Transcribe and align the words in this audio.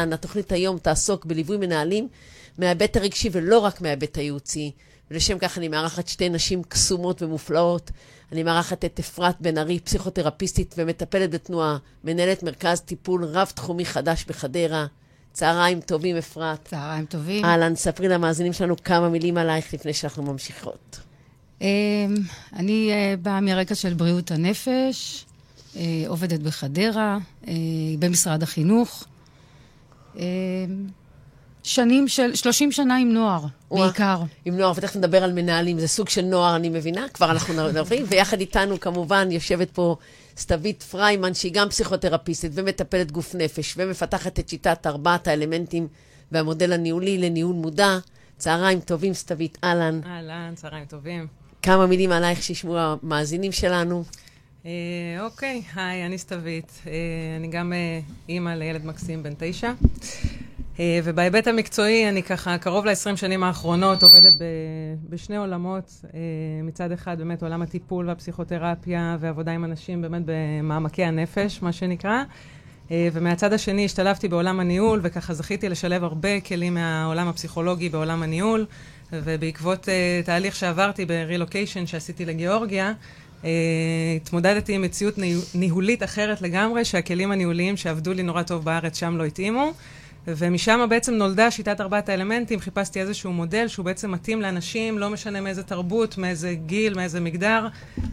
התוכנית 0.00 0.52
היום 0.52 0.78
תעסוק 0.78 1.24
בליווי 1.24 1.56
מנהלים 1.56 2.08
מההיבט 2.58 2.96
הרגשי 2.96 3.28
ולא 3.32 3.58
רק 3.58 3.80
מההיבט 3.80 4.18
הייעוצי. 4.18 4.72
ולשם 5.10 5.38
כך 5.38 5.58
אני 5.58 5.68
מארחת 5.68 6.08
שתי 6.08 6.28
נשים 6.28 6.62
קסומות 6.62 7.22
ומופלאות. 7.22 7.90
אני 8.32 8.42
מארחת 8.42 8.84
את 8.84 8.98
אפרת 8.98 9.40
בן 9.40 9.58
ארי, 9.58 9.80
פסיכותרפיסטית 9.80 10.74
ומטפלת 10.78 11.30
בתנועה, 11.30 11.76
מנהלת 12.04 12.42
מרכז 12.42 12.80
טיפול 12.80 13.24
רב-תחומי 13.24 13.84
חדש 13.84 14.24
בחדרה. 14.28 14.86
צהריים 15.32 15.80
טובים, 15.80 16.16
אפרת. 16.16 16.68
צהריים 16.68 17.04
טובים. 17.04 17.44
אהלן, 17.44 17.76
ספרי 17.76 18.08
למאזינים 18.08 18.52
שלנו 18.52 18.76
כמה 18.84 19.08
מילים 19.08 19.38
עלייך 19.38 19.74
לפני 19.74 19.92
שאנחנו 19.92 20.22
ממשיכות. 20.22 21.00
אמ, 21.60 21.66
אני 22.52 22.90
אה, 22.92 23.14
באה 23.22 23.40
מרקע 23.40 23.74
של 23.74 23.94
בריאות 23.94 24.30
הנפש, 24.30 25.24
אה, 25.76 25.82
עובדת 26.06 26.40
בחדרה, 26.40 27.18
אה, 27.48 27.54
במשרד 27.98 28.42
החינוך. 28.42 29.04
אמ, 30.16 30.22
שנים 31.62 32.08
של, 32.08 32.34
30 32.34 32.72
שנה 32.72 32.96
עם 32.96 33.12
נוער, 33.12 33.40
בעיקר. 33.70 34.20
עם 34.44 34.56
נוער, 34.56 34.72
ותכף 34.76 34.96
נדבר 34.96 35.24
על 35.24 35.32
מנהלים, 35.32 35.78
זה 35.78 35.88
סוג 35.88 36.08
של 36.08 36.22
נוער, 36.22 36.56
אני 36.56 36.68
מבינה, 36.68 37.06
כבר 37.14 37.30
אנחנו 37.30 37.68
נבין, 37.72 38.04
ויחד 38.08 38.40
איתנו 38.40 38.80
כמובן 38.80 39.28
יושבת 39.30 39.70
פה 39.70 39.96
סתווית 40.36 40.82
פריימן, 40.82 41.34
שהיא 41.34 41.52
גם 41.52 41.68
פסיכותרפיסטית 41.68 42.52
ומטפלת 42.54 43.12
גוף 43.12 43.34
נפש, 43.34 43.74
ומפתחת 43.76 44.38
את 44.38 44.48
שיטת 44.48 44.86
ארבעת 44.86 45.28
האלמנטים 45.28 45.88
והמודל 46.32 46.72
הניהולי 46.72 47.18
לניהול 47.18 47.54
מודע. 47.54 47.98
צהריים 48.38 48.80
טובים, 48.80 49.14
סתווית, 49.14 49.58
אהלן. 49.64 50.00
אהלן, 50.06 50.52
צהריים 50.54 50.84
טובים. 50.84 51.26
כמה 51.62 51.86
מילים 51.86 52.12
עלייך 52.12 52.42
שישמעו 52.42 52.78
המאזינים 52.78 53.52
שלנו. 53.52 54.04
אה, 54.68 55.24
אוקיי, 55.24 55.62
היי, 55.74 56.06
אני 56.06 56.18
סתווית. 56.18 56.82
אה, 56.86 56.92
אני 57.36 57.48
גם 57.48 57.72
אה, 57.72 58.00
אימא 58.28 58.50
לילד 58.50 58.86
מקסים 58.86 59.22
בן 59.22 59.32
תשע. 59.38 59.72
ובהיבט 61.04 61.46
המקצועי, 61.46 62.08
אני 62.08 62.22
ככה 62.22 62.58
קרוב 62.58 62.86
ל-20 62.86 63.16
שנים 63.16 63.44
האחרונות 63.44 64.02
עובדת 64.02 64.32
ב, 64.34 64.44
בשני 65.08 65.36
עולמות. 65.36 66.04
מצד 66.62 66.92
אחד, 66.92 67.18
באמת 67.18 67.42
עולם 67.42 67.62
הטיפול 67.62 68.08
והפסיכותרפיה 68.08 69.16
ועבודה 69.20 69.52
עם 69.52 69.64
אנשים 69.64 70.02
באמת 70.02 70.22
במעמקי 70.24 71.04
הנפש, 71.04 71.62
מה 71.62 71.72
שנקרא. 71.72 72.22
ומהצד 72.90 73.52
השני 73.52 73.84
השתלבתי 73.84 74.28
בעולם 74.28 74.60
הניהול, 74.60 75.00
וככה 75.02 75.34
זכיתי 75.34 75.68
לשלב 75.68 76.04
הרבה 76.04 76.40
כלים 76.40 76.74
מהעולם 76.74 77.28
הפסיכולוגי 77.28 77.88
בעולם 77.88 78.22
הניהול. 78.22 78.66
ובעקבות 79.12 79.84
uh, 79.84 80.26
תהליך 80.26 80.56
שעברתי 80.56 81.04
ברילוקיישן 81.04 81.86
שעשיתי 81.86 82.24
לגיאורגיה, 82.24 82.92
uh, 83.42 83.46
התמודדתי 84.16 84.74
עם 84.74 84.82
מציאות 84.82 85.14
ניהולית 85.54 86.02
אחרת 86.02 86.42
לגמרי, 86.42 86.84
שהכלים 86.84 87.32
הניהוליים 87.32 87.76
שעבדו 87.76 88.12
לי 88.12 88.22
נורא 88.22 88.42
טוב 88.42 88.64
בארץ 88.64 88.98
שם 88.98 89.16
לא 89.16 89.24
התאימו. 89.24 89.72
ומשם 90.36 90.86
בעצם 90.90 91.14
נולדה 91.14 91.50
שיטת 91.50 91.80
ארבעת 91.80 92.08
האלמנטים, 92.08 92.60
חיפשתי 92.60 93.00
איזשהו 93.00 93.32
מודל 93.32 93.68
שהוא 93.68 93.84
בעצם 93.84 94.10
מתאים 94.12 94.42
לאנשים, 94.42 94.98
לא 94.98 95.10
משנה 95.10 95.40
מאיזה 95.40 95.62
תרבות, 95.62 96.18
מאיזה 96.18 96.54
גיל, 96.66 96.94
מאיזה 96.94 97.20
מגדר, 97.20 97.68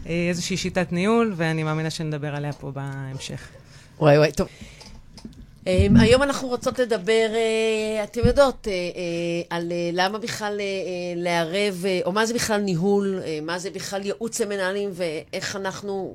אה, 0.06 0.26
איזושהי 0.28 0.56
שיטת 0.56 0.92
ניהול, 0.92 1.32
ואני 1.36 1.62
מאמינה 1.62 1.90
שנדבר 1.90 2.36
עליה 2.36 2.52
פה 2.52 2.70
בהמשך. 2.70 3.48
וואי 3.98 4.18
וואי, 4.18 4.32
טוב. 4.32 4.48
Um, 5.66 5.68
היום 6.00 6.22
אנחנו 6.22 6.48
רוצות 6.48 6.78
לדבר, 6.78 7.30
uh, 7.32 8.04
אתם 8.04 8.20
יודעות, 8.24 8.66
uh, 8.66 8.66
uh, 8.66 9.46
על 9.50 9.72
למה 9.92 10.18
בכלל 10.18 10.60
לערב, 11.16 11.84
או 12.04 12.12
מה 12.12 12.26
זה 12.26 12.34
בכלל 12.34 12.60
ניהול, 12.60 13.20
מה 13.42 13.58
זה 13.58 13.70
בכלל 13.70 14.04
ייעוץ 14.04 14.40
למנהלים, 14.40 14.90
ואיך 14.92 15.56
אנחנו, 15.56 16.14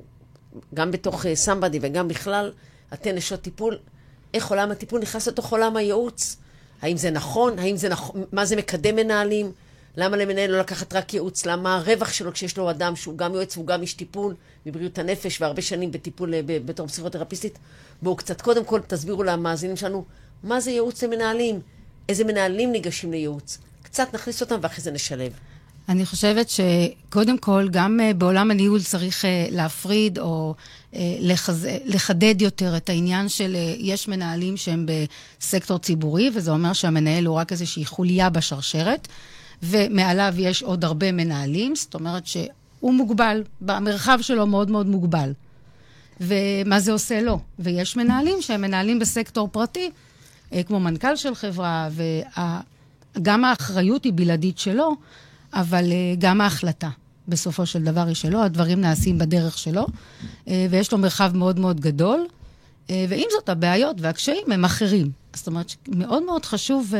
גם 0.74 0.90
בתוך 0.90 1.26
סמבדי 1.34 1.78
וגם 1.82 2.08
בכלל, 2.08 2.52
אתן 2.94 3.14
נשות 3.14 3.40
טיפול, 3.40 3.78
איך 4.34 4.50
עולם 4.50 4.70
הטיפול 4.70 5.00
נכנס 5.00 5.28
לתוך 5.28 5.52
עולם 5.52 5.76
הייעוץ. 5.76 6.36
האם 6.82 6.96
זה 6.96 7.10
נכון? 7.10 7.58
האם 7.58 7.76
זה 7.76 7.88
נכון? 7.88 8.24
מה 8.32 8.44
זה 8.44 8.56
מקדם 8.56 8.96
מנהלים? 8.96 9.52
למה 9.96 10.16
למנהל 10.16 10.50
לא 10.50 10.58
לקחת 10.58 10.94
רק 10.94 11.14
ייעוץ? 11.14 11.46
למה 11.46 11.76
הרווח 11.76 12.12
שלו 12.12 12.32
כשיש 12.32 12.56
לו 12.56 12.70
אדם 12.70 12.96
שהוא 12.96 13.18
גם 13.18 13.34
יועץ 13.34 13.56
והוא 13.56 13.66
גם 13.66 13.82
איש 13.82 13.94
טיפול 13.94 14.34
מבריאות 14.66 14.98
הנפש 14.98 15.40
והרבה 15.40 15.62
שנים 15.62 15.92
בטיפול 15.92 16.34
בתור 16.46 16.86
פסיכותרפיסטית? 16.86 17.58
בואו 18.02 18.16
קצת 18.16 18.40
קודם 18.40 18.64
כל 18.64 18.80
תסבירו 18.86 19.22
למאזינים 19.22 19.76
שלנו 19.76 20.04
מה 20.44 20.60
זה 20.60 20.70
ייעוץ 20.70 21.02
למנהלים, 21.02 21.60
איזה 22.08 22.24
מנהלים 22.24 22.72
ניגשים 22.72 23.10
לייעוץ. 23.10 23.58
קצת 23.82 24.14
נכניס 24.14 24.40
אותם 24.40 24.58
ואחרי 24.62 24.82
זה 24.82 24.90
נשלב. 24.90 25.32
אני 25.88 26.06
חושבת 26.06 26.46
שקודם 26.48 27.38
כל, 27.38 27.68
גם 27.70 28.00
uh, 28.00 28.14
בעולם 28.14 28.50
הניהול 28.50 28.82
צריך 28.82 29.24
uh, 29.24 29.26
להפריד 29.50 30.18
או 30.18 30.54
לחז... 31.20 31.68
לחדד 31.84 32.42
יותר 32.42 32.76
את 32.76 32.88
העניין 32.88 33.28
של 33.28 33.56
יש 33.78 34.08
מנהלים 34.08 34.56
שהם 34.56 34.86
בסקטור 35.40 35.78
ציבורי, 35.78 36.30
וזה 36.34 36.50
אומר 36.50 36.72
שהמנהל 36.72 37.26
הוא 37.26 37.36
רק 37.36 37.52
איזושהי 37.52 37.84
חוליה 37.84 38.30
בשרשרת, 38.30 39.08
ומעליו 39.62 40.34
יש 40.38 40.62
עוד 40.62 40.84
הרבה 40.84 41.12
מנהלים, 41.12 41.76
זאת 41.76 41.94
אומרת 41.94 42.26
שהוא 42.26 42.94
מוגבל, 42.94 43.42
במרחב 43.60 44.18
שלו 44.22 44.46
מאוד 44.46 44.70
מאוד 44.70 44.86
מוגבל. 44.86 45.32
ומה 46.20 46.80
זה 46.80 46.92
עושה 46.92 47.20
לו? 47.20 47.38
ויש 47.58 47.96
מנהלים 47.96 48.42
שהם 48.42 48.60
מנהלים 48.60 48.98
בסקטור 48.98 49.48
פרטי, 49.52 49.90
uh, 50.50 50.54
כמו 50.66 50.80
מנכ"ל 50.80 51.16
של 51.16 51.34
חברה, 51.34 51.88
וגם 53.16 53.44
האחריות 53.44 54.04
היא 54.04 54.12
בלעדית 54.14 54.58
שלו. 54.58 54.96
אבל 55.54 55.84
uh, 55.84 56.18
גם 56.18 56.40
ההחלטה, 56.40 56.88
בסופו 57.28 57.66
של 57.66 57.82
דבר, 57.82 58.06
היא 58.06 58.14
שלו, 58.14 58.42
הדברים 58.42 58.80
נעשים 58.80 59.18
בדרך 59.18 59.58
שלו, 59.58 59.86
uh, 59.86 60.50
ויש 60.70 60.92
לו 60.92 60.98
מרחב 60.98 61.36
מאוד 61.36 61.58
מאוד 61.58 61.80
גדול, 61.80 62.26
ועם 62.88 63.26
זאת, 63.30 63.48
הבעיות 63.48 63.96
והקשיים 64.00 64.52
הם 64.52 64.64
אחרים. 64.64 65.10
זאת 65.34 65.46
אומרת, 65.46 65.74
מאוד 65.88 66.22
מאוד 66.22 66.44
חשוב 66.44 66.92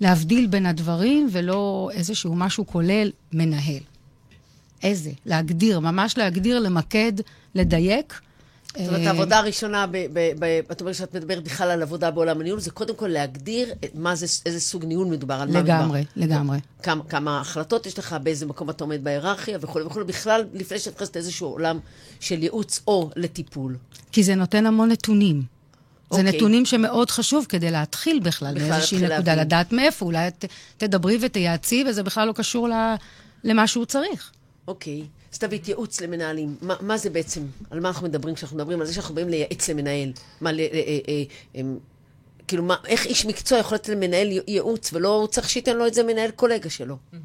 להבדיל 0.00 0.46
בין 0.46 0.66
הדברים, 0.66 1.28
ולא 1.32 1.90
איזשהו 1.92 2.34
משהו 2.34 2.66
כולל 2.66 3.10
מנהל. 3.32 3.82
איזה? 4.82 5.10
להגדיר, 5.26 5.80
ממש 5.80 6.18
להגדיר, 6.18 6.58
למקד, 6.58 7.12
לדייק. 7.54 8.20
זאת 8.78 8.88
אומרת, 8.88 9.06
העבודה 9.06 9.38
הראשונה, 9.38 9.86
את 10.72 10.80
אומרת 10.80 10.94
שאת 10.94 11.14
מדברת 11.14 11.44
בכלל 11.44 11.70
על 11.70 11.82
עבודה 11.82 12.10
בעולם 12.10 12.40
הניהול, 12.40 12.60
זה 12.60 12.70
קודם 12.70 12.94
כל 12.94 13.06
להגדיר 13.06 13.74
מה 13.94 14.14
זה, 14.14 14.26
איזה 14.46 14.60
סוג 14.60 14.84
ניהול 14.84 15.06
מדובר, 15.06 15.34
על 15.34 15.48
מה 15.48 15.58
מדובר. 15.58 15.74
לגמרי, 15.74 16.04
לגמרי. 16.16 16.58
כמה, 16.82 17.04
כמה 17.04 17.40
החלטות 17.40 17.86
יש 17.86 17.98
לך, 17.98 18.16
באיזה 18.22 18.46
מקום 18.46 18.70
אתה 18.70 18.84
עומד 18.84 19.04
בהיררכיה 19.04 19.58
וכולי 19.60 19.84
וכולי, 19.84 20.04
בכלל, 20.04 20.44
לפני 20.54 20.78
שאת 20.78 20.94
נכנסת 20.96 21.16
לאיזשהו 21.16 21.48
עולם 21.48 21.78
של 22.20 22.42
ייעוץ 22.42 22.80
או 22.86 23.10
לטיפול. 23.16 23.76
כי 24.12 24.22
זה 24.22 24.34
נותן 24.34 24.66
המון 24.66 24.88
נתונים. 24.88 25.55
זה 26.10 26.16
okay. 26.16 26.20
אוקיי. 26.20 26.36
נתונים 26.36 26.66
שמאוד 26.66 27.10
חשוב 27.10 27.46
כדי 27.48 27.70
להתחיל 27.70 28.18
בכלל, 28.18 28.54
בכלל 28.54 28.68
מאיזושהי 28.68 28.98
נקודה, 28.98 29.14
להבין. 29.16 29.38
לדעת 29.38 29.72
מאיפה, 29.72 30.04
אולי 30.04 30.30
ת, 30.30 30.44
תדברי 30.76 31.18
ותייעצי, 31.20 31.84
וזה 31.88 32.02
בכלל 32.02 32.28
לא 32.28 32.32
קשור 32.32 32.68
למה 33.44 33.66
שהוא 33.66 33.84
צריך. 33.84 34.32
אוקיי. 34.68 35.02
Okay. 35.02 35.34
סתווית, 35.36 35.68
ייעוץ 35.68 36.00
למנהלים. 36.00 36.56
מה, 36.62 36.74
מה 36.80 36.96
זה 36.96 37.10
בעצם? 37.10 37.40
על 37.70 37.80
מה 37.80 37.88
אנחנו 37.88 38.08
מדברים 38.08 38.34
כשאנחנו 38.34 38.56
מדברים 38.56 38.80
על 38.80 38.86
זה 38.86 38.94
שאנחנו 38.94 39.14
באים 39.14 39.28
לייעץ 39.28 39.68
למנהל? 39.68 40.12
מה, 40.40 40.52
ל, 40.52 40.60
אה, 40.60 40.66
אה, 40.72 41.22
אה, 41.56 41.62
כאילו, 42.48 42.62
מה, 42.62 42.76
איך 42.86 43.06
איש 43.06 43.26
מקצוע 43.26 43.58
יכול 43.58 43.74
לתת 43.74 43.88
למנהל 43.88 44.28
ייעוץ, 44.46 44.92
ולא 44.92 45.28
צריך 45.30 45.50
שייתן 45.50 45.76
לו 45.76 45.86
את 45.86 45.94
זה 45.94 46.02
מנהל 46.02 46.30
קולגה 46.30 46.70
שלו? 46.70 46.96
Mm-hmm. 46.96 47.16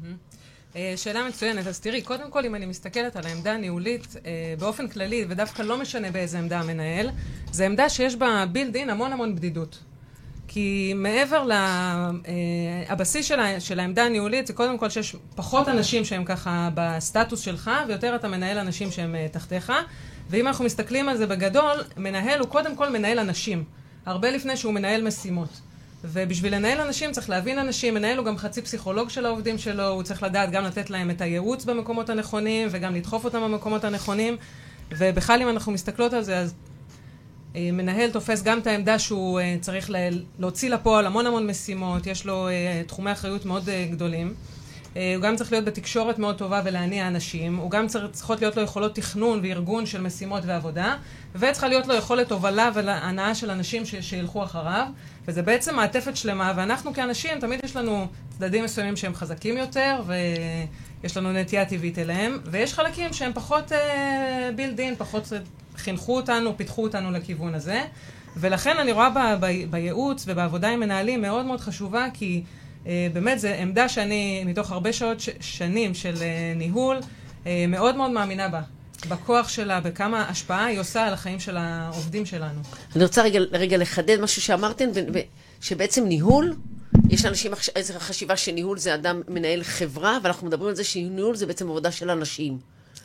שאלה 0.96 1.28
מצוינת. 1.28 1.66
אז 1.66 1.80
תראי, 1.80 2.02
קודם 2.02 2.30
כל, 2.30 2.44
אם 2.44 2.54
אני 2.54 2.66
מסתכלת 2.66 3.16
על 3.16 3.26
העמדה 3.26 3.52
הניהולית 3.52 4.16
אה, 4.26 4.54
באופן 4.58 4.88
כללי, 4.88 5.24
ודווקא 5.28 5.62
לא 5.62 5.78
משנה 5.78 6.10
באיזה 6.10 6.38
עמדה 6.38 6.60
המנהל, 6.60 7.10
זו 7.52 7.64
עמדה 7.64 7.88
שיש 7.88 8.16
בה 8.16 8.44
בילד 8.52 8.76
אין 8.76 8.90
המון 8.90 9.12
המון 9.12 9.34
בדידות. 9.34 9.78
כי 10.48 10.92
מעבר 10.96 11.48
לבסיס 12.90 13.32
אה, 13.32 13.36
של, 13.36 13.60
של 13.60 13.80
העמדה 13.80 14.04
הניהולית 14.04 14.46
זה 14.46 14.52
קודם 14.52 14.78
כל 14.78 14.90
שיש 14.90 15.16
פחות 15.34 15.68
אנשים 15.68 16.04
שהם 16.04 16.24
ככה 16.24 16.68
בסטטוס 16.74 17.40
שלך 17.40 17.70
ויותר 17.88 18.14
אתה 18.14 18.28
מנהל 18.28 18.58
אנשים 18.58 18.90
שהם 18.90 19.14
אה, 19.14 19.26
תחתיך 19.32 19.72
ואם 20.30 20.46
אנחנו 20.46 20.64
מסתכלים 20.64 21.08
על 21.08 21.16
זה 21.16 21.26
בגדול, 21.26 21.84
מנהל 21.96 22.40
הוא 22.40 22.48
קודם 22.48 22.76
כל 22.76 22.90
מנהל 22.90 23.18
אנשים 23.18 23.64
הרבה 24.06 24.30
לפני 24.30 24.56
שהוא 24.56 24.74
מנהל 24.74 25.06
משימות 25.06 25.60
ובשביל 26.04 26.54
לנהל 26.54 26.80
אנשים 26.80 27.12
צריך 27.12 27.30
להבין 27.30 27.58
אנשים, 27.58 27.94
מנהל 27.94 28.18
הוא 28.18 28.26
גם 28.26 28.38
חצי 28.38 28.62
פסיכולוג 28.62 29.10
של 29.10 29.26
העובדים 29.26 29.58
שלו, 29.58 29.88
הוא 29.88 30.02
צריך 30.02 30.22
לדעת 30.22 30.50
גם 30.50 30.64
לתת 30.64 30.90
להם 30.90 31.10
את 31.10 31.20
הייעוץ 31.20 31.64
במקומות 31.64 32.10
הנכונים 32.10 32.68
וגם 32.70 32.94
לדחוף 32.94 33.24
אותם 33.24 33.40
במקומות 33.42 33.84
הנכונים 33.84 34.36
ובכלל 34.90 35.42
אם 35.42 35.48
אנחנו 35.48 35.72
מסתכלות 35.72 36.12
על 36.12 36.22
זה 36.22 36.38
אז 36.38 36.54
אה, 37.56 37.70
מנהל 37.72 38.10
תופס 38.10 38.42
גם 38.42 38.58
את 38.58 38.66
העמדה 38.66 38.98
שהוא 38.98 39.40
uh, 39.40 39.42
צריך 39.60 39.90
להוציא 40.38 40.70
לפועל 40.70 41.06
המון 41.06 41.26
המון 41.26 41.46
משימות, 41.46 42.06
יש 42.06 42.26
לו 42.26 42.48
uh, 42.48 42.88
תחומי 42.88 43.12
אחריות 43.12 43.44
מאוד 43.44 43.68
גדולים. 43.90 44.34
Uh, 44.92 44.96
הוא 45.16 45.22
גם 45.22 45.36
צריך 45.36 45.52
להיות 45.52 45.64
בתקשורת 45.64 46.18
מאוד 46.18 46.38
טובה 46.38 46.60
ולהניע 46.64 47.08
אנשים, 47.08 47.56
הוא 47.56 47.70
גם 47.70 47.86
צריך, 47.86 48.04
צריכות 48.12 48.40
להיות 48.40 48.56
לו 48.56 48.62
יכולות 48.62 48.94
תכנון 48.94 49.40
וארגון 49.42 49.86
של 49.86 50.00
משימות 50.00 50.42
ועבודה, 50.46 50.96
וצריכה 51.34 51.68
להיות 51.68 51.86
לו 51.86 51.94
יכולת 51.94 52.32
הובלה 52.32 52.70
והנאה 52.74 53.34
של 53.34 53.50
אנשים 53.50 53.86
ש- 53.86 53.94
שילכו 53.94 54.42
אחריו, 54.44 54.86
וזה 55.28 55.42
בעצם 55.42 55.76
מעטפת 55.76 56.16
שלמה, 56.16 56.52
ואנחנו 56.56 56.94
כאנשים, 56.94 57.40
תמיד 57.40 57.60
יש 57.64 57.76
לנו 57.76 58.06
צדדים 58.30 58.64
מסוימים 58.64 58.96
שהם 58.96 59.14
חזקים 59.14 59.56
יותר, 59.56 60.02
ויש 60.06 61.16
לנו 61.16 61.32
נטייה 61.32 61.64
טבעית 61.64 61.98
אליהם, 61.98 62.38
ויש 62.44 62.74
חלקים 62.74 63.12
שהם 63.12 63.32
פחות 63.34 63.72
בילד 64.56 64.78
uh, 64.78 64.82
אין, 64.82 64.96
פחות 64.96 65.32
חינכו 65.76 66.16
אותנו, 66.16 66.56
פיתחו 66.56 66.82
אותנו 66.82 67.10
לכיוון 67.10 67.54
הזה. 67.54 67.82
ולכן 68.36 68.76
אני 68.78 68.92
רואה 68.92 69.10
ב, 69.10 69.18
ב, 69.40 69.70
בייעוץ 69.70 70.24
ובעבודה 70.28 70.68
עם 70.68 70.80
מנהלים 70.80 71.22
מאוד 71.22 71.46
מאוד 71.46 71.60
חשובה, 71.60 72.06
כי 72.14 72.42
אה, 72.46 72.61
באמת 73.12 73.40
זו 73.40 73.48
עמדה 73.48 73.88
שאני, 73.88 74.44
מתוך 74.46 74.70
הרבה 74.70 74.92
שעות 74.92 75.20
ש, 75.20 75.28
שנים 75.40 75.94
של 75.94 76.14
אה, 76.20 76.52
ניהול, 76.56 76.98
אה, 77.46 77.64
מאוד 77.68 77.96
מאוד 77.96 78.10
מאמינה 78.10 78.48
בה. 78.48 78.60
בכוח 79.08 79.48
שלה, 79.48 79.80
בכמה 79.80 80.28
השפעה 80.28 80.64
היא 80.64 80.80
עושה 80.80 81.06
על 81.06 81.12
החיים 81.12 81.40
של 81.40 81.56
העובדים 81.56 82.26
שלנו. 82.26 82.60
אני 82.96 83.04
רוצה 83.04 83.22
רגע, 83.22 83.40
רגע 83.52 83.76
לחדד 83.76 84.20
משהו 84.20 84.42
שאמרתם, 84.42 84.88
שבעצם 85.60 86.04
ניהול, 86.04 86.56
יש 87.10 87.24
לאנשים 87.24 87.52
איזו 87.76 87.94
חשיבה 87.98 88.36
שניהול 88.36 88.78
זה 88.78 88.94
אדם 88.94 89.22
מנהל 89.28 89.62
חברה, 89.62 90.18
ואנחנו 90.22 90.46
מדברים 90.46 90.68
על 90.68 90.74
זה 90.74 90.84
שניהול 90.84 91.36
זה 91.36 91.46
בעצם 91.46 91.68
עבודה 91.68 91.92
של 91.92 92.10
אנשים. 92.10 92.58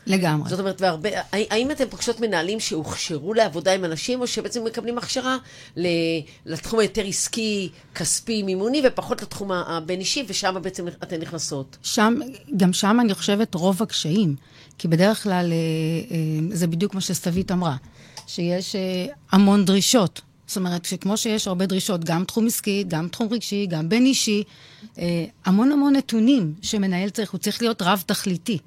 לגמרי. 0.08 0.50
זאת 0.50 0.60
אומרת, 0.60 0.82
והרבה, 0.82 1.10
האם 1.32 1.72
אתם 1.72 1.86
פוגשות 1.90 2.20
מנהלים 2.20 2.60
שהוכשרו 2.60 3.34
לעבודה 3.34 3.74
עם 3.74 3.86
אנשים, 3.86 4.22
או 4.22 4.28
שבעצם 4.28 4.64
מקבלים 4.64 4.98
הכשרה 4.98 5.38
ל- 5.78 5.88
לתחום 6.46 6.80
היותר 6.80 7.06
עסקי, 7.06 7.70
כספי, 7.96 8.44
מימוני, 8.44 8.82
ופחות 8.86 9.22
לתחום 9.22 9.52
הבין-אישי, 9.52 10.26
ושם 10.28 10.56
בעצם 10.62 10.88
אתן 10.88 11.22
נכנסות? 11.22 11.78
שם, 11.84 12.20
גם 12.58 12.74
שם 12.74 12.98
אני 13.02 13.14
חושבת 13.14 13.56
רוב 13.56 13.84
הקשיים. 13.84 14.36
כי 14.78 14.88
בדרך 14.88 15.24
כלל, 15.24 15.52
אה, 15.52 15.58
אה, 16.16 16.58
זה 16.58 16.68
בדיוק 16.68 16.94
מה 16.94 17.02
שסתווית 17.02 17.52
אמרה, 17.52 17.76
שיש 18.28 18.76
אה, 18.76 19.06
המון 19.32 19.66
דרישות. 19.66 20.22
זאת 20.48 20.58
אומרת, 20.58 20.86
שכמו 20.86 21.18
שיש 21.18 21.48
הרבה 21.48 21.66
דרישות, 21.66 22.04
גם 22.04 22.24
תחום 22.24 22.48
עסקי, 22.48 22.84
גם 22.88 23.08
תחום 23.08 23.28
רגשי, 23.32 23.66
גם 23.70 23.90
בין 23.90 24.06
אישי, 24.06 24.44
המון 25.46 25.72
המון 25.72 25.96
נתונים 25.96 26.54
שמנהל 26.62 27.10
צריך, 27.10 27.32
הוא 27.32 27.40
צריך 27.40 27.62
להיות 27.62 27.82
רב-תכליתי. 27.82 28.58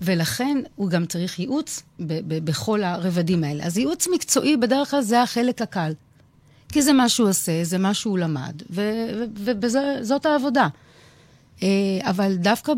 ולכן 0.00 0.58
הוא 0.76 0.90
גם 0.90 1.06
צריך 1.06 1.38
ייעוץ 1.38 1.82
ב- 2.00 2.04
ב- 2.06 2.44
בכל 2.44 2.82
הרבדים 2.82 3.44
האלה. 3.44 3.64
אז 3.64 3.78
ייעוץ 3.78 4.08
מקצועי 4.14 4.56
בדרך 4.56 4.90
כלל 4.90 5.00
זה 5.00 5.22
החלק 5.22 5.62
הקל. 5.62 5.92
כי 6.72 6.82
זה 6.82 6.92
מה 6.92 7.08
שהוא 7.08 7.28
עושה, 7.28 7.64
זה 7.64 7.78
מה 7.78 7.94
שהוא 7.94 8.18
למד, 8.18 8.62
וזאת 9.60 10.26
העבודה. 10.26 10.68
אבל 12.02 12.36
דווקא 12.36 12.72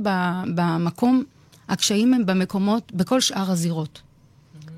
במקום... 0.54 1.24
הקשיים 1.70 2.14
הם 2.14 2.26
במקומות, 2.26 2.92
בכל 2.92 3.20
שאר 3.20 3.50
הזירות. 3.50 4.00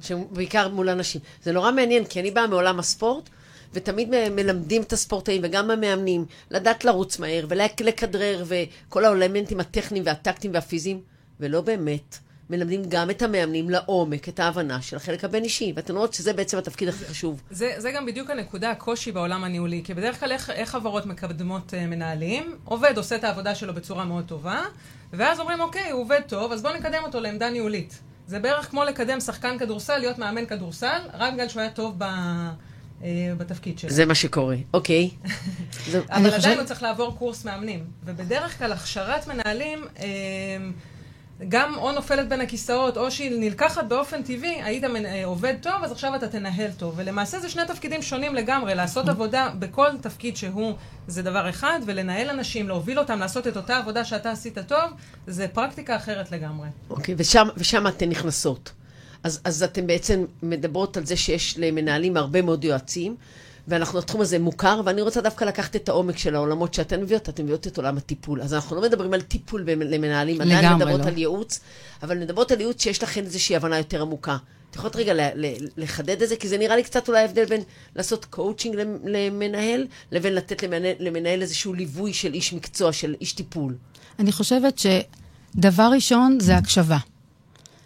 שבעיקר 0.02 0.68
מול 0.68 0.88
אנשים. 0.88 1.20
זה 1.44 1.52
נורא 1.52 1.72
מעניין, 1.72 2.04
כי 2.04 2.20
אני 2.20 2.30
באה 2.30 2.46
מעולם 2.46 2.78
הספורט, 2.78 3.28
ותמיד 3.74 4.08
מלמדים 4.30 4.82
את 4.82 4.92
הספורטאים 4.92 5.40
וגם 5.44 5.70
המאמנים 5.70 6.24
לדעת 6.50 6.84
לרוץ 6.84 7.18
מהר 7.18 7.46
ולכדרר 7.48 8.44
וכל 8.46 9.04
האלמנטים 9.04 9.60
הטכניים 9.60 10.04
והטקטיים 10.06 10.54
והפיזיים, 10.54 11.00
ולא 11.40 11.60
באמת. 11.60 12.18
מלמדים 12.52 12.82
גם 12.88 13.10
את 13.10 13.22
המאמנים 13.22 13.70
לעומק, 13.70 14.28
את 14.28 14.40
ההבנה 14.40 14.82
של 14.82 14.96
החלק 14.96 15.24
הבין-אישי. 15.24 15.72
ואתן 15.76 15.96
רואות 15.96 16.14
שזה 16.14 16.32
בעצם 16.32 16.58
התפקיד 16.58 16.88
הכי 16.88 17.04
חשוב. 17.04 17.42
זה, 17.50 17.74
זה 17.78 17.92
גם 17.92 18.06
בדיוק 18.06 18.30
הנקודה, 18.30 18.70
הקושי 18.70 19.12
בעולם 19.12 19.44
הניהולי. 19.44 19.80
כי 19.84 19.94
בדרך 19.94 20.20
כלל 20.20 20.32
איך, 20.32 20.50
איך 20.50 20.70
חברות 20.70 21.06
מקדמות 21.06 21.70
uh, 21.70 21.76
מנהלים? 21.86 22.56
עובד 22.64 22.92
עושה 22.96 23.16
את 23.16 23.24
העבודה 23.24 23.54
שלו 23.54 23.74
בצורה 23.74 24.04
מאוד 24.04 24.24
טובה, 24.24 24.60
ואז 25.12 25.40
אומרים, 25.40 25.60
אוקיי, 25.60 25.90
הוא 25.90 26.00
עובד 26.00 26.20
טוב, 26.26 26.52
אז 26.52 26.62
בואו 26.62 26.74
נקדם 26.74 27.02
אותו 27.02 27.20
לעמדה 27.20 27.50
ניהולית. 27.50 27.98
זה 28.26 28.38
בערך 28.38 28.70
כמו 28.70 28.84
לקדם 28.84 29.20
שחקן 29.20 29.58
כדורסל, 29.58 29.98
להיות 29.98 30.18
מאמן 30.18 30.46
כדורסל, 30.46 31.00
רק 31.14 31.34
בגלל 31.34 31.48
שהוא 31.48 31.60
היה 31.60 31.70
טוב 31.70 31.94
ב... 31.98 32.04
אה, 33.02 33.32
בתפקיד 33.36 33.78
שלו. 33.78 33.90
זה 33.90 34.06
מה 34.06 34.14
שקורה, 34.14 34.56
אוקיי. 34.74 35.10
אבל 36.08 36.30
עדיין 36.30 36.58
הוא 36.58 36.66
צריך 36.66 36.82
לעבור 36.82 37.16
קורס 37.18 37.44
מאמנים. 37.44 37.84
ובדרך 38.04 38.58
כלל 38.58 38.72
הכשרת 38.72 39.26
מנהלים... 39.26 39.84
גם 41.48 41.74
או 41.76 41.92
נופלת 41.92 42.28
בין 42.28 42.40
הכיסאות, 42.40 42.96
או 42.96 43.10
שהיא 43.10 43.40
נלקחת 43.40 43.84
באופן 43.84 44.22
טבעי, 44.22 44.62
היית 44.62 44.84
אה, 44.84 45.24
עובד 45.24 45.54
טוב, 45.60 45.84
אז 45.84 45.92
עכשיו 45.92 46.14
אתה 46.14 46.28
תנהל 46.28 46.70
טוב. 46.78 46.94
ולמעשה 46.96 47.40
זה 47.40 47.48
שני 47.48 47.62
תפקידים 47.66 48.02
שונים 48.02 48.34
לגמרי. 48.34 48.74
לעשות 48.74 49.08
עבודה 49.08 49.50
בכל 49.58 49.88
תפקיד 50.00 50.36
שהוא, 50.36 50.72
זה 51.06 51.22
דבר 51.22 51.50
אחד, 51.50 51.80
ולנהל 51.86 52.30
אנשים, 52.30 52.68
להוביל 52.68 52.98
אותם, 52.98 53.18
לעשות 53.18 53.46
את 53.46 53.56
אותה 53.56 53.76
עבודה 53.76 54.04
שאתה 54.04 54.30
עשית 54.30 54.58
טוב, 54.58 54.90
זה 55.26 55.48
פרקטיקה 55.48 55.96
אחרת 55.96 56.32
לגמרי. 56.32 56.68
אוקיי, 56.90 57.14
ושם, 57.18 57.48
ושם 57.56 57.86
אתן 57.86 58.08
נכנסות. 58.08 58.72
אז, 59.24 59.40
אז 59.44 59.62
אתן 59.62 59.86
בעצם 59.86 60.24
מדברות 60.42 60.96
על 60.96 61.06
זה 61.06 61.16
שיש 61.16 61.58
למנהלים 61.58 62.16
הרבה 62.16 62.42
מאוד 62.42 62.64
יועצים, 62.64 63.16
ואנחנו, 63.68 63.98
התחום 63.98 64.20
הזה 64.20 64.38
מוכר, 64.38 64.80
ואני 64.84 65.02
רוצה 65.02 65.20
דווקא 65.20 65.44
לקחת 65.44 65.76
את 65.76 65.88
העומק 65.88 66.18
של 66.18 66.34
העולמות 66.34 66.74
שאתן 66.74 67.00
מביאות, 67.02 67.28
אתן 67.28 67.42
מביאות 67.42 67.66
את 67.66 67.76
עולם 67.76 67.96
הטיפול. 67.96 68.42
אז 68.42 68.54
אנחנו 68.54 68.76
לא 68.76 68.82
מדברים 68.82 69.14
על 69.14 69.20
טיפול 69.20 69.64
למנהלים, 69.66 70.40
עדיין 70.40 70.74
מדברות 70.74 71.00
לא. 71.00 71.06
על 71.06 71.18
ייעוץ, 71.18 71.60
אבל 72.02 72.18
מדברות 72.18 72.50
על 72.52 72.60
ייעוץ 72.60 72.82
שיש 72.82 73.02
לכן 73.02 73.24
איזושהי 73.24 73.56
הבנה 73.56 73.78
יותר 73.78 74.02
עמוקה. 74.02 74.36
את 74.70 74.76
יכולת 74.76 74.96
רגע 74.96 75.12
לחדד 75.76 76.22
את 76.22 76.28
זה? 76.28 76.36
כי 76.36 76.48
זה 76.48 76.58
נראה 76.58 76.76
לי 76.76 76.82
קצת 76.82 77.08
אולי 77.08 77.24
הבדל 77.24 77.44
בין 77.44 77.62
לעשות 77.96 78.24
קואוצ'ינג 78.24 78.76
למנהל, 79.04 79.86
לבין 80.12 80.34
לתת 80.34 80.62
למנהל, 80.62 80.94
למנהל 80.98 81.42
איזשהו 81.42 81.74
ליווי 81.74 82.12
של 82.12 82.34
איש 82.34 82.52
מקצוע, 82.52 82.92
של 82.92 83.14
איש 83.20 83.32
טיפול. 83.32 83.76
אני 84.18 84.32
חושבת 84.32 84.78
שדבר 84.78 85.90
ראשון 85.94 86.38
זה 86.40 86.56
הקשבה. 86.56 86.98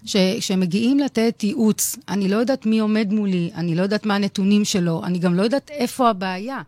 שכשמגיעים 0.07 0.99
לתת 0.99 1.45
ייעוץ, 1.45 1.97
אני 2.09 2.29
לא 2.29 2.37
יודעת 2.37 2.67
מי 2.67 2.79
עומד 2.79 3.13
מולי, 3.13 3.51
אני 3.55 3.75
לא 3.75 3.83
יודעת 3.83 4.07
מה 4.07 4.15
הנתונים 4.15 4.65
שלו, 4.65 5.05
אני 5.05 5.19
גם 5.19 5.35
לא 5.35 5.43
יודעת 5.43 5.71
איפה 5.71 6.11
הבעיה. 6.11 6.63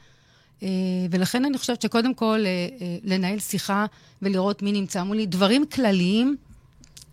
אה, 0.63 0.69
ולכן 1.11 1.45
אני 1.45 1.59
חושבת 1.59 1.83
שקודם 1.83 2.15
כל 2.15 2.41
אה, 2.45 2.69
אה, 2.81 2.97
לנהל 3.05 3.39
שיחה 3.39 3.87
ולראות 4.23 4.63
מי 4.63 4.73
נמצא 4.73 5.03
מולי. 5.03 5.27
דברים 5.27 5.67
כלליים 5.67 6.37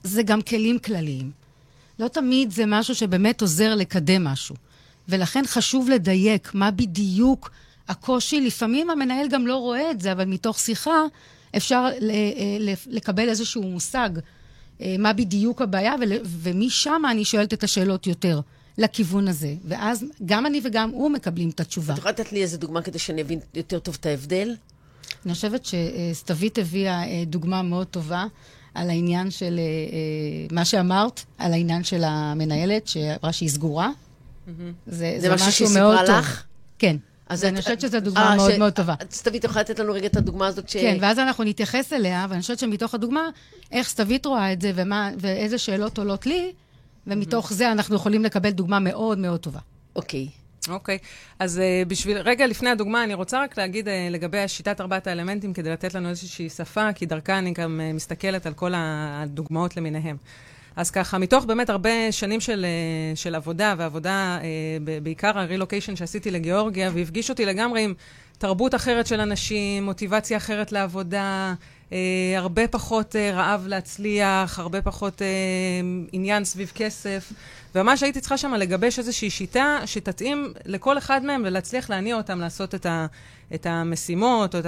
זה 0.04 0.24
גם 0.24 0.42
כלים 0.42 0.80
כלליים. 0.80 1.31
לא 2.00 2.07
תמיד 2.07 2.51
זה 2.51 2.66
משהו 2.68 2.95
שבאמת 2.95 3.42
עוזר 3.42 3.75
לקדם 3.75 4.24
משהו. 4.24 4.56
ולכן 5.10 5.44
חשוב 5.48 5.89
לדייק 5.89 6.51
מה 6.54 6.72
בדיוק 6.72 7.51
הקושי. 7.88 8.42
לפעמים 8.42 8.89
המנהל 8.89 9.27
גם 9.27 9.48
לא 9.48 9.56
רואה 9.56 9.92
את 9.92 10.01
זה, 10.01 10.12
אבל 10.12 10.25
מתוך 10.25 10.60
שיחה 10.60 11.01
אפשר 11.57 11.88
לקבל 12.88 13.30
איזשהו 13.30 13.63
מושג 13.63 14.10
מה 15.00 15.13
בדיוק 15.13 15.62
הבעיה, 15.62 15.94
ומשם 16.25 17.01
אני 17.12 17.25
שואלת 17.25 17.54
את 17.54 17.63
השאלות 17.63 18.07
יותר. 18.07 18.42
לכיוון 18.77 19.27
הזה. 19.27 19.56
ואז 19.68 20.06
גם 20.25 20.45
אני 20.45 20.62
וגם 20.63 20.89
הוא 20.89 21.12
מקבלים 21.12 21.50
את 21.50 21.60
התשובה. 21.60 21.94
את 21.94 21.98
יכולה 21.98 22.12
לתת 22.12 22.31
לי 22.31 22.42
איזה 22.42 22.57
דוגמה 22.57 22.81
כדי 22.81 23.00
שאני 23.00 23.22
אבין 23.22 23.39
יותר 23.54 23.80
טוב 23.80 23.98
את 24.00 24.06
ההבדל? 24.06 24.56
אני 25.25 25.33
חושבת 25.33 25.66
שסתווית 25.66 26.57
הביאה 26.57 27.04
אה, 27.04 27.24
דוגמה 27.25 27.62
מאוד 27.62 27.88
טובה 27.88 28.25
על 28.74 28.89
העניין 28.89 29.31
של 29.31 29.60
אה, 29.60 30.48
מה 30.51 30.66
שאמרת, 30.66 31.22
על 31.38 31.54
העניין 31.54 31.83
של 31.83 32.04
המנהלת, 32.04 32.88
שאמרה 32.88 33.33
שהיא 33.33 33.50
סגורה. 33.50 33.89
Mm-hmm. 33.89 34.51
זה, 34.88 35.16
זה 35.19 35.33
משהו 35.33 35.51
שהיא 35.51 35.68
סיפרה 35.68 36.04
לך? 36.04 36.44
כן. 36.80 36.98
אז 37.30 37.45
אני 37.45 37.62
חושבת 37.62 37.81
שזו 37.81 38.00
דוגמה 38.00 38.31
אה, 38.31 38.36
מאוד 38.36 38.57
מאוד 38.57 38.74
טובה. 38.74 38.94
סתווית, 39.12 39.44
יכולה 39.44 39.62
לתת 39.62 39.80
לנו 39.80 39.94
רגע 39.94 40.07
את 40.07 40.18
הדוגמה 40.18 40.48
הזאת 40.48 40.69
ש... 40.69 40.77
כן, 40.77 40.98
ואז 41.01 41.20
אנחנו 41.20 41.44
נתייחס 41.44 41.94
אליה, 41.94 42.25
ואני 42.29 42.41
חושבת 42.41 42.60
שמתוך 42.60 42.94
הדוגמה, 42.94 43.29
איך 43.72 43.89
סתווית 43.89 44.25
רואה 44.25 44.53
את 44.53 44.62
זה, 44.62 44.72
ומה, 44.75 45.12
ואיזה 45.17 45.58
שאלות 45.58 45.98
עולות 45.98 46.25
לי, 46.25 46.53
ומתוך 47.08 47.53
זה 47.53 47.72
אנחנו 47.72 47.96
יכולים 47.96 48.24
לקבל 48.24 48.50
דוגמה 48.50 48.79
מאוד 48.79 49.17
מאוד 49.17 49.39
טובה. 49.39 49.60
אוקיי. 49.96 50.27
אוקיי, 50.70 50.98
אז 51.39 51.58
uh, 51.58 51.89
בשביל, 51.89 52.17
רגע 52.17 52.48
לפני 52.48 52.70
הדוגמה, 52.70 53.03
אני 53.03 53.13
רוצה 53.13 53.44
רק 53.44 53.58
להגיד 53.58 53.88
uh, 53.88 53.91
לגבי 54.10 54.48
שיטת 54.48 54.82
ארבעת 54.82 55.08
האלמנטים, 55.08 55.53
כדי 55.53 55.70
לתת 55.70 55.94
לנו 55.94 56.10
איזושהי 56.10 56.50
שפה, 56.50 56.94
כי 56.94 57.05
דרכה 57.05 57.38
אני 57.38 57.53
גם 57.53 57.79
uh, 57.79 57.96
מסתכלת 57.96 58.46
על 58.46 58.53
כל 58.53 58.74
הדוגמאות 58.75 59.77
למיניהם. 59.77 60.17
אז 60.75 60.91
ככה, 60.91 61.17
מתוך 61.17 61.46
באמת 61.46 61.70
הרבה 61.70 62.12
שנים 62.12 62.39
של, 62.39 62.65
אה, 62.65 63.15
של 63.15 63.36
עבודה, 63.36 63.75
ועבודה, 63.77 64.38
אה, 64.41 64.98
בעיקר 65.03 65.39
הרילוקיישן 65.39 65.96
שעשיתי 65.96 66.32
לגיאורגיה, 66.32 66.91
והפגיש 66.94 67.29
אותי 67.29 67.46
לגמרי 67.46 67.82
עם 67.82 67.94
תרבות 68.38 68.75
אחרת 68.75 69.08
של 69.08 69.20
אנשים, 69.20 69.84
מוטיבציה 69.86 70.38
אחרת 70.38 70.72
לעבודה, 70.72 71.53
אה, 71.91 71.98
הרבה 72.38 72.67
פחות 72.67 73.15
רעב 73.15 73.67
להצליח, 73.67 74.60
הרבה 74.60 74.82
פחות 74.82 75.22
עניין 76.12 76.46
סביב 76.46 76.72
כסף. 76.75 77.32
וממש 77.75 78.03
הייתי 78.03 78.20
צריכה 78.20 78.38
שם 78.38 78.53
לגבש 78.53 79.00
איזושהי 79.00 79.29
שיטה 79.29 79.79
שתתאים 79.86 80.53
לכל 80.65 80.98
אחד 80.98 81.25
מהם 81.25 81.41
ולהצליח 81.46 81.89
להניע 81.89 82.15
אותם 82.15 82.39
לעשות 82.39 82.75
את, 82.75 82.86
ה, 82.86 83.05
את 83.53 83.65
המשימות 83.65 84.55
או 84.55 84.60
את 84.60 84.65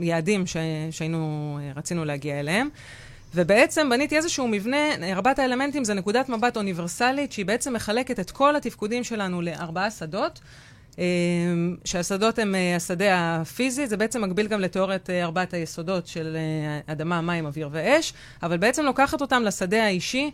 היעדים 0.00 0.46
ש, 0.46 0.56
שהיינו, 0.90 1.58
רצינו 1.76 2.04
להגיע 2.04 2.40
אליהם. 2.40 2.68
ובעצם 3.34 3.90
בניתי 3.90 4.16
איזשהו 4.16 4.48
מבנה, 4.48 5.12
ארבעת 5.12 5.38
האלמנטים 5.38 5.84
זה 5.84 5.94
נקודת 5.94 6.28
מבט 6.28 6.56
אוניברסלית, 6.56 7.32
שהיא 7.32 7.46
בעצם 7.46 7.72
מחלקת 7.72 8.20
את 8.20 8.30
כל 8.30 8.56
התפקודים 8.56 9.04
שלנו 9.04 9.42
לארבעה 9.42 9.90
שדות. 9.90 10.40
אה, 10.98 11.04
שהשדות 11.84 12.38
הם 12.38 12.54
אה, 12.54 12.76
השדה 12.76 13.40
הפיזי, 13.40 13.86
זה 13.86 13.96
בעצם 13.96 14.24
מקביל 14.24 14.46
גם 14.46 14.60
לתיאוריית 14.60 15.10
אה, 15.10 15.24
ארבעת 15.24 15.54
היסודות 15.54 16.06
של 16.06 16.36
אדמה, 16.86 17.20
מים, 17.20 17.46
אוויר 17.46 17.68
ואש, 17.72 18.12
אבל 18.42 18.56
בעצם 18.56 18.84
לוקחת 18.84 19.20
אותם 19.20 19.42
לשדה 19.42 19.84
האישי, 19.84 20.30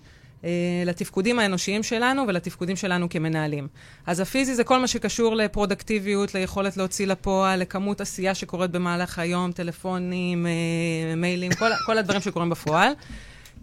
לתפקודים 0.87 1.39
האנושיים 1.39 1.83
שלנו 1.83 2.25
ולתפקודים 2.29 2.77
שלנו 2.77 3.09
כמנהלים. 3.09 3.69
אז 4.07 4.21
הפיזי 4.21 4.55
זה 4.55 4.65
כל 4.65 4.79
מה 4.79 4.87
שקשור 4.87 5.37
לפרודקטיביות, 5.37 6.35
ליכולת 6.35 6.77
להוציא 6.77 7.07
לפועל, 7.07 7.61
לכמות 7.61 8.01
עשייה 8.01 8.35
שקורית 8.35 8.71
במהלך 8.71 9.19
היום, 9.19 9.53
טלפונים, 9.53 10.47
אה, 10.47 11.15
מיילים, 11.17 11.53
כל, 11.55 11.71
כל 11.87 11.99
הדברים 11.99 12.21
שקורים 12.21 12.51
בפועל. 12.51 12.93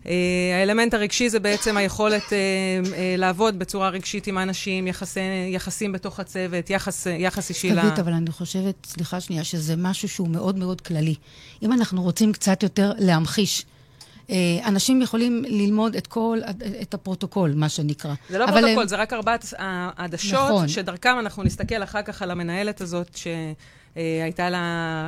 אה, 0.06 0.60
האלמנט 0.60 0.94
הרגשי 0.94 1.30
זה 1.30 1.40
בעצם 1.40 1.78
היכולת 1.78 2.34
אה, 2.34 2.38
אה, 2.94 3.16
לעבוד 3.18 3.60
בצורה 3.60 3.90
רגשית 3.90 4.28
עם 4.28 4.38
האנשים, 4.38 4.88
יחסי, 4.88 5.20
יחסים 5.50 5.92
בתוך 5.92 6.20
הצוות, 6.20 6.70
יחס, 6.70 7.08
יחס 7.18 7.50
אישי 7.50 7.72
ל... 7.72 7.82
תגיד, 7.82 8.00
אבל 8.00 8.14
אני 8.14 8.32
חושבת, 8.32 8.76
סליחה 8.86 9.22
שנייה, 9.22 9.44
שזה 9.44 9.76
משהו 9.78 10.10
שהוא 10.10 10.28
מאוד 10.28 10.58
מאוד 10.58 10.82
כללי. 10.82 11.16
אם 11.64 11.74
אנחנו 11.74 12.02
רוצים 12.02 12.34
קצת 12.34 12.64
יותר 12.64 12.92
להמחיש, 12.98 13.62
אה, 13.62 13.79
אנשים 14.66 15.02
יכולים 15.02 15.44
ללמוד 15.48 15.96
את 15.96 16.08
כל, 16.08 16.40
את 16.82 16.94
הפרוטוקול, 16.94 17.54
מה 17.56 17.70
שנקרא. 17.70 18.14
זה 18.30 18.38
לא 18.38 18.46
פרוטוקול, 18.46 18.70
הם- 18.82 18.88
זה 18.88 18.96
רק 18.96 19.14
ארבעת 19.14 19.54
העדשות, 19.58 20.34
נכון. 20.50 20.68
שדרכם 20.68 21.16
אנחנו 21.20 21.44
נסתכל 21.44 21.84
אחר 21.84 22.02
כך 22.02 22.22
על 22.22 22.32
המנהלת 22.32 22.82
הזאת, 22.82 23.18
שהייתה 23.96 24.50
לה, 24.50 24.60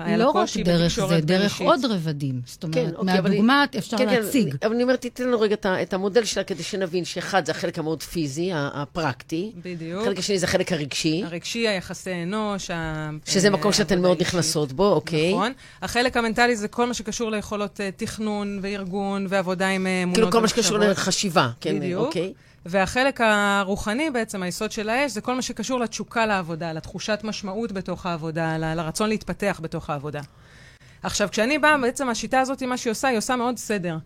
היה 0.05 0.17
לה 0.17 0.23
לא 0.23 0.29
רק 0.29 0.35
קושי 0.35 0.63
דרך 0.63 0.81
בתקשורת 0.81 1.09
זה, 1.09 1.21
דרך 1.21 1.37
בין-אישית. 1.41 1.67
עוד 1.67 1.85
רבדים. 1.85 2.41
זאת 2.45 2.63
אומרת, 2.63 2.75
כן, 2.75 2.89
אוקיי, 2.95 3.19
אבל 3.19 3.29
מהדוגמה 3.29 3.65
אני- 3.71 3.79
אפשר 3.79 3.97
כן, 3.97 4.09
כן, 4.09 4.21
להציג. 4.23 4.47
אני- 4.47 4.57
אבל 4.65 4.73
אני 4.73 4.83
אומרת, 4.83 5.01
תיתן 5.01 5.23
לנו 5.23 5.39
רגע 5.39 5.53
את 5.53 5.65
את 5.81 5.93
המודל 5.93 6.25
שלה 6.25 6.43
כדי 6.43 6.63
שנבין 6.63 7.05
שאחד 7.05 7.45
זה 7.45 7.51
החלק 7.51 7.79
המאוד 7.79 8.03
פיזי, 8.03 8.49
הפרקטי. 8.53 9.51
בדיוק. 9.65 10.01
החלק 10.01 10.19
השני 10.19 10.39
זה 10.39 10.45
החלק 10.45 10.71
הרגשי, 10.71 11.23
הרגשי, 11.25 11.67
היחסי 11.67 12.23
אנוש, 12.23 12.71
ה- 12.71 13.09
שזה 13.25 13.47
אה, 13.47 13.53
מקום 13.53 13.73
שאתן 13.73 14.01
מאוד. 14.01 14.21
נכנסות 14.21 14.71
בו, 14.73 14.91
אוקיי? 14.93 15.33
נכון. 15.33 15.51
החלק 15.81 16.17
המנטלי 16.17 16.55
זה 16.55 16.67
כל 16.67 16.87
מה 16.87 16.93
שקשור 16.93 17.31
ליכולות 17.31 17.81
אה, 17.81 17.89
תכנון 17.95 18.59
וארגון 18.61 19.25
ועבודה 19.29 19.67
עם 19.67 19.87
אה, 19.87 20.03
אמונות 20.03 20.15
כאילו 20.17 20.31
כל 20.31 20.41
מה 20.41 20.47
שקשור. 20.47 20.77
לחשיבה, 20.77 21.49
כן, 21.61 21.79
בדיוק. 21.79 22.05
אוקיי? 22.05 22.33
והחלק 22.65 23.21
הרוחני 23.21 24.09
בעצם, 24.09 24.43
היסוד 24.43 24.71
של 24.71 24.89
האש, 24.89 25.11
זה 25.11 25.21
כל 25.21 25.35
מה 25.35 25.41
שקשור 25.41 25.79
לתשוקה 25.79 26.25
לעבודה, 26.25 26.73
לתחושת 26.73 27.19
משמעות 27.23 27.71
בתוך 27.71 28.05
העבודה, 28.05 28.57
ל- 28.57 28.73
לרצון 28.73 29.09
להתפתח 29.09 29.59
בתוך 29.63 29.89
העבודה. 29.89 30.21
עכשיו, 31.03 31.29
כשאני 31.31 31.57
באה, 31.57 31.77
בעצם 31.77 32.09
השיטה 32.09 32.39
הזאת, 32.39 32.63
מה 32.63 32.77
שהיא 32.77 32.91
עושה, 32.91 33.07
היא 33.07 33.17
עושה 33.17 33.35
מאוד 33.35 33.57
סדר. 33.57 33.97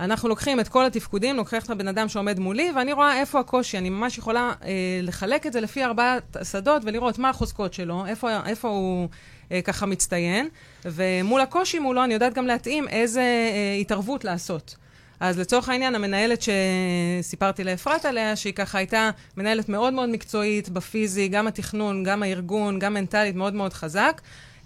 אנחנו 0.00 0.28
לוקחים 0.28 0.60
את 0.60 0.68
כל 0.68 0.86
התפקודים, 0.86 1.36
לוקחים 1.36 1.58
את 1.58 1.70
הבן 1.70 1.88
אדם 1.88 2.08
שעומד 2.08 2.38
מולי, 2.38 2.72
ואני 2.76 2.92
רואה 2.92 3.20
איפה 3.20 3.40
הקושי. 3.40 3.78
אני 3.78 3.90
ממש 3.90 4.18
יכולה 4.18 4.52
אה, 4.64 4.70
לחלק 5.02 5.46
את 5.46 5.52
זה 5.52 5.60
לפי 5.60 5.84
ארבעת 5.84 6.36
שדות 6.42 6.82
ולראות 6.84 7.18
מה 7.18 7.30
החוזקות 7.30 7.74
שלו, 7.74 8.06
איפה, 8.06 8.46
איפה 8.46 8.68
הוא 8.68 9.08
אה, 9.52 9.62
ככה 9.62 9.86
מצטיין, 9.86 10.48
ומול 10.84 11.40
הקושי 11.40 11.78
מולו 11.78 12.04
אני 12.04 12.14
יודעת 12.14 12.34
גם 12.34 12.46
להתאים 12.46 12.88
איזה 12.88 13.20
אה, 13.20 13.76
התערבות 13.80 14.24
לעשות. 14.24 14.76
אז 15.20 15.38
לצורך 15.38 15.68
העניין, 15.68 15.94
המנהלת 15.94 16.42
שסיפרתי 16.42 17.64
לאפרת 17.64 18.04
עליה, 18.04 18.36
שהיא 18.36 18.52
ככה 18.52 18.78
הייתה 18.78 19.10
מנהלת 19.36 19.68
מאוד 19.68 19.92
מאוד 19.92 20.08
מקצועית 20.08 20.68
בפיזי, 20.68 21.28
גם 21.28 21.46
התכנון, 21.46 22.04
גם 22.04 22.22
הארגון, 22.22 22.78
גם 22.78 22.94
מנטלית, 22.94 23.36
מאוד 23.36 23.54
מאוד 23.54 23.72
חזק, 23.72 24.20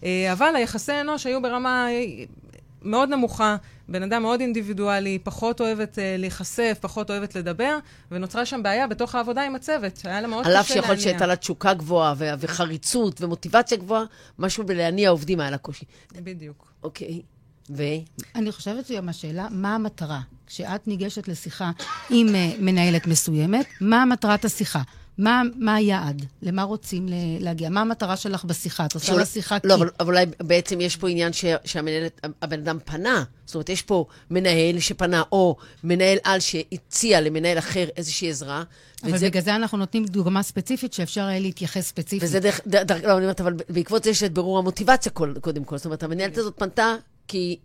אה, 0.04 0.33
אבל 0.33 0.57
היחסי 0.57 1.00
אנוש 1.00 1.26
היו 1.26 1.42
ברמה 1.42 1.87
מאוד 2.83 3.09
נמוכה, 3.09 3.57
בן 3.88 4.02
אדם 4.02 4.23
מאוד 4.23 4.40
אינדיבידואלי, 4.40 5.19
פחות 5.23 5.61
אוהבת 5.61 5.99
אה, 5.99 6.16
להיחשף, 6.19 6.78
פחות 6.80 7.11
אוהבת 7.11 7.35
לדבר, 7.35 7.78
ונוצרה 8.11 8.47
שם 8.47 8.62
בעיה 8.62 8.87
בתוך 8.87 9.14
העבודה 9.14 9.42
עם 9.42 9.54
הצוות. 9.54 10.00
היה 10.04 10.21
לה 10.21 10.28
מאוד 10.28 10.45
קשה 10.45 10.49
על 10.49 10.52
להניע. 10.52 10.61
אף 10.61 10.66
שיכול 10.66 10.90
להיות 10.90 11.00
שהייתה 11.00 11.26
לה 11.26 11.37
תשוקה 11.37 11.75
גבוהה 11.75 12.14
ו- 12.16 12.30
וחריצות 12.38 13.21
ומוטיבציה 13.21 13.78
גבוהה, 13.78 14.04
משהו 14.38 14.66
בלהניע 14.66 15.11
עובדים 15.11 15.40
היה 15.40 15.50
לה 15.50 15.59
קושי. 15.59 15.85
בדיוק. 16.12 16.73
אוקיי, 16.83 17.23
ו... 17.77 17.83
אני 18.35 18.53
חושבת 18.53 18.87
שגם 18.87 19.09
השאלה, 19.09 19.47
מה 19.50 19.75
המטרה? 19.75 20.21
כשאת 20.47 20.89
ניגשת 20.89 21.29
לשיחה 21.29 21.71
עם 22.11 22.35
אה, 22.35 22.53
מנהלת 22.59 23.07
מסוימת, 23.07 23.67
מה 23.81 24.05
מטרת 24.05 24.45
השיחה? 24.45 24.83
מה, 25.19 25.43
מה 25.57 25.75
היעד? 25.75 26.27
למה 26.43 26.62
רוצים 26.62 27.07
להגיע? 27.41 27.69
מה 27.69 27.81
המטרה 27.81 28.17
שלך 28.17 28.45
בשיחה? 28.45 28.87
את 28.87 28.95
עושה 28.95 29.07
שאול- 29.07 29.19
לה 29.19 29.27
שיחה 29.27 29.59
כי... 29.59 29.69
לא, 29.69 29.75
אבל, 29.75 29.91
אבל 30.00 30.09
אולי 30.09 30.27
בעצם 30.43 30.81
יש 30.81 30.97
פה 30.97 31.09
עניין 31.09 31.33
ש, 31.33 31.45
שהמנהלת, 31.65 32.27
הבן 32.43 32.61
אדם 32.61 32.79
פנה. 32.85 33.25
זאת 33.47 33.55
אומרת, 33.55 33.69
יש 33.69 33.83
פה 33.83 34.05
מנהל 34.31 34.79
שפנה, 34.79 35.23
או 35.33 35.57
מנהל 35.85 36.19
על 36.25 36.41
שהציע 36.41 37.21
למנהל 37.21 37.59
אחר 37.59 37.85
איזושהי 37.97 38.31
עזרה. 38.31 38.62
אבל 39.03 39.15
וזה, 39.15 39.27
בגלל 39.29 39.43
זה 39.43 39.55
אנחנו 39.55 39.79
נותנים 39.79 40.05
דוגמה 40.05 40.43
ספציפית 40.43 40.93
שאפשר 40.93 41.25
היה 41.25 41.41
להתייחס 41.41 41.89
ספציפית. 41.89 42.23
וזה 42.23 42.41
דרך, 42.41 42.61
דרך, 42.67 42.85
דרך, 42.85 43.05
לא, 43.05 43.12
אני 43.12 43.21
אומרת, 43.21 43.41
אבל 43.41 43.55
בעקבות 43.69 44.05
זה 44.05 44.11
יש 44.11 44.23
את 44.23 44.33
בירור 44.33 44.59
המוטיבציה 44.59 45.12
כל, 45.12 45.35
קודם 45.41 45.65
כל. 45.65 45.77
זאת 45.77 45.85
אומרת, 45.85 46.03
המנהלת 46.03 46.39
הזאת 46.39 46.55
פנתה 46.59 46.95
כי 47.31 47.59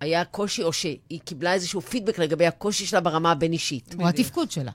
היה 0.00 0.24
קושי, 0.24 0.62
או 0.62 0.72
שהיא 0.72 1.20
קיבלה 1.24 1.54
איזשהו 1.54 1.80
פידבק 1.80 2.18
לגבי 2.18 2.46
הקושי 2.46 2.86
שלה 2.86 3.00
ברמה 3.00 3.32
הבין-אישית. 3.32 3.94
או 3.98 4.08
התפקוד 4.08 4.50
שלה. 4.50 4.72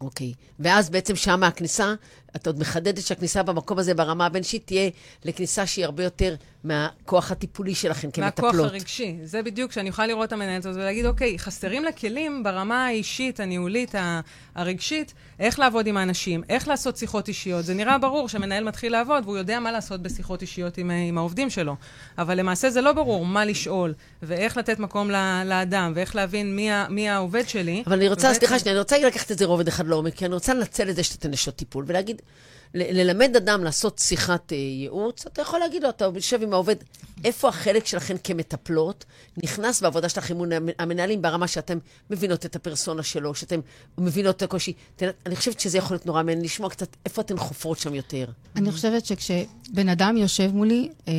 אוקיי. 0.00 0.32
ואז 0.58 0.90
בעצם 0.90 1.16
שם 1.16 1.42
הכניסה, 1.42 1.94
את 2.36 2.46
עוד 2.46 2.58
מחדדת 2.60 3.02
שהכניסה 3.02 3.42
במקום 3.42 3.78
הזה 3.78 3.94
ברמה 3.94 4.26
הבין-אישית 4.26 4.62
תהיה 4.66 4.90
לכניסה 5.24 5.66
שהיא 5.66 5.84
הרבה 5.84 6.04
יותר 6.04 6.34
מהכוח 6.64 7.30
הטיפולי 7.32 7.74
שלכם 7.74 8.10
כמטפלות. 8.10 8.54
מהכוח 8.54 8.70
הרגשי. 8.70 9.16
זה 9.24 9.42
בדיוק, 9.42 9.72
שאני 9.72 9.88
יכולה 9.88 10.06
לראות 10.08 10.28
את 10.28 10.32
המנהלת 10.32 10.66
הזאת 10.66 10.80
ולהגיד, 10.82 11.06
אוקיי, 11.06 11.38
חסרים 11.38 11.84
לה 11.84 11.92
כלים 11.92 12.42
ברמה 12.42 12.86
האישית, 12.86 13.40
הניהולית, 13.40 13.94
הרגשית, 14.54 15.14
איך 15.40 15.58
לעבוד 15.58 15.86
עם 15.86 15.96
האנשים, 15.96 16.42
איך 16.48 16.68
לעשות 16.68 16.96
שיחות 16.96 17.28
אישיות. 17.28 17.64
זה 17.64 17.74
נראה 17.74 17.98
ברור 17.98 18.28
שהמנהל 18.28 18.64
מתחיל 18.64 18.92
לעבוד 18.92 19.24
והוא 19.24 19.36
יודע 19.36 19.60
מה 19.60 19.72
לעשות 19.72 20.02
בשיחות 20.02 20.42
אישיות 20.42 20.78
עם, 20.78 20.90
עם 20.90 21.18
העובדים 21.18 21.50
שלו. 21.50 21.76
אבל 22.18 22.38
למעשה 22.38 22.70
זה 22.70 22.80
לא 22.80 22.92
ברור 22.92 23.26
מה 23.26 23.44
לשאול, 23.44 23.94
ואיך 24.22 24.56
לתת 24.56 24.78
מקום 24.78 25.10
ל- 25.10 25.42
לאדם, 25.46 25.92
ואיך 25.94 26.16
להבין 26.16 26.56
מי, 26.56 26.70
ה- 26.70 26.86
מי 26.90 27.08
העובד 27.08 27.48
שלי. 27.48 27.82
אבל 27.86 27.96
אני 27.96 28.08
רוצה, 28.08 28.26
ובעצם- 28.26 28.38
סליחה 28.38 28.58
שנייה, 28.58 28.72
אני 28.72 28.78
רוצה 28.78 28.98
לקחת 28.98 29.30
את 29.32 29.38
זה 29.38 29.44
רובד 29.44 29.68
אחד 29.68 29.86
לעומק, 29.86 30.14
כי 30.14 30.24
אני 30.26 30.34
רוצה 30.34 30.54
לנצל 30.54 30.90
את 30.90 30.96
זה 30.96 31.02
שאתה 31.02 31.28
נשות 31.28 31.56
טיפול, 31.56 31.84
ולהגיד, 31.88 32.22
ללמד 32.74 33.36
אדם 33.36 33.64
לעשות 33.64 33.98
שיחת 33.98 34.52
אה, 34.52 34.56
ייעוץ, 34.56 35.26
אתה 35.26 35.42
יכול 35.42 35.58
להגיד 35.58 35.82
לו, 35.82 35.88
אתה 35.88 36.08
יושב 36.14 36.42
עם 36.42 36.52
העובד, 36.52 36.76
איפה 37.24 37.48
החלק 37.48 37.86
שלכם 37.86 38.16
כמטפלות 38.24 39.04
נכנס 39.44 39.82
בעבודה 39.82 40.08
מול 40.34 40.52
המ- 40.52 40.68
המנהלים 40.78 41.22
ברמה 41.22 41.48
שאתם 41.48 41.78
מבינות 42.10 42.46
את 42.46 42.56
הפרסונה 42.56 43.02
שלו, 43.02 43.34
שאתם 43.34 43.60
מבינות 43.98 44.36
את 44.36 44.42
הקושי. 44.42 44.72
אני 45.26 45.36
חושבת 45.36 45.60
שזה 45.60 45.78
יכול 45.78 45.94
להיות 45.94 46.06
נורא 46.06 46.22
מעניין 46.22 46.44
לשמוע 46.44 46.70
קצת 46.70 46.96
איפה 47.04 47.22
אתן 47.22 47.38
חופרות 47.38 47.78
שם 47.78 47.94
יותר. 47.94 48.26
אני 48.56 48.72
חושבת 48.72 49.06
שכשבן 49.06 49.88
אדם 49.92 50.16
יושב 50.16 50.50
מולי, 50.54 50.88
אה, 51.08 51.12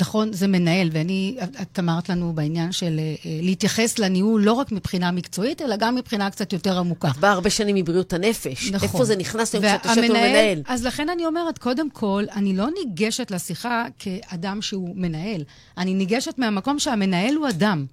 נכון, 0.00 0.32
זה 0.32 0.46
מנהל, 0.46 0.88
ואני, 0.92 1.36
את 1.62 1.78
אמרת 1.78 2.08
לנו 2.08 2.32
בעניין 2.32 2.72
של 2.72 2.98
אה, 2.98 3.14
להתייחס 3.42 3.98
לניהול 3.98 4.42
לא 4.42 4.52
רק 4.52 4.72
מבחינה 4.72 5.10
מקצועית, 5.10 5.62
אלא 5.62 5.76
גם 5.76 5.94
מבחינה 5.94 6.30
קצת 6.30 6.52
יותר 6.52 6.78
עמוקה. 6.78 7.10
בא 7.20 7.28
הרבה 7.30 7.50
שנים 7.50 7.74
מבריאות 7.76 8.12
הנפש. 8.12 8.70
נכון. 8.70 8.88
איפה 8.88 9.04
זה 9.04 9.16
נכנס 9.16 9.54
היום 9.54 9.64
כשאת 9.64 9.84
יושבת 9.84 10.04
עם 10.04 10.10
והמנהל- 10.10 10.28
מנהל? 10.30 10.62
אז 10.66 10.84
לכן 10.86 11.08
אני 11.08 11.26
אומרת, 11.26 11.58
קודם 11.58 11.90
כל, 11.90 12.24
אני 12.36 12.56
לא 12.56 12.66
ניגשת 12.84 13.30
לשיחה 13.30 13.84
כאדם 13.98 14.62
שהוא 14.62 14.96
מנהל. 14.96 15.42
אני 15.78 15.94
ניגשת 15.94 16.34
מהמקום 16.38 16.78
שהמנהל 16.78 17.34
הוא 17.34 17.48
אדם. 17.48 17.86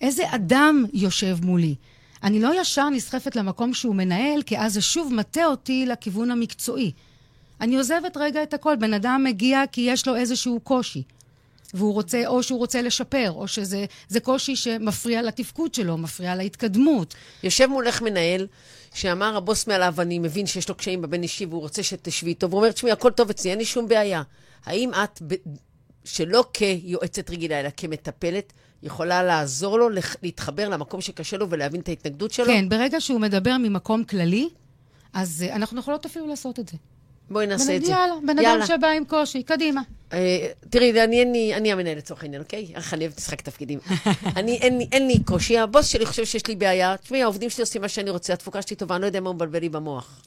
איזה 0.00 0.22
אדם 0.34 0.84
יושב 0.92 1.38
מולי? 1.42 1.74
אני 2.22 2.40
לא 2.40 2.60
ישר 2.60 2.88
נסחפת 2.88 3.36
למקום 3.36 3.74
שהוא 3.74 3.94
מנהל, 3.94 4.42
כי 4.42 4.58
אז 4.58 4.72
זה 4.74 4.80
שוב 4.80 5.14
מטה 5.14 5.46
אותי 5.46 5.86
לכיוון 5.86 6.30
המקצועי. 6.30 6.92
אני 7.60 7.76
עוזבת 7.76 8.16
רגע 8.16 8.42
את 8.42 8.54
הכל. 8.54 8.76
בן 8.76 8.94
אדם 8.94 9.24
מגיע 9.24 9.62
כי 9.72 9.80
יש 9.80 10.08
לו 10.08 10.16
איזשהו 10.16 10.60
קושי. 10.60 11.02
והוא 11.74 11.92
רוצה, 11.92 12.26
או 12.26 12.42
שהוא 12.42 12.58
רוצה 12.58 12.82
לשפר, 12.82 13.30
או 13.30 13.48
שזה 13.48 13.84
זה 14.08 14.20
קושי 14.20 14.56
שמפריע 14.56 15.22
לתפקוד 15.22 15.74
שלו, 15.74 15.98
מפריע 15.98 16.34
להתקדמות. 16.34 17.14
יושב 17.42 17.66
מולך 17.66 18.02
מנהל 18.02 18.46
שאמר, 18.94 19.36
הבוס 19.36 19.66
מעליו, 19.66 19.94
אני 19.98 20.18
מבין 20.18 20.46
שיש 20.46 20.68
לו 20.68 20.74
קשיים 20.74 21.02
בבין 21.02 21.22
אישי 21.22 21.46
והוא 21.46 21.60
רוצה 21.60 21.82
שתשבי 21.82 22.30
איתו, 22.30 22.50
והוא 22.50 22.60
אומר, 22.60 22.72
תשמעי, 22.72 22.92
הכל 22.92 23.10
טוב 23.10 23.30
אצלי, 23.30 23.50
אין 23.50 23.58
לי 23.58 23.64
שום 23.64 23.88
בעיה. 23.88 24.22
האם 24.64 24.90
את. 24.94 25.22
שלא 26.04 26.44
כיועצת 26.52 27.30
רגילה, 27.30 27.60
אלא 27.60 27.68
כמטפלת, 27.76 28.52
יכולה 28.82 29.22
לעזור 29.22 29.78
לו. 29.78 29.88
להתחבר 30.22 30.68
למקום 30.68 31.00
שקשה 31.00 31.36
לו 31.36 31.50
ולהבין 31.50 31.80
את 31.80 31.88
ההתנגדות 31.88 32.32
שלו? 32.32 32.46
כן, 32.46 32.68
ברגע 32.68 33.00
שהוא 33.00 33.20
מדבר 33.20 33.56
ממקום 33.58 34.04
כללי, 34.04 34.48
אז 35.12 35.44
uh, 35.48 35.54
אנחנו 35.54 35.80
יכולות 35.80 36.06
אפילו 36.06 36.26
לעשות 36.26 36.58
את 36.60 36.68
זה. 36.68 36.76
בואי 37.30 37.46
נעשה 37.46 37.76
את 37.76 37.84
זה. 37.84 37.92
יאללה, 37.92 38.14
בן 38.26 38.38
אדם. 38.38 38.66
שבא 38.66 38.88
עם 38.88 39.04
קושי, 39.04 39.42
קדימה. 39.42 39.80
אה, 40.12 40.46
תראי, 40.70 41.02
אני, 41.04 41.20
אין 41.20 41.32
לי, 41.32 41.54
אני 41.54 41.72
המנהל 41.72 41.96
לצורך 41.96 42.22
העניין, 42.22 42.42
אוקיי? 42.42 42.66
איך 42.74 42.94
אני 42.94 43.04
אוהבת 43.04 43.18
לשחק 43.18 43.40
תפקידים. 43.40 43.78
אני, 44.36 44.58
אין, 44.92 45.06
לי, 45.06 45.18
קושי, 45.24 45.58
הבוס 45.58 45.86
שלי 45.86 46.06
חושב 46.06 46.24
שיש 46.24 46.46
לי 46.46 46.56
בעיה. 46.56 46.96
תשמעי, 46.96 47.22
העובדים 47.22 47.50
שלי 47.50 47.62
עושים 47.62 47.82
מה 47.82 47.88
שאני 47.88 48.10
רוצה, 48.10 48.32
התפוקה 48.32 48.62
שלי 48.62 48.76
טובה, 48.76 48.94
אני 48.94 49.02
לא 49.02 49.06
יודע 49.06 49.20
מה 49.20 49.28
הוא 49.28 49.34
מבלבל 49.34 49.58
לי 49.60 49.68
במוח. 49.68 50.22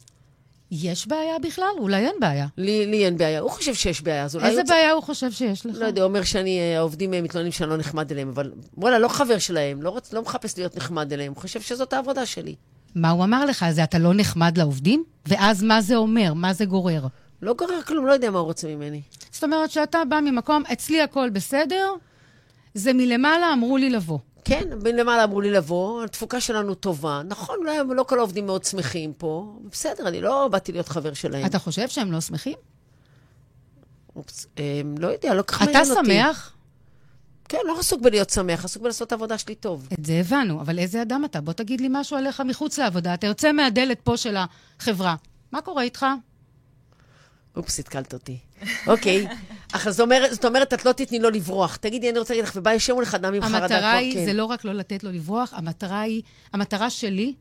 יש 0.72 1.07
בעיה 1.07 1.39
בכלל? 1.39 1.65
אולי 1.79 2.05
אין 2.05 2.15
בעיה. 2.19 2.48
לי, 2.57 2.86
לי 2.86 3.05
אין 3.05 3.17
בעיה. 3.17 3.39
הוא 3.39 3.50
חושב 3.51 3.74
שיש 3.74 4.01
בעיה, 4.01 4.24
אז 4.24 4.36
אולי 4.36 4.48
איזה 4.48 4.63
צ- 4.63 4.69
בעיה 4.69 4.91
הוא 4.91 5.03
חושב 5.03 5.31
שיש 5.31 5.65
לך? 5.65 5.75
לא 5.79 5.86
יודע, 5.86 6.01
הוא 6.01 6.07
אומר 6.10 6.24
שאני, 6.24 6.60
אה, 6.60 6.77
העובדים 6.77 7.13
אה, 7.13 7.22
מתלוננים 7.22 7.51
שאני 7.51 7.69
לא 7.69 7.77
נחמד 7.77 8.12
אליהם, 8.12 8.29
אבל 8.29 8.51
וואלה, 8.77 9.00
לא 9.00 9.07
חבר 9.07 9.38
שלהם, 9.38 9.81
לא, 9.81 9.89
רוצ, 9.89 10.13
לא 10.13 10.22
מחפש 10.22 10.57
להיות 10.57 10.77
נחמד 10.77 11.13
אליהם, 11.13 11.33
הוא 11.33 11.41
חושב 11.41 11.62
שזאת 11.62 11.93
העבודה 11.93 12.25
שלי. 12.25 12.55
מה 12.96 13.10
הוא 13.10 13.24
אמר 13.24 13.46
לך? 13.46 13.66
זה 13.72 13.84
אתה 13.84 14.00
לא 14.00 14.12
נחמד 14.14 14.58
לעובדים? 14.58 15.04
ואז 15.26 15.64
מה 15.64 15.82
זה 15.82 15.96
אומר? 15.96 16.34
מה 16.34 16.54
זה 16.54 16.66
גורר? 16.66 17.08
לא 17.42 17.54
גורר 17.54 17.82
כלום, 17.82 18.06
לא 18.06 18.12
יודע 18.12 18.32
מה 18.32 18.40
הוא 18.40 18.46
רוצה 18.46 18.68
ממני. 18.68 19.02
זאת 19.32 19.44
אומרת 19.44 19.72
שאתה 19.72 20.00
בא 20.10 20.20
ממקום, 20.20 20.64
אצלי 20.74 21.02
הכל 21.02 21.30
בסדר, 21.30 21.94
זה 22.74 22.94
מלמעלה 22.94 23.54
אמרו 23.54 23.78
לי 23.78 23.90
לבוא. 23.90 24.20
כן, 24.46 24.64
מלמעלה 24.84 25.24
אמרו 25.24 25.42
לי 25.42 25.52
לבוא, 25.52 26.04
התפוקה 26.04 26.42
שלנו 26.42 26.76
טובה. 26.76 27.22
נכון, 27.26 27.56
אולי 27.60 27.78
לא 27.96 28.04
כל 28.04 28.18
העובדים 28.18 28.46
מאוד 28.46 28.64
שמחים 28.64 29.14
פה, 29.14 29.60
בסדר, 29.72 30.08
אני 30.08 30.22
לא 30.22 30.48
באתי 30.52 30.72
להיות 30.72 30.90
חבר 30.90 31.14
שלהם. 31.14 31.46
אתה 31.46 31.60
חושב 31.60 31.88
שהם 31.88 32.12
לא 32.12 32.22
שמחים? 32.22 32.56
אופס, 34.16 34.48
אה, 34.60 34.82
לא 35.00 35.08
יודע, 35.08 35.34
לא 35.34 35.40
אתה 35.42 35.56
מעניין 35.66 35.92
אותי. 35.92 36.06
שמח? 36.06 36.54
כן, 37.50 37.58
לא 37.66 37.80
עסוק 37.80 38.02
בלהיות 38.02 38.30
שמח, 38.30 38.66
עסוק 38.66 38.84
בלעשות 38.84 39.08
את 39.08 39.12
העבודה 39.12 39.38
שלי 39.38 39.56
טוב. 39.56 39.88
את 39.94 40.06
זה 40.06 40.14
הבנו, 40.14 40.62
אבל 40.62 40.80
איזה 40.80 41.02
אדם 41.02 41.26
אתה? 41.26 41.42
בוא 41.42 41.54
תגיד 41.54 41.82
לי 41.82 41.88
משהו 41.92 42.18
עליך 42.18 42.42
מחוץ 42.46 42.80
לעבודה. 42.80 43.14
אתה 43.14 43.28
יוצא 43.28 43.52
מהדלת 43.52 44.00
פה 44.04 44.18
של 44.18 44.36
החברה. 44.80 45.16
מה 45.52 45.62
קורה 45.62 45.84
איתך? 45.84 46.06
אופס, 47.56 47.80
התקלת 47.80 48.14
אותי. 48.14 48.38
אוקיי. 48.88 49.28
אך 49.76 49.90
זאת 49.90 50.00
אומרת, 50.00 50.34
זאת 50.34 50.46
אומרת, 50.46 50.74
את 50.74 50.86
לא 50.86 50.92
תתני 50.92 51.20
לו 51.20 51.30
לברוח. 51.30 51.76
תגידי, 51.76 52.10
אני 52.10 52.20
רוצה 52.20 52.34
להגיד 52.34 52.46
לך, 52.46 52.56
ובא 52.56 52.74
ישמו 52.74 53.02
לך 53.02 53.16
אדם 53.16 53.34
עם 53.34 53.42
חרדה 53.42 53.68
כן. 53.68 53.74
המטרה 53.74 53.92
היא, 53.92 54.26
זה 54.26 54.34
לא 54.34 54.46
רק 54.46 54.66
לא 54.66 54.74
לתת 54.74 55.04
לו 55.04 55.12
לברוח, 55.12 55.54
המטרה 55.54 56.02
היא, 56.02 56.22
המטרה 56.54 56.90
שלי, 56.90 57.34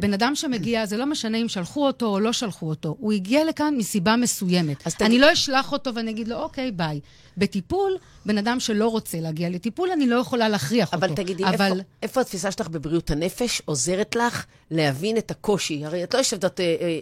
בן 0.00 0.12
אדם 0.12 0.34
שמגיע, 0.34 0.86
זה 0.86 0.96
לא 0.96 1.06
משנה 1.06 1.38
אם 1.38 1.48
שלחו 1.48 1.86
אותו 1.86 2.06
או 2.06 2.20
לא 2.20 2.32
שלחו 2.32 2.68
אותו, 2.68 2.96
הוא 2.98 3.12
הגיע 3.12 3.44
לכאן 3.44 3.74
מסיבה 3.76 4.16
מסוימת. 4.16 4.86
אז 4.86 4.94
תגיד- 4.94 5.06
אני 5.06 5.18
לא 5.18 5.32
אשלח 5.32 5.72
אותו 5.72 5.94
ואני 5.94 6.10
אגיד 6.10 6.28
לו, 6.28 6.36
אוקיי, 6.36 6.70
ביי. 6.70 7.00
בטיפול, 7.36 7.96
בן 8.26 8.38
אדם 8.38 8.60
שלא 8.60 8.88
רוצה 8.88 9.20
להגיע 9.20 9.48
לטיפול, 9.50 9.90
אני 9.90 10.06
לא 10.06 10.16
יכולה 10.16 10.48
להכריח 10.48 10.94
אבל 10.94 11.10
אותו. 11.10 11.22
תגידי, 11.22 11.44
אבל... 11.44 11.64
איפה, 11.64 11.74
איפה 12.02 12.20
התפיסה 12.20 12.50
שלך 12.50 12.68
בבריאות 12.68 13.10
הנפש 13.10 13.62
עוזרת 13.64 14.16
לך 14.16 14.46
להבין 14.70 15.16
את 15.16 15.30
הקושי? 15.30 15.84
הרי 15.84 16.04
את 16.04 16.14
לא 16.14 16.18
יושבת, 16.18 16.44
את 16.44 16.60
אה, 16.60 16.76
אה, 16.80 16.98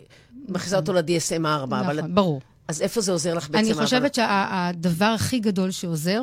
מכניסה 0.49 0.77
אותו 0.77 0.93
ל-DSM 0.93 1.47
4, 1.47 1.81
אבל... 1.81 1.99
נכון, 1.99 2.15
ברור. 2.15 2.41
אז 2.69 2.83
איפה 2.83 3.01
זה 3.01 3.13
עוזר 3.13 3.35
לך 3.35 3.51
בעצם? 3.51 3.65
אני? 3.65 3.75
חושבת 3.75 4.15
שהדבר 4.15 5.05
הכי 5.05 5.39
גדול 5.39 5.71
שעוזר, 5.71 6.23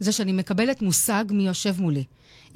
זה 0.00 0.12
שאני 0.12 0.32
מקבלת 0.32 0.82
מושג 0.82 1.24
מי 1.30 1.46
יושב 1.46 1.80
מולי. 1.80 2.04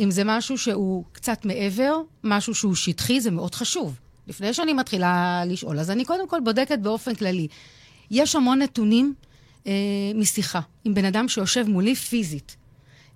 אם 0.01 0.11
זה 0.11 0.23
משהו 0.25 0.59
שהוא 0.59 1.05
קצת 1.13 1.45
מעבר, 1.45 2.01
משהו 2.25 2.55
שהוא 2.55 2.75
שטחי, 2.75 3.21
זה 3.21 3.31
מאוד 3.31 3.55
חשוב. 3.55 3.99
לפני 4.27 4.55
שאני 4.55 4.73
מתחילה 4.73 5.43
לשאול, 5.47 5.79
אז 5.79 5.91
אני 5.91 6.05
קודם 6.05 6.29
כל 6.29 6.41
בודקת 6.45 6.79
באופן 6.79 7.15
כללי. 7.15 7.49
יש 8.11 8.37
המון 8.37 8.63
נתונים 8.63 9.15
אה, 9.67 9.73
משיחה 10.15 10.61
עם 10.85 10.95
בן 10.95 11.05
אדם 11.05 11.29
שיושב 11.29 11.69
מולי 11.69 11.95
פיזית. 11.95 12.57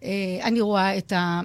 אה, 0.02 0.09
אני 0.43 0.61
רואה 0.61 0.99
את, 0.99 1.12
ה, 1.12 1.41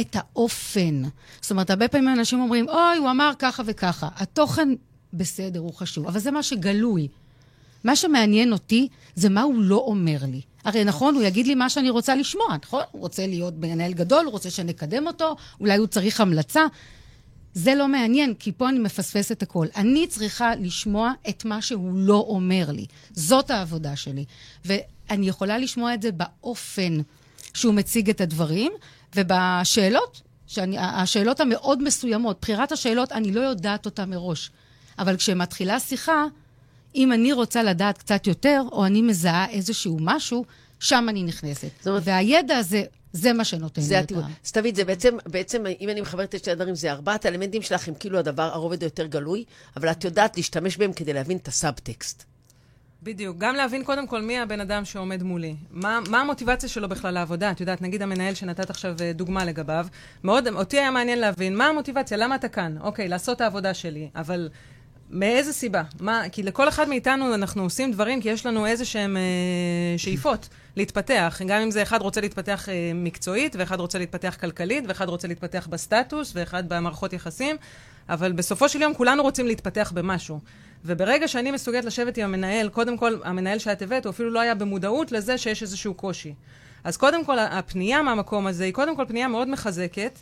את 0.00 0.16
האופן. 0.16 1.02
זאת 1.40 1.50
אומרת, 1.50 1.70
הרבה 1.70 1.88
פעמים 1.88 2.08
אנשים 2.08 2.40
אומרים, 2.40 2.68
אוי, 2.68 2.96
הוא 2.98 3.10
אמר 3.10 3.32
ככה 3.38 3.62
וככה. 3.66 4.08
התוכן 4.16 4.68
בסדר, 5.12 5.60
הוא 5.60 5.74
חשוב, 5.74 6.06
אבל 6.06 6.18
זה 6.18 6.30
מה 6.30 6.42
שגלוי. 6.42 7.08
מה 7.84 7.96
שמעניין 7.96 8.52
אותי 8.52 8.88
זה 9.14 9.28
מה 9.28 9.42
הוא 9.42 9.62
לא 9.62 9.76
אומר 9.76 10.18
לי. 10.28 10.40
הרי 10.66 10.84
נכון, 10.84 11.14
הוא 11.14 11.22
יגיד 11.22 11.46
לי 11.46 11.54
מה 11.54 11.70
שאני 11.70 11.90
רוצה 11.90 12.14
לשמוע, 12.14 12.46
נכון? 12.62 12.82
הוא 12.90 13.00
רוצה 13.00 13.26
להיות 13.26 13.54
מנהל 13.58 13.92
גדול, 13.92 14.24
הוא 14.24 14.32
רוצה 14.32 14.50
שנקדם 14.50 15.06
אותו, 15.06 15.36
אולי 15.60 15.76
הוא 15.76 15.86
צריך 15.86 16.20
המלצה. 16.20 16.66
זה 17.54 17.74
לא 17.74 17.88
מעניין, 17.88 18.34
כי 18.34 18.52
פה 18.52 18.68
אני 18.68 18.78
מפספסת 18.78 19.42
הכל. 19.42 19.66
אני 19.76 20.06
צריכה 20.06 20.54
לשמוע 20.54 21.12
את 21.28 21.44
מה 21.44 21.62
שהוא 21.62 21.92
לא 21.94 22.24
אומר 22.28 22.64
לי. 22.68 22.86
זאת 23.12 23.50
העבודה 23.50 23.96
שלי. 23.96 24.24
ואני 24.64 25.28
יכולה 25.28 25.58
לשמוע 25.58 25.94
את 25.94 26.02
זה 26.02 26.12
באופן 26.12 26.98
שהוא 27.54 27.74
מציג 27.74 28.10
את 28.10 28.20
הדברים, 28.20 28.72
ובשאלות, 29.16 30.22
שאני, 30.46 30.76
השאלות 30.78 31.40
המאוד 31.40 31.82
מסוימות, 31.82 32.38
בחירת 32.40 32.72
השאלות, 32.72 33.12
אני 33.12 33.32
לא 33.32 33.40
יודעת 33.40 33.86
אותה 33.86 34.06
מראש. 34.06 34.50
אבל 34.98 35.16
כשמתחילה 35.16 35.80
שיחה, 35.80 36.24
אם 36.96 37.12
אני 37.12 37.32
רוצה 37.32 37.62
לדעת 37.62 37.98
קצת 37.98 38.26
יותר, 38.26 38.62
או 38.72 38.86
אני 38.86 39.02
מזהה 39.02 39.50
איזשהו 39.50 39.96
משהו, 40.00 40.44
שם 40.80 41.06
אני 41.08 41.22
נכנסת. 41.22 41.68
זאת 41.78 41.86
אומרת- 41.86 42.02
והידע 42.04 42.56
הזה, 42.56 42.82
זה 43.12 43.32
מה 43.32 43.44
שנותן 43.44 43.80
זה 43.80 43.94
לי 43.94 44.00
את 44.00 44.04
הטיעון. 44.04 44.24
ה... 44.24 44.26
אז 44.44 44.52
תביאי, 44.52 44.74
זה 44.74 44.84
בעצם, 44.84 45.16
בעצם, 45.26 45.64
אם 45.80 45.88
אני 45.88 46.00
מחברת 46.00 46.34
את 46.34 46.44
שני 46.44 46.52
הדברים, 46.52 46.74
זה 46.74 46.92
ארבעת 46.92 47.24
האלמנטים 47.24 47.62
שלך 47.62 47.88
הם 47.88 47.94
כאילו 47.94 48.18
הדבר, 48.18 48.42
הרובד 48.42 48.82
היותר 48.82 49.06
גלוי, 49.06 49.44
אבל 49.76 49.90
את 49.90 50.04
יודעת 50.04 50.36
להשתמש 50.36 50.76
בהם 50.76 50.92
כדי 50.92 51.12
להבין 51.12 51.36
את 51.36 51.48
הסאבטקסט. 51.48 52.24
בדיוק. 53.02 53.36
גם 53.38 53.54
להבין 53.54 53.84
קודם 53.84 54.06
כל 54.06 54.22
מי 54.22 54.38
הבן 54.38 54.60
אדם 54.60 54.84
שעומד 54.84 55.22
מולי. 55.22 55.54
מה, 55.70 55.98
מה 56.08 56.20
המוטיבציה 56.20 56.68
שלו 56.68 56.88
בכלל 56.88 57.14
לעבודה? 57.14 57.50
את 57.50 57.60
יודעת, 57.60 57.82
נגיד 57.82 58.02
המנהל 58.02 58.34
שנתת 58.34 58.70
עכשיו 58.70 58.94
אה, 59.00 59.12
דוגמה 59.12 59.44
לגביו, 59.44 59.86
מאוד, 60.24 60.48
אותי 60.48 60.78
היה 60.78 60.90
מעניין 60.90 61.18
להבין 61.18 61.56
מה 61.56 61.66
המוטיבציה, 61.66 62.16
למה 62.16 62.34
אתה 62.34 62.48
כאן? 62.48 62.76
אוקיי, 62.80 63.08
לעשות 63.08 63.36
את 63.36 63.40
העבודה 63.40 63.74
שלי, 63.74 64.08
אבל 64.14 64.48
מאיזה 65.10 65.52
סיבה? 65.52 65.82
מה, 66.00 66.22
כי 66.32 66.42
לכל 66.42 66.68
אחד 66.68 66.88
מאיתנו 66.88 67.34
אנחנו 67.34 67.62
עושים 67.62 67.92
דברים 67.92 68.20
כי 68.20 68.28
יש 68.28 68.46
לנו 68.46 68.66
איזה 68.66 68.84
שהם 68.84 69.16
אה, 69.16 69.22
שאיפות 69.98 70.48
להתפתח. 70.76 71.40
גם 71.46 71.60
אם 71.60 71.70
זה 71.70 71.82
אחד 71.82 72.02
רוצה 72.02 72.20
להתפתח 72.20 72.68
אה, 72.68 72.90
מקצועית, 72.94 73.56
ואחד 73.58 73.80
רוצה 73.80 73.98
להתפתח 73.98 74.36
כלכלית, 74.40 74.84
ואחד 74.88 75.08
רוצה 75.08 75.28
להתפתח 75.28 75.68
בסטטוס, 75.70 76.32
ואחד 76.34 76.68
במערכות 76.68 77.12
יחסים, 77.12 77.56
אבל 78.08 78.32
בסופו 78.32 78.68
של 78.68 78.82
יום 78.82 78.94
כולנו 78.94 79.22
רוצים 79.22 79.46
להתפתח 79.46 79.92
במשהו. 79.94 80.40
וברגע 80.84 81.28
שאני 81.28 81.50
מסוגלת 81.50 81.84
לשבת 81.84 82.18
עם 82.18 82.24
המנהל, 82.24 82.68
קודם 82.68 82.96
כל, 82.96 83.16
המנהל 83.24 83.58
שאת 83.58 83.82
הבאת, 83.82 84.06
הוא 84.06 84.10
אפילו 84.10 84.30
לא 84.30 84.40
היה 84.40 84.54
במודעות 84.54 85.12
לזה 85.12 85.38
שיש 85.38 85.62
איזשהו 85.62 85.94
קושי. 85.94 86.34
אז 86.84 86.96
קודם 86.96 87.24
כל, 87.24 87.38
הפנייה 87.38 88.02
מהמקום 88.02 88.46
הזה 88.46 88.64
היא 88.64 88.72
קודם 88.72 88.96
כל 88.96 89.04
פנייה 89.08 89.28
מאוד 89.28 89.48
מחזקת. 89.48 90.18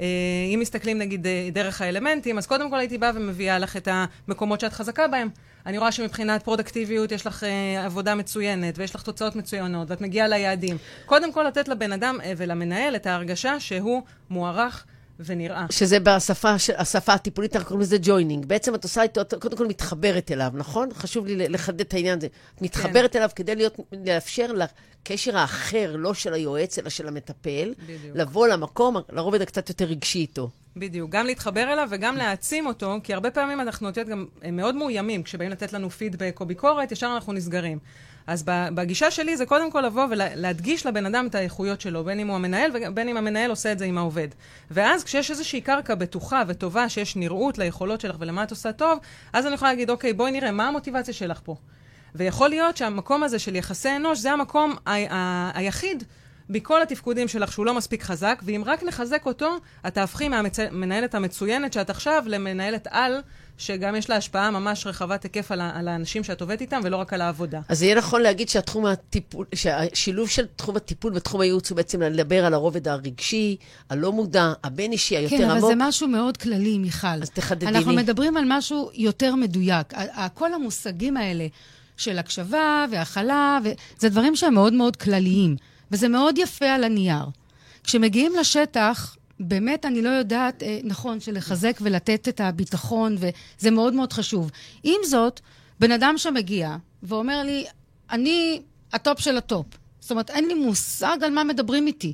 אה, 0.00 0.06
אם 0.54 0.60
מסתכלים 0.60 0.98
נגיד 0.98 1.26
אה, 1.26 1.48
דרך 1.52 1.80
האלמנטים, 1.80 2.38
אז 2.38 2.46
קודם 2.46 2.70
כל 2.70 2.78
הייתי 2.78 2.98
באה 2.98 3.10
ומביאה 3.14 3.58
לך 3.58 3.76
את 3.76 3.88
המקומות 3.90 4.60
שאת 4.60 4.72
חזקה 4.72 5.08
בהם. 5.08 5.28
אני 5.66 5.78
רואה 5.78 5.92
שמבחינת 5.92 6.42
פרודקטיביות 6.42 7.12
יש 7.12 7.26
לך 7.26 7.44
אה, 7.44 7.84
עבודה 7.84 8.14
מצוינת, 8.14 8.78
ויש 8.78 8.94
לך 8.94 9.02
תוצאות 9.02 9.36
מצוינות, 9.36 9.90
ואת 9.90 10.00
מגיעה 10.00 10.28
ליעדים. 10.28 10.76
קודם 11.06 11.32
כל 11.32 11.42
לתת 11.42 11.68
לבן 11.68 11.92
אדם 11.92 12.18
ולמנהל 12.36 12.96
את 12.96 13.06
ההרגשה 13.06 13.60
שהוא 13.60 14.02
מוערך 14.30 14.86
ונראה. 15.20 15.66
שזה 15.70 16.00
בשפה, 16.00 16.58
ש- 16.58 16.70
השפה 16.70 17.12
הטיפולית, 17.12 17.56
אנחנו 17.56 17.68
קוראים 17.68 17.82
לזה 17.82 17.96
joining. 18.02 18.46
בעצם 18.46 18.74
את 18.74 18.84
עושה 18.84 19.02
איתו, 19.02 19.20
את 19.20 19.34
קודם 19.34 19.56
כל 19.56 19.66
מתחברת 19.66 20.32
אליו, 20.32 20.50
נכון? 20.54 20.88
חשוב 20.94 21.26
לי 21.26 21.48
לחדד 21.48 21.80
את 21.80 21.94
העניין 21.94 22.18
הזה. 22.18 22.26
את 22.54 22.62
מתחברת 22.62 23.16
אליו 23.16 23.28
כדי 23.36 23.56
להיות, 23.56 23.76
לאפשר 24.06 24.46
לקשר 24.52 25.38
האחר, 25.38 25.96
לא 25.96 26.14
של 26.14 26.34
היועץ, 26.34 26.78
אלא 26.78 26.88
של 26.88 27.08
המטפל, 27.08 27.74
בדיוק. 27.84 28.16
לבוא 28.16 28.48
למקום, 28.48 28.96
לרובד 29.12 29.42
הקצת 29.42 29.68
יותר 29.68 29.84
רגשי 29.84 30.18
איתו. 30.18 30.50
בדיוק, 30.76 31.10
גם 31.10 31.26
להתחבר 31.26 31.72
אליו 31.72 31.88
וגם 31.90 32.16
להעצים 32.16 32.66
אותו, 32.66 32.94
כי 33.02 33.14
הרבה 33.14 33.30
פעמים 33.30 33.60
אנחנו, 33.60 33.88
את 33.88 33.96
יודעת, 33.96 34.12
גם 34.12 34.26
מאוד 34.52 34.74
מאוימים. 34.74 35.22
כשבאים 35.22 35.50
לתת 35.50 35.72
לנו 35.72 35.90
פידבק 35.90 36.36
או 36.40 36.46
ביקורת, 36.46 36.92
ישר 36.92 37.10
אנחנו 37.14 37.32
נסגרים. 37.32 37.78
אז 38.28 38.44
בגישה 38.46 39.10
שלי 39.10 39.36
זה 39.36 39.46
קודם 39.46 39.70
כל 39.70 39.80
לבוא 39.80 40.06
ולהדגיש 40.10 40.86
לבן 40.86 41.06
אדם 41.06 41.26
את 41.26 41.34
האיכויות 41.34 41.80
שלו, 41.80 42.04
בין 42.04 42.20
אם 42.20 42.28
הוא 42.28 42.36
המנהל 42.36 42.70
ובין 42.74 43.08
אם 43.08 43.16
המנהל 43.16 43.50
עושה 43.50 43.72
את 43.72 43.78
זה 43.78 43.84
עם 43.84 43.98
העובד. 43.98 44.28
ואז 44.70 45.04
כשיש 45.04 45.30
איזושהי 45.30 45.60
קרקע 45.60 45.94
בטוחה 45.94 46.42
וטובה, 46.46 46.88
שיש 46.88 47.16
נראות 47.16 47.58
ליכולות 47.58 48.00
שלך 48.00 48.16
ולמה 48.18 48.42
את 48.42 48.50
עושה 48.50 48.72
טוב, 48.72 48.98
אז 49.32 49.46
אני 49.46 49.54
יכולה 49.54 49.70
להגיד, 49.70 49.90
אוקיי, 49.90 50.12
בואי 50.12 50.30
נראה, 50.30 50.50
מה 50.50 50.68
המוטיבציה 50.68 51.14
שלך 51.14 51.40
פה? 51.44 51.56
ויכול 52.14 52.48
להיות 52.48 52.76
שהמקום 52.76 53.22
הזה 53.22 53.38
של 53.38 53.56
יחסי 53.56 53.96
אנוש 53.96 54.18
זה 54.18 54.32
המקום 54.32 54.74
ה- 54.86 55.14
ה- 55.14 55.50
היחיד 55.54 56.04
מכל 56.48 56.82
התפקודים 56.82 57.28
שלך 57.28 57.52
שהוא 57.52 57.66
לא 57.66 57.74
מספיק 57.74 58.02
חזק, 58.02 58.42
ואם 58.42 58.62
רק 58.66 58.82
נחזק 58.82 59.26
אותו, 59.26 59.56
את 59.86 59.94
תהפכי 59.94 60.28
מהמנהלת 60.28 61.14
המצוינת 61.14 61.72
שאת 61.72 61.90
עכשיו 61.90 62.24
למנהלת 62.26 62.86
על, 62.90 63.20
שגם 63.58 63.96
יש 63.96 64.10
לה 64.10 64.16
השפעה 64.16 64.50
ממש 64.50 64.86
רחבת 64.86 65.22
היקף 65.22 65.52
על, 65.52 65.60
על 65.60 65.88
האנשים 65.88 66.24
שאת 66.24 66.40
עובדת 66.40 66.60
איתם, 66.60 66.80
ולא 66.84 66.96
רק 66.96 67.12
על 67.12 67.20
העבודה. 67.20 67.60
אז 67.68 67.82
יהיה 67.82 67.94
נכון 67.94 68.22
להגיד 68.22 68.48
שהתחום 68.48 68.86
הטיפול, 68.86 69.46
שהשילוב 69.54 70.28
של 70.28 70.46
תחום 70.56 70.76
הטיפול 70.76 71.12
ותחום 71.16 71.40
הייעוץ 71.40 71.70
הוא 71.70 71.76
בעצם 71.76 72.02
לדבר 72.02 72.44
על 72.44 72.54
הרובד 72.54 72.88
הרגשי, 72.88 73.56
הלא 73.90 74.12
מודע, 74.12 74.52
הבין-אישי, 74.64 75.16
היותר 75.16 75.36
כן, 75.36 75.50
עמוק. 75.50 75.64
אבל 75.64 75.68
זה 75.68 75.74
משהו 75.76 76.08
מאוד 76.08 76.36
כללי, 76.36 76.78
מיכל. 76.78 77.06
אז 77.22 77.30
תחדדי 77.30 77.66
אנחנו 77.66 77.90
לי. 77.90 77.96
מדברים 77.96 78.36
על 78.36 78.44
משהו 78.46 78.90
יותר 78.94 79.34
מדויק. 79.34 79.92
כל 80.34 80.54
המושגים 80.54 81.16
האלה 81.16 81.46
של 81.96 82.18
הקשבה 82.18 82.84
והכלה, 82.90 83.58
ו- 83.64 83.68
זה 83.98 84.08
דברים 84.08 84.36
שהם 84.36 84.54
מאוד 84.54 84.72
מאוד 84.72 84.96
כלליים, 84.96 85.56
וזה 85.90 86.08
מאוד 86.08 86.38
יפה 86.38 86.66
על 86.66 86.84
הנייר. 86.84 87.24
כשמגיעים 87.84 88.32
לשטח, 88.40 89.16
באמת 89.40 89.86
אני 89.86 90.02
לא 90.02 90.08
יודעת, 90.08 90.62
אה, 90.62 90.78
נכון, 90.84 91.20
שלחזק 91.20 91.78
ולתת 91.80 92.28
את 92.28 92.40
הביטחון, 92.40 93.16
וזה 93.18 93.70
מאוד 93.70 93.94
מאוד 93.94 94.12
חשוב. 94.12 94.50
עם 94.82 95.00
זאת, 95.06 95.40
בן 95.80 95.92
אדם 95.92 96.14
שמגיע 96.16 96.76
ואומר 97.02 97.42
לי, 97.42 97.64
אני 98.10 98.62
הטופ 98.92 99.20
של 99.20 99.36
הטופ. 99.36 99.66
זאת 100.00 100.10
אומרת, 100.10 100.30
אין 100.30 100.48
לי 100.48 100.54
מושג 100.54 101.16
על 101.22 101.30
מה 101.30 101.44
מדברים 101.44 101.86
איתי. 101.86 102.12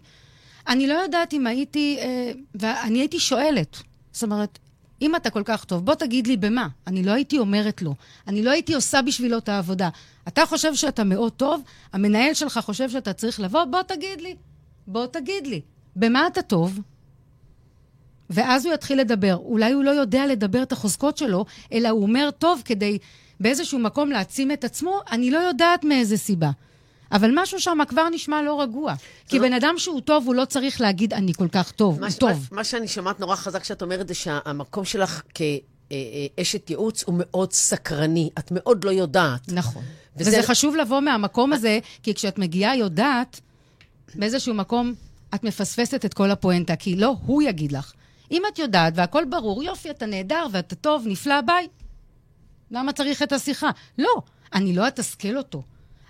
אני 0.69 0.87
לא 0.87 0.95
יודעת 0.95 1.33
אם 1.33 1.47
הייתי, 1.47 1.99
אה, 2.01 2.33
ואני 2.55 2.99
הייתי 2.99 3.21
שואלת. 3.21 3.77
זאת 4.13 4.23
אומרת, 4.23 4.59
אם 5.03 5.17
אתה 5.17 5.31
כל 5.31 5.43
כך 5.45 5.65
טוב, 5.65 5.85
בוא 5.85 5.95
תגיד 5.95 6.27
לי 6.27 6.37
במה. 6.37 6.69
אני 6.87 7.03
לא 7.03 7.13
הייתי 7.13 7.39
אומרת 7.39 7.83
לו. 7.83 7.95
אני 8.29 8.43
לא 8.43 8.51
הייתי 8.51 8.75
עושה 8.75 9.03
בשבילו 9.03 9.39
את 9.39 9.49
העבודה. 9.49 9.89
אתה 10.29 10.47
חושב 10.47 10.75
שאתה 10.75 11.05
מאוד 11.05 11.33
טוב, 11.33 11.63
המנהל 11.93 12.35
שלך 12.35 12.61
חושב 12.63 12.91
שאתה 12.91 13.13
צריך 13.13 13.41
לבוא, 13.41 13.65
בוא 13.65 13.83
תגיד 13.83 14.21
לי. 14.21 14.37
בוא 14.87 15.07
תגיד 15.07 15.47
לי. 15.47 15.61
במה 15.97 16.27
אתה 16.27 16.43
טוב? 16.43 16.81
ואז 18.31 18.67
הוא 18.67 18.75
יתחיל 18.75 19.01
לדבר. 19.01 19.35
אולי 19.37 19.73
הוא 19.73 19.85
לא 19.85 19.91
יודע 19.91 20.27
לדבר 20.27 20.63
את 20.63 20.73
החוזקות 20.73 21.17
שלו, 21.19 21.45
אלא 21.73 21.89
הוא 21.89 22.03
אומר, 22.03 22.31
טוב, 22.39 22.63
כדי 22.65 22.99
באיזשהו 23.41 23.79
מקום 23.79 24.11
להעצים 24.11 24.51
את 24.53 24.65
עצמו, 24.65 25.01
אני 25.11 25.31
לא 25.31 25.39
יודעת 25.39 25.85
מאיזה 25.85 26.17
סיבה. 26.17 26.51
אבל 27.13 27.31
משהו 27.35 27.61
שם 27.61 27.79
כבר 27.89 28.09
נשמע 28.09 28.43
לא 28.43 28.61
רגוע. 28.63 28.95
כי 29.29 29.39
לא- 29.39 29.45
בן 29.47 29.53
אדם 29.53 29.75
שהוא 29.79 30.01
טוב, 30.01 30.27
הוא 30.27 30.35
לא 30.35 30.45
צריך 30.45 30.81
להגיד, 30.81 31.13
אני 31.13 31.35
כל 31.35 31.49
כך 31.53 31.71
טוב, 31.71 31.99
הוא 32.03 32.09
טוב. 32.19 32.49
מה, 32.53 32.65
שאני 32.65 32.89
שומעת 32.89 33.21
נורא 33.21 33.37
חזק 33.37 33.65
שאת 33.65 33.83
אומרת 33.83 34.09
זה 34.09 34.15
שהמקום 34.15 34.85
שלך 34.85 35.23
כאשת 35.35 36.71
ייעוץ 36.71 37.03
הוא 37.07 37.15
מאוד 37.19 37.53
סקרני. 37.53 38.31
את 38.39 38.49
מאוד 38.51 38.85
לא 38.85 38.91
יודעת. 38.91 39.53
נכון. 39.53 39.83
וזה- 40.17 40.31
וזה 40.31 40.43
חשוב 40.43 40.77
לבוא 40.77 41.01
מהמקום 41.01 41.53
הזה, 41.53 41.79
כי 42.03 42.15
כשאת 42.15 42.39
מגיעה 42.39 42.77
יודעת, 42.77 43.41
באיזשהו 44.15 44.55
מקום 44.55 44.95
את 45.35 45.45
מפספסת 45.45 46.05
את 46.05 46.15
כל 46.15 46.31
הפואנטה, 46.31 46.77
כי 46.77 46.97
לא 46.97 47.17
הוא 47.27 47.43
יגיד 47.43 47.73
לך. 47.73 47.93
אם 48.31 48.43
את 48.53 48.59
יודעת 48.59 48.93
והכל 48.97 49.25
ברור, 49.25 49.63
יופי, 49.63 49.91
אתה 49.91 50.07
נהדר 50.07 50.47
ואתה 50.53 50.75
טוב, 50.75 51.05
נפלא, 51.07 51.41
ביי. 51.41 51.69
למה 52.71 52.93
צריך 52.93 53.23
את 53.23 53.33
השיחה? 53.33 53.71
לא, 53.99 54.23
אני 54.55 54.73
לא 54.73 54.89
אתסכל 54.89 55.37
אותו, 55.37 55.63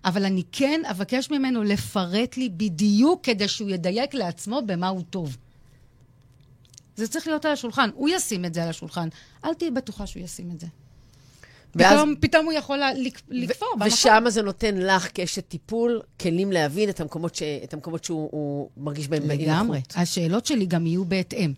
אבל 0.04 0.24
אני 0.24 0.42
כן 0.52 0.80
אבקש 0.90 1.30
ממנו 1.30 1.62
לפרט 1.62 2.36
לי 2.36 2.48
בדיוק 2.48 3.24
כדי 3.24 3.48
שהוא 3.48 3.70
ידייק 3.70 4.14
לעצמו 4.14 4.60
במה 4.66 4.88
הוא 4.88 5.02
טוב. 5.10 5.36
זה 6.96 7.08
צריך 7.08 7.26
להיות 7.26 7.44
על 7.44 7.52
השולחן. 7.52 7.90
הוא 7.94 8.08
ישים 8.08 8.44
את 8.44 8.54
זה 8.54 8.62
על 8.62 8.68
השולחן. 8.68 9.08
אל 9.44 9.54
תהיי 9.54 9.70
בטוחה 9.70 10.06
שהוא 10.06 10.22
ישים 10.22 10.50
את 10.50 10.60
זה. 10.60 10.66
ואז... 11.74 11.92
פתאום, 11.92 12.14
פתאום 12.20 12.44
הוא 12.44 12.52
יכול 12.52 12.80
לכפור 13.28 13.68
במקום. 13.74 13.88
ושם 13.88 14.24
זה 14.28 14.42
נותן 14.42 14.76
לך 14.76 15.08
כאשת 15.14 15.48
טיפול 15.48 16.02
כלים 16.20 16.52
להבין 16.52 16.88
את 16.88 17.00
המקומות, 17.00 17.34
ש... 17.34 17.42
את 17.42 17.74
המקומות 17.74 18.04
שהוא 18.04 18.68
מרגיש 18.76 19.08
בהם 19.08 19.28
באי 19.28 19.38
לגמרי. 19.38 19.80
השאלות 19.94 20.46
שלי 20.46 20.66
גם 20.66 20.86
יהיו 20.86 21.04
בהתאם. 21.04 21.52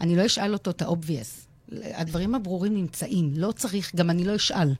אני 0.00 0.16
לא 0.16 0.26
אשאל 0.26 0.52
אותו 0.52 0.70
את 0.70 0.82
ה-obvious. 0.82 1.46
הדברים 1.84 2.34
הברורים 2.34 2.74
נמצאים, 2.74 3.32
לא 3.36 3.52
צריך, 3.52 3.94
גם 3.94 4.10
אני 4.10 4.24
לא 4.24 4.36
אשאל. 4.36 4.74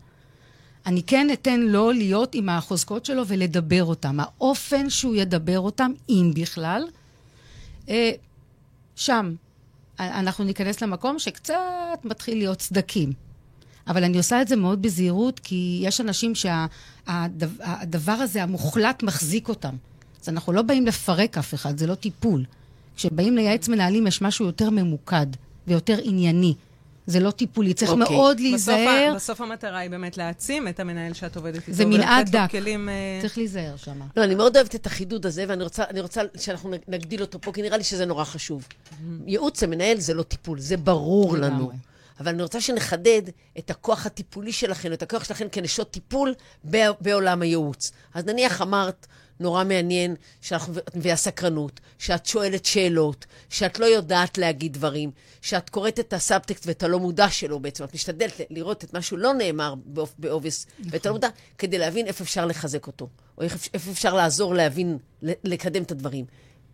אני 0.87 1.02
כן 1.02 1.29
אתן 1.33 1.61
לו 1.61 1.92
להיות 1.92 2.35
עם 2.35 2.48
החוזקות 2.48 3.05
שלו 3.05 3.26
ולדבר 3.26 3.85
אותם. 3.85 4.20
האופן 4.20 4.90
שהוא 4.90 5.16
ידבר 5.16 5.61
אותם, 5.61 5.92
אם 6.09 6.33
בכלל, 6.35 6.85
אה, 7.88 8.11
שם. 8.96 9.35
אנחנו 9.98 10.44
ניכנס 10.44 10.83
למקום 10.83 11.18
שקצת 11.18 11.55
מתחיל 12.05 12.38
להיות 12.38 12.62
סדקים. 12.62 13.12
אבל 13.88 14.05
אני 14.05 14.18
עושה 14.18 14.42
את 14.42 14.48
זה 14.48 14.57
מאוד 14.57 14.83
בזהירות, 14.83 15.40
כי 15.40 15.81
יש 15.83 16.00
אנשים 16.00 16.35
שהדבר 16.35 18.16
שה, 18.16 18.22
הזה, 18.22 18.42
המוחלט, 18.42 19.02
מחזיק 19.02 19.48
אותם. 19.48 19.76
אז 20.22 20.29
אנחנו 20.29 20.52
לא 20.52 20.62
באים 20.62 20.87
לפרק 20.87 21.38
אף 21.38 21.55
אחד, 21.55 21.79
זה 21.79 21.87
לא 21.87 21.94
טיפול. 21.94 22.44
כשבאים 22.96 23.37
לייעץ 23.37 23.68
מנהלים, 23.68 24.06
יש 24.06 24.22
משהו 24.22 24.46
יותר 24.46 24.70
ממוקד 24.70 25.26
ויותר 25.66 25.98
ענייני. 26.02 26.54
זה 27.06 27.20
לא 27.20 27.30
טיפולי, 27.30 27.74
צריך 27.74 27.90
okay. 27.90 27.94
אוקיי. 28.00 28.16
מאוד 28.16 28.40
להיזהר. 28.40 29.09
בסוף, 29.09 29.16
בסוף 29.16 29.40
המטרה 29.40 29.78
היא 29.78 29.90
באמת 29.90 30.16
להעצים 30.16 30.68
את 30.68 30.80
המנהל 30.80 31.12
שאת 31.12 31.37
עובדת 31.37 31.54
איתו. 31.68 31.72
זה 31.72 31.85
מנעד 31.85 32.28
דק. 32.28 32.48
כלים, 32.50 32.88
uh... 32.88 33.22
צריך 33.22 33.38
להיזהר 33.38 33.76
שם. 33.76 34.00
לא, 34.16 34.24
אני 34.24 34.35
מאוד 34.35 34.56
אוהבת 34.56 34.74
את 34.74 34.87
החידוד 34.87 35.26
הזה, 35.26 35.44
ואני 35.48 35.64
רוצה, 35.64 35.85
רוצה 36.00 36.22
שאנחנו 36.38 36.70
נגדיל 36.88 37.20
אותו 37.20 37.40
פה, 37.40 37.52
כי 37.52 37.62
נראה 37.62 37.76
לי 37.76 37.85
שזה 37.85 38.06
נורא 38.06 38.24
חשוב. 38.24 38.66
Mm-hmm. 38.68 38.94
ייעוץ 39.26 39.62
למנהל 39.62 40.00
זה 40.00 40.14
לא 40.14 40.22
טיפול, 40.22 40.61
זה 40.61 40.76
ברור 40.76 41.37
לנו. 41.37 41.70
אבל 42.20 42.28
אני 42.28 42.42
רוצה 42.42 42.61
שנחדד 42.61 43.22
את 43.59 43.70
הכוח 43.70 44.06
הטיפולי 44.06 44.52
שלכם, 44.52 44.92
את 44.92 45.02
הכוח 45.02 45.24
שלכם 45.24 45.46
כנשות 45.52 45.90
טיפול 45.90 46.35
בעולם 47.00 47.42
הייעוץ. 47.42 47.92
אז 48.14 48.24
נניח 48.24 48.62
אמרת, 48.62 49.06
נורא 49.40 49.64
מעניין, 49.64 50.14
שאנחנו, 50.40 50.75
והסקרנות, 50.94 51.81
שאת 51.99 52.27
שואלת 52.27 52.64
שאלות, 52.64 53.27
שאת 53.51 53.79
לא 53.79 53.87
יודעת 53.87 54.38
להגיד 54.38 54.72
דברים, 54.72 55.11
שאת 55.42 55.70
קוראת 55.70 56.01
את 56.01 56.12
הסאבטקסט 56.12 56.66
ואת 56.66 56.83
הלא 56.83 56.99
מודע 56.99 57.31
שלו 57.31 57.61
בעצם, 57.61 57.85
את 57.85 57.94
משתדלת 57.94 58.40
לראות 58.51 58.85
את 58.85 58.94
מה 58.94 59.03
שהוא 59.03 59.18
לא 59.18 59.33
נאמר 59.33 59.75
ב 60.18 60.24
obvious, 60.24 60.66
נכון. 60.79 60.90
ואת 60.92 61.07
הלא 61.07 61.14
מודע, 61.14 61.29
כדי 61.59 61.79
להבין 61.79 62.07
איפה 62.07 62.25
אפשר 62.25 62.46
לחזק 62.46 62.87
אותו, 62.87 63.09
או 63.38 63.42
איפה 63.75 63.90
אפשר 63.90 64.14
לעזור 64.14 64.55
להבין, 64.55 64.99
לקדם 65.22 65.83
את 65.83 65.90
הדברים. 65.90 66.25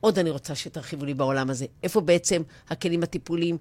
עוד 0.00 0.18
אני 0.18 0.30
רוצה 0.30 0.54
שתרחיבו 0.54 1.04
לי 1.04 1.14
בעולם 1.14 1.50
הזה. 1.50 1.66
איפה 1.82 2.00
בעצם 2.00 2.42
הכלים 2.68 3.02
הטיפוליים 3.02 3.58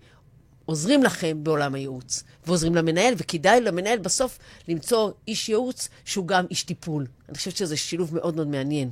עוזרים 0.65 1.03
לכם 1.03 1.43
בעולם 1.43 1.75
הייעוץ, 1.75 2.23
ועוזרים 2.47 2.75
למנהל, 2.75 3.13
וכדאי 3.17 3.61
למנהל 3.61 3.99
בסוף 3.99 4.39
למצוא 4.67 5.11
איש 5.27 5.49
ייעוץ 5.49 5.89
שהוא 6.05 6.27
גם 6.27 6.45
איש 6.49 6.63
טיפול. 6.63 7.07
אני 7.29 7.37
חושבת 7.37 7.57
שזה 7.57 7.77
שילוב 7.77 8.15
מאוד 8.15 8.35
מאוד 8.35 8.47
מעניין. 8.47 8.89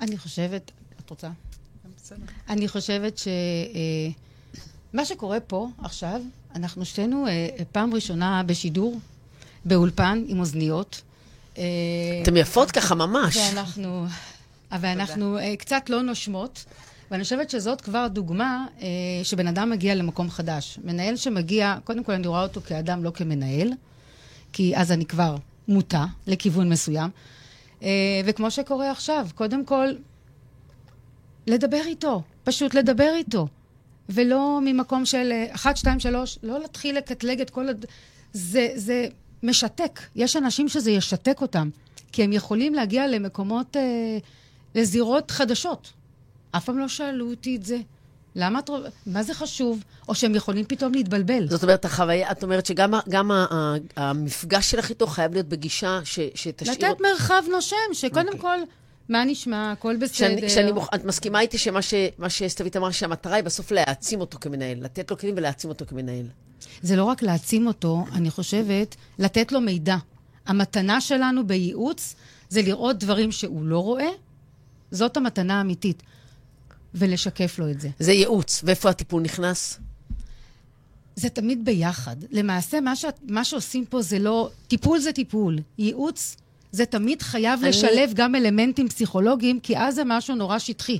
אני 0.00 0.18
חושבת, 0.18 0.70
את 1.04 1.10
רוצה? 1.10 1.28
אני 2.48 2.68
חושבת 2.68 3.18
שמה 3.18 5.02
אה, 5.02 5.04
שקורה 5.04 5.40
פה 5.40 5.68
עכשיו, 5.78 6.20
אנחנו 6.54 6.84
שתינו 6.84 7.26
אה, 7.26 7.48
פעם 7.72 7.94
ראשונה 7.94 8.42
בשידור, 8.46 8.98
באולפן 9.64 10.24
עם 10.26 10.40
אוזניות. 10.40 11.02
אה, 11.58 11.64
אתם 12.22 12.36
יפות 12.36 12.70
ככה 12.70 12.94
ממש. 12.94 13.36
ואנחנו, 13.36 14.06
ואנחנו 14.80 15.38
קצת 15.58 15.90
לא 15.90 16.02
נושמות. 16.02 16.64
ואני 17.10 17.22
חושבת 17.22 17.50
שזאת 17.50 17.80
כבר 17.80 18.06
דוגמה 18.08 18.66
אה, 18.80 18.86
שבן 19.22 19.46
אדם 19.46 19.70
מגיע 19.70 19.94
למקום 19.94 20.30
חדש. 20.30 20.78
מנהל 20.84 21.16
שמגיע, 21.16 21.76
קודם 21.84 22.04
כל 22.04 22.12
אני 22.12 22.26
רואה 22.26 22.42
אותו 22.42 22.60
כאדם, 22.60 23.04
לא 23.04 23.10
כמנהל, 23.10 23.70
כי 24.52 24.76
אז 24.76 24.92
אני 24.92 25.06
כבר 25.06 25.36
מוטה 25.68 26.06
לכיוון 26.26 26.68
מסוים. 26.68 27.10
אה, 27.82 28.20
וכמו 28.24 28.50
שקורה 28.50 28.90
עכשיו, 28.90 29.28
קודם 29.34 29.64
כל, 29.64 29.88
לדבר 31.46 31.82
איתו, 31.86 32.22
פשוט 32.44 32.74
לדבר 32.74 33.12
איתו. 33.16 33.48
ולא 34.08 34.58
ממקום 34.62 35.04
של 35.04 35.32
אה, 35.32 35.46
אחת, 35.54 35.76
שתיים, 35.76 36.00
שלוש, 36.00 36.38
לא 36.42 36.60
להתחיל 36.60 36.96
לקטלג 36.96 37.40
את 37.40 37.50
כל 37.50 37.68
הד... 37.68 37.86
זה, 38.32 38.68
זה 38.74 39.06
משתק. 39.42 40.00
יש 40.16 40.36
אנשים 40.36 40.68
שזה 40.68 40.90
ישתק 40.90 41.40
אותם, 41.40 41.70
כי 42.12 42.24
הם 42.24 42.32
יכולים 42.32 42.74
להגיע 42.74 43.06
למקומות, 43.06 43.76
אה, 43.76 44.18
לזירות 44.74 45.30
חדשות. 45.30 45.92
אף 46.50 46.64
פעם 46.64 46.78
לא 46.78 46.88
שאלו 46.88 47.30
אותי 47.30 47.56
את 47.56 47.64
זה. 47.64 47.78
למה 48.34 48.58
את... 48.58 48.70
מה 49.06 49.22
זה 49.22 49.34
חשוב? 49.34 49.84
או 50.08 50.14
שהם 50.14 50.34
יכולים 50.34 50.64
פתאום 50.64 50.92
להתבלבל. 50.92 51.48
זאת 51.48 51.62
אומרת, 51.62 51.84
החוויה, 51.84 52.30
את 52.30 52.42
אומרת 52.42 52.66
שגם 52.66 52.94
גם 53.08 53.30
המפגש 53.96 54.70
שלך 54.70 54.90
איתו 54.90 55.06
חייב 55.06 55.32
להיות 55.32 55.46
בגישה 55.46 56.00
ש, 56.04 56.18
שתשאיר... 56.34 56.74
לתת 56.74 57.00
מרחב 57.00 57.42
נושם, 57.50 57.76
שקודם 57.92 58.28
okay. 58.28 58.32
אוקיי. 58.32 58.40
כל, 58.40 58.58
מה 59.08 59.24
נשמע, 59.24 59.72
הכל 59.72 59.96
בסדר. 59.96 60.48
שאני, 60.48 60.72
מוכ... 60.72 60.88
את 60.94 61.04
מסכימה 61.04 61.40
איתי 61.40 61.58
שמה 61.58 61.82
ש... 61.82 61.94
שסתווית 62.28 62.76
אמרה, 62.76 62.92
שהמטרה 62.92 63.34
היא 63.34 63.44
בסוף 63.44 63.72
להעצים 63.72 64.20
אותו 64.20 64.38
כמנהל, 64.40 64.84
לתת 64.84 65.10
לו 65.10 65.18
כלים 65.18 65.34
ולהעצים 65.36 65.70
אותו 65.70 65.86
כמנהל. 65.86 66.26
זה 66.82 66.96
לא 66.96 67.04
רק 67.04 67.22
להעצים 67.22 67.66
אותו, 67.66 68.04
אני 68.12 68.30
חושבת, 68.30 68.96
לתת 69.18 69.52
לו 69.52 69.60
מידע. 69.60 69.96
המתנה 70.46 71.00
שלנו 71.00 71.46
בייעוץ 71.46 72.14
זה 72.48 72.62
לראות 72.62 72.98
דברים 72.98 73.32
שהוא 73.32 73.64
לא 73.64 73.78
רואה, 73.78 74.08
זאת 74.90 75.16
המתנה 75.16 75.58
האמיתית. 75.58 76.02
ולשקף 76.98 77.58
לו 77.58 77.70
את 77.70 77.80
זה. 77.80 77.88
זה 77.98 78.12
ייעוץ. 78.12 78.60
ואיפה 78.64 78.90
הטיפול 78.90 79.22
נכנס? 79.22 79.78
זה 81.16 81.28
תמיד 81.28 81.64
ביחד. 81.64 82.16
למעשה, 82.30 82.80
מה, 82.80 82.96
ש... 82.96 83.04
מה 83.22 83.44
שעושים 83.44 83.86
פה 83.86 84.02
זה 84.02 84.18
לא... 84.18 84.50
טיפול 84.68 84.98
זה 84.98 85.12
טיפול. 85.12 85.58
ייעוץ 85.78 86.36
זה 86.72 86.86
תמיד 86.86 87.22
חייב 87.22 87.60
אני... 87.60 87.68
לשלב 87.68 88.10
גם 88.14 88.34
אלמנטים 88.34 88.88
פסיכולוגיים, 88.88 89.60
כי 89.60 89.78
אז 89.78 89.94
זה 89.94 90.02
משהו 90.06 90.34
נורא 90.34 90.58
שטחי. 90.58 90.98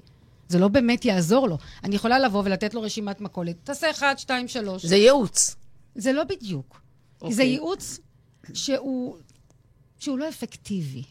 זה 0.48 0.58
לא 0.58 0.68
באמת 0.68 1.04
יעזור 1.04 1.48
לו. 1.48 1.58
אני 1.84 1.96
יכולה 1.96 2.18
לבוא 2.18 2.42
ולתת 2.44 2.74
לו 2.74 2.82
רשימת 2.82 3.20
מכולת. 3.20 3.56
תעשה 3.64 3.90
אחד, 3.90 4.14
שתיים, 4.18 4.48
שלוש. 4.48 4.86
זה 4.86 4.96
ייעוץ. 4.96 5.56
זה 5.94 6.12
לא 6.12 6.24
בדיוק. 6.24 6.80
Okay. 7.22 7.24
זה 7.24 7.42
אוקיי. 7.42 7.46
ייעוץ 7.46 7.98
שהוא, 8.52 9.16
שהוא 9.98 10.18
לא 10.18 10.28
אפקטיבי. 10.28 11.02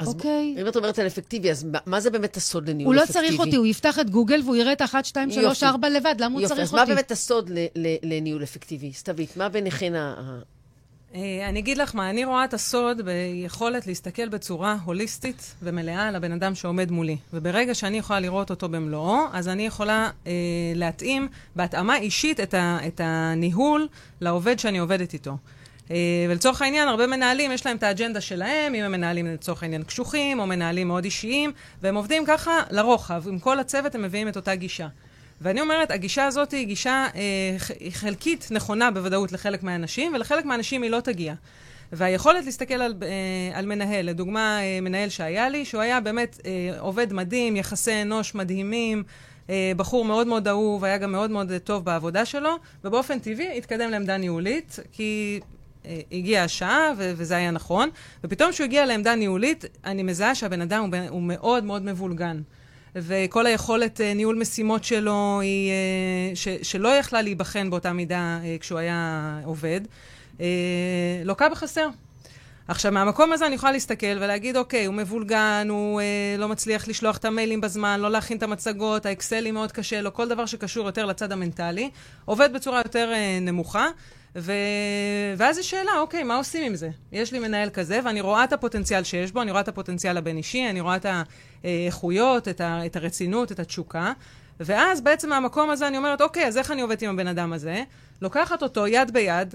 אז 0.00 0.08
אוקיי. 0.08 0.54
אם 0.60 0.68
את 0.68 0.76
אומרת 0.76 0.98
על 0.98 1.06
אפקטיבי, 1.06 1.50
אז 1.50 1.66
מה 1.86 2.00
זה 2.00 2.10
באמת 2.10 2.36
הסוד 2.36 2.68
לניהול 2.68 2.98
אפקטיבי? 2.98 3.18
הוא 3.18 3.24
לא 3.24 3.28
צריך 3.28 3.40
אותי, 3.40 3.56
הוא 3.56 3.66
יפתח 3.66 3.98
את 3.98 4.10
גוגל 4.10 4.40
והוא 4.44 4.56
יראה 4.56 4.72
את 4.72 4.80
ה-1, 4.80 5.04
2, 5.04 5.30
3, 5.30 5.62
4 5.62 5.88
לבד, 5.88 6.14
למה 6.18 6.34
הוא 6.34 6.46
צריך 6.46 6.50
אותי? 6.50 6.60
יופי, 6.60 6.62
אז 6.62 6.72
מה 6.72 6.94
באמת 6.94 7.10
הסוד 7.10 7.50
לניהול 8.02 8.42
אפקטיבי? 8.42 8.92
סתווית, 8.92 9.36
מה 9.36 9.48
ביניכן 9.48 9.94
ה... 9.94 10.40
אה, 11.14 11.48
אני 11.48 11.58
אגיד 11.58 11.78
לך 11.78 11.94
מה, 11.94 12.10
אני 12.10 12.24
רואה 12.24 12.44
את 12.44 12.54
הסוד 12.54 13.00
ביכולת 13.02 13.86
להסתכל 13.86 14.28
בצורה 14.28 14.76
הוליסטית 14.84 15.54
ומלאה 15.62 16.08
על 16.08 16.16
הבן 16.16 16.32
אדם 16.32 16.54
שעומד 16.54 16.90
מולי. 16.90 17.16
וברגע 17.32 17.74
שאני 17.74 17.98
יכולה 17.98 18.20
לראות 18.20 18.50
אותו 18.50 18.68
במלואו, 18.68 19.18
אז 19.32 19.48
אני 19.48 19.66
יכולה 19.66 20.10
אה, 20.26 20.32
להתאים 20.74 21.28
בהתאמה 21.56 21.96
אישית 21.96 22.40
את, 22.40 22.54
ה, 22.54 22.78
את 22.86 23.00
הניהול 23.04 23.88
לעובד 24.20 24.58
שאני 24.58 24.78
עובדת 24.78 25.12
איתו. 25.12 25.36
אה, 25.90 25.96
ולצורך 26.28 26.62
העניין, 26.62 26.88
הרבה 26.88 27.06
מנהלים, 27.06 27.52
יש 27.52 27.66
להם 27.66 27.76
את 27.76 27.82
האג'נדה 27.82 28.20
שלהם, 28.20 28.74
אם 28.74 28.84
הם 28.84 28.92
מנהלים 28.92 29.26
לצורך 29.26 29.62
העניין 29.62 29.82
קשוחים, 29.82 30.40
או 30.40 30.46
מנהלים 30.46 30.88
מאוד 30.88 31.04
אישיים, 31.04 31.52
והם 31.82 31.94
עובדים 31.94 32.26
ככה 32.26 32.60
לרוחב. 32.70 33.28
עם 33.28 33.38
כל 33.38 33.58
הצוות 33.58 33.94
הם 33.94 34.02
מביאים 34.02 34.28
את 34.28 34.36
אותה 34.36 34.54
גישה. 34.54 34.88
ואני 35.40 35.60
אומרת, 35.60 35.90
הגישה 35.90 36.26
הזאת 36.26 36.50
היא 36.50 36.66
גישה 36.66 37.06
אה, 37.14 37.90
חלקית 37.90 38.48
נכונה 38.50 38.90
בוודאות 38.90 39.32
לחלק 39.32 39.62
מהאנשים, 39.62 40.14
ולחלק 40.14 40.44
מהאנשים 40.44 40.82
היא 40.82 40.90
לא 40.90 41.00
תגיע. 41.00 41.34
והיכולת 41.92 42.44
להסתכל 42.44 42.74
על, 42.74 42.94
אה, 43.02 43.58
על 43.58 43.66
מנהל, 43.66 44.06
לדוגמה, 44.06 44.60
אה, 44.62 44.80
מנהל 44.80 45.08
שהיה 45.08 45.48
לי, 45.48 45.64
שהוא 45.64 45.80
היה 45.80 46.00
באמת 46.00 46.40
אה, 46.46 46.80
עובד 46.80 47.12
מדהים, 47.12 47.56
יחסי 47.56 48.02
אנוש 48.02 48.34
מדהימים, 48.34 49.02
אה, 49.50 49.72
בחור 49.76 50.04
מאוד 50.04 50.26
מאוד 50.26 50.48
אהוב, 50.48 50.84
היה 50.84 50.98
גם 50.98 51.12
מאוד 51.12 51.30
מאוד 51.30 51.52
טוב 51.64 51.84
בעבודה 51.84 52.24
שלו, 52.24 52.50
ובאופן 52.84 53.18
טבעי 53.18 53.58
התקדם 53.58 53.90
לעמדה 53.90 54.16
ניהולית, 54.16 54.78
כי 54.92 55.40
הגיעה 56.12 56.44
השעה, 56.44 56.92
ו- 56.96 57.12
וזה 57.16 57.36
היה 57.36 57.50
נכון, 57.50 57.88
ופתאום 58.24 58.52
כשהוא 58.52 58.64
הגיע 58.64 58.86
לעמדה 58.86 59.14
ניהולית, 59.14 59.64
אני 59.84 60.02
מזהה 60.02 60.34
שהבן 60.34 60.60
אדם 60.60 60.82
הוא, 60.84 61.00
הוא 61.08 61.22
מאוד 61.22 61.64
מאוד 61.64 61.82
מבולגן. 61.82 62.40
וכל 62.96 63.46
היכולת 63.46 64.00
uh, 64.00 64.16
ניהול 64.16 64.36
משימות 64.36 64.84
שלו 64.84 65.40
היא 65.40 65.70
uh, 65.70 66.36
ש- 66.36 66.48
שלא 66.62 66.88
יכלה 66.88 67.22
להיבחן 67.22 67.70
באותה 67.70 67.92
מידה 67.92 68.38
uh, 68.42 68.60
כשהוא 68.60 68.78
היה 68.78 69.40
עובד, 69.44 69.80
uh, 70.38 70.40
לוקה 71.24 71.48
בחסר. 71.48 71.88
עכשיו, 72.68 72.92
מהמקום 72.92 73.32
הזה 73.32 73.46
אני 73.46 73.54
יכולה 73.54 73.72
להסתכל 73.72 74.16
ולהגיד, 74.20 74.56
אוקיי, 74.56 74.84
הוא 74.84 74.94
מבולגן, 74.94 75.66
הוא 75.70 76.00
אה, 76.00 76.36
לא 76.38 76.48
מצליח 76.48 76.88
לשלוח 76.88 77.16
את 77.16 77.24
המיילים 77.24 77.60
בזמן, 77.60 78.00
לא 78.00 78.10
להכין 78.10 78.36
את 78.36 78.42
המצגות, 78.42 79.06
האקסלים 79.06 79.54
מאוד 79.54 79.72
קשה 79.72 80.00
לו, 80.00 80.14
כל 80.14 80.28
דבר 80.28 80.46
שקשור 80.46 80.86
יותר 80.86 81.06
לצד 81.06 81.32
המנטלי, 81.32 81.90
עובד 82.24 82.52
בצורה 82.52 82.78
יותר 82.78 83.12
אה, 83.12 83.38
נמוכה. 83.40 83.88
ו... 84.36 84.52
ואז 85.36 85.58
יש 85.58 85.70
שאלה, 85.70 85.92
אוקיי, 86.00 86.22
מה 86.22 86.36
עושים 86.36 86.64
עם 86.64 86.74
זה? 86.74 86.90
יש 87.12 87.32
לי 87.32 87.38
מנהל 87.38 87.70
כזה, 87.70 88.00
ואני 88.04 88.20
רואה 88.20 88.44
את 88.44 88.52
הפוטנציאל 88.52 89.04
שיש 89.04 89.32
בו, 89.32 89.42
אני 89.42 89.50
רואה 89.50 89.60
את 89.60 89.68
הפוטנציאל 89.68 90.16
הבין-אישי, 90.16 90.70
אני 90.70 90.80
רואה 90.80 90.96
את 90.96 91.06
האיכויות, 91.64 92.48
את, 92.48 92.60
ה... 92.60 92.86
את 92.86 92.96
הרצינות, 92.96 93.52
את 93.52 93.60
התשוקה, 93.60 94.12
ואז 94.60 95.00
בעצם 95.00 95.28
מהמקום 95.28 95.70
הזה 95.70 95.88
אני 95.88 95.96
אומרת, 95.96 96.20
אוקיי, 96.20 96.46
אז 96.46 96.56
איך 96.58 96.70
אני 96.70 96.82
עובדת 96.82 97.02
עם 97.02 97.10
הבן 97.10 97.26
אדם 97.26 97.52
הזה? 97.52 97.82
לוקחת 98.22 98.62
אותו 98.62 98.86
יד 98.86 99.12
ביד, 99.12 99.54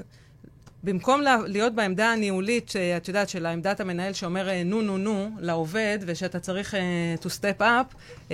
במקום 0.86 1.22
להיות 1.48 1.76
בעמדה 1.76 2.12
הניהולית, 2.12 2.74
את 2.98 3.08
יודעת, 3.08 3.30
של 3.30 3.46
עמדת 3.46 3.80
המנהל 3.80 4.14
שאומר 4.14 4.50
אה, 4.50 4.64
נו 4.64 4.82
נו 4.82 4.98
נו 4.98 5.30
לעובד, 5.40 6.00
ושאתה 6.06 6.40
צריך 6.40 6.74
uh, 6.74 7.24
to 7.24 7.28
step 7.28 7.62
up, 7.62 7.96
uh, 8.30 8.32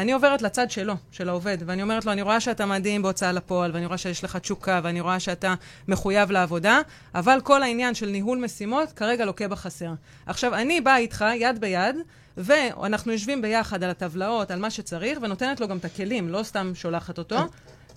אני 0.00 0.12
עוברת 0.12 0.42
לצד 0.42 0.70
שלו, 0.70 0.94
של 1.10 1.28
העובד, 1.28 1.58
ואני 1.66 1.82
אומרת 1.82 2.04
לו, 2.04 2.12
אני 2.12 2.22
רואה 2.22 2.40
שאתה 2.40 2.66
מדהים 2.66 3.02
בהוצאה 3.02 3.32
לפועל, 3.32 3.70
ואני 3.74 3.86
רואה 3.86 3.98
שיש 3.98 4.24
לך 4.24 4.36
תשוקה, 4.36 4.80
ואני 4.84 5.00
רואה 5.00 5.20
שאתה 5.20 5.54
מחויב 5.88 6.30
לעבודה, 6.30 6.80
אבל 7.14 7.40
כל 7.42 7.62
העניין 7.62 7.94
של 7.94 8.06
ניהול 8.06 8.38
משימות 8.38 8.92
כרגע 8.92 9.24
לוקה 9.24 9.48
בחסר. 9.48 9.90
עכשיו, 10.26 10.54
אני 10.54 10.80
באה 10.80 10.96
איתך 10.96 11.24
יד 11.34 11.60
ביד, 11.60 11.96
ואנחנו 12.36 13.12
יושבים 13.12 13.42
ביחד 13.42 13.84
על 13.84 13.90
הטבלאות, 13.90 14.50
על 14.50 14.58
מה 14.58 14.70
שצריך, 14.70 15.18
ונותנת 15.22 15.60
לו 15.60 15.68
גם 15.68 15.76
את 15.76 15.84
הכלים, 15.84 16.28
לא 16.28 16.42
סתם 16.42 16.72
שולחת 16.74 17.18
אותו. 17.18 17.38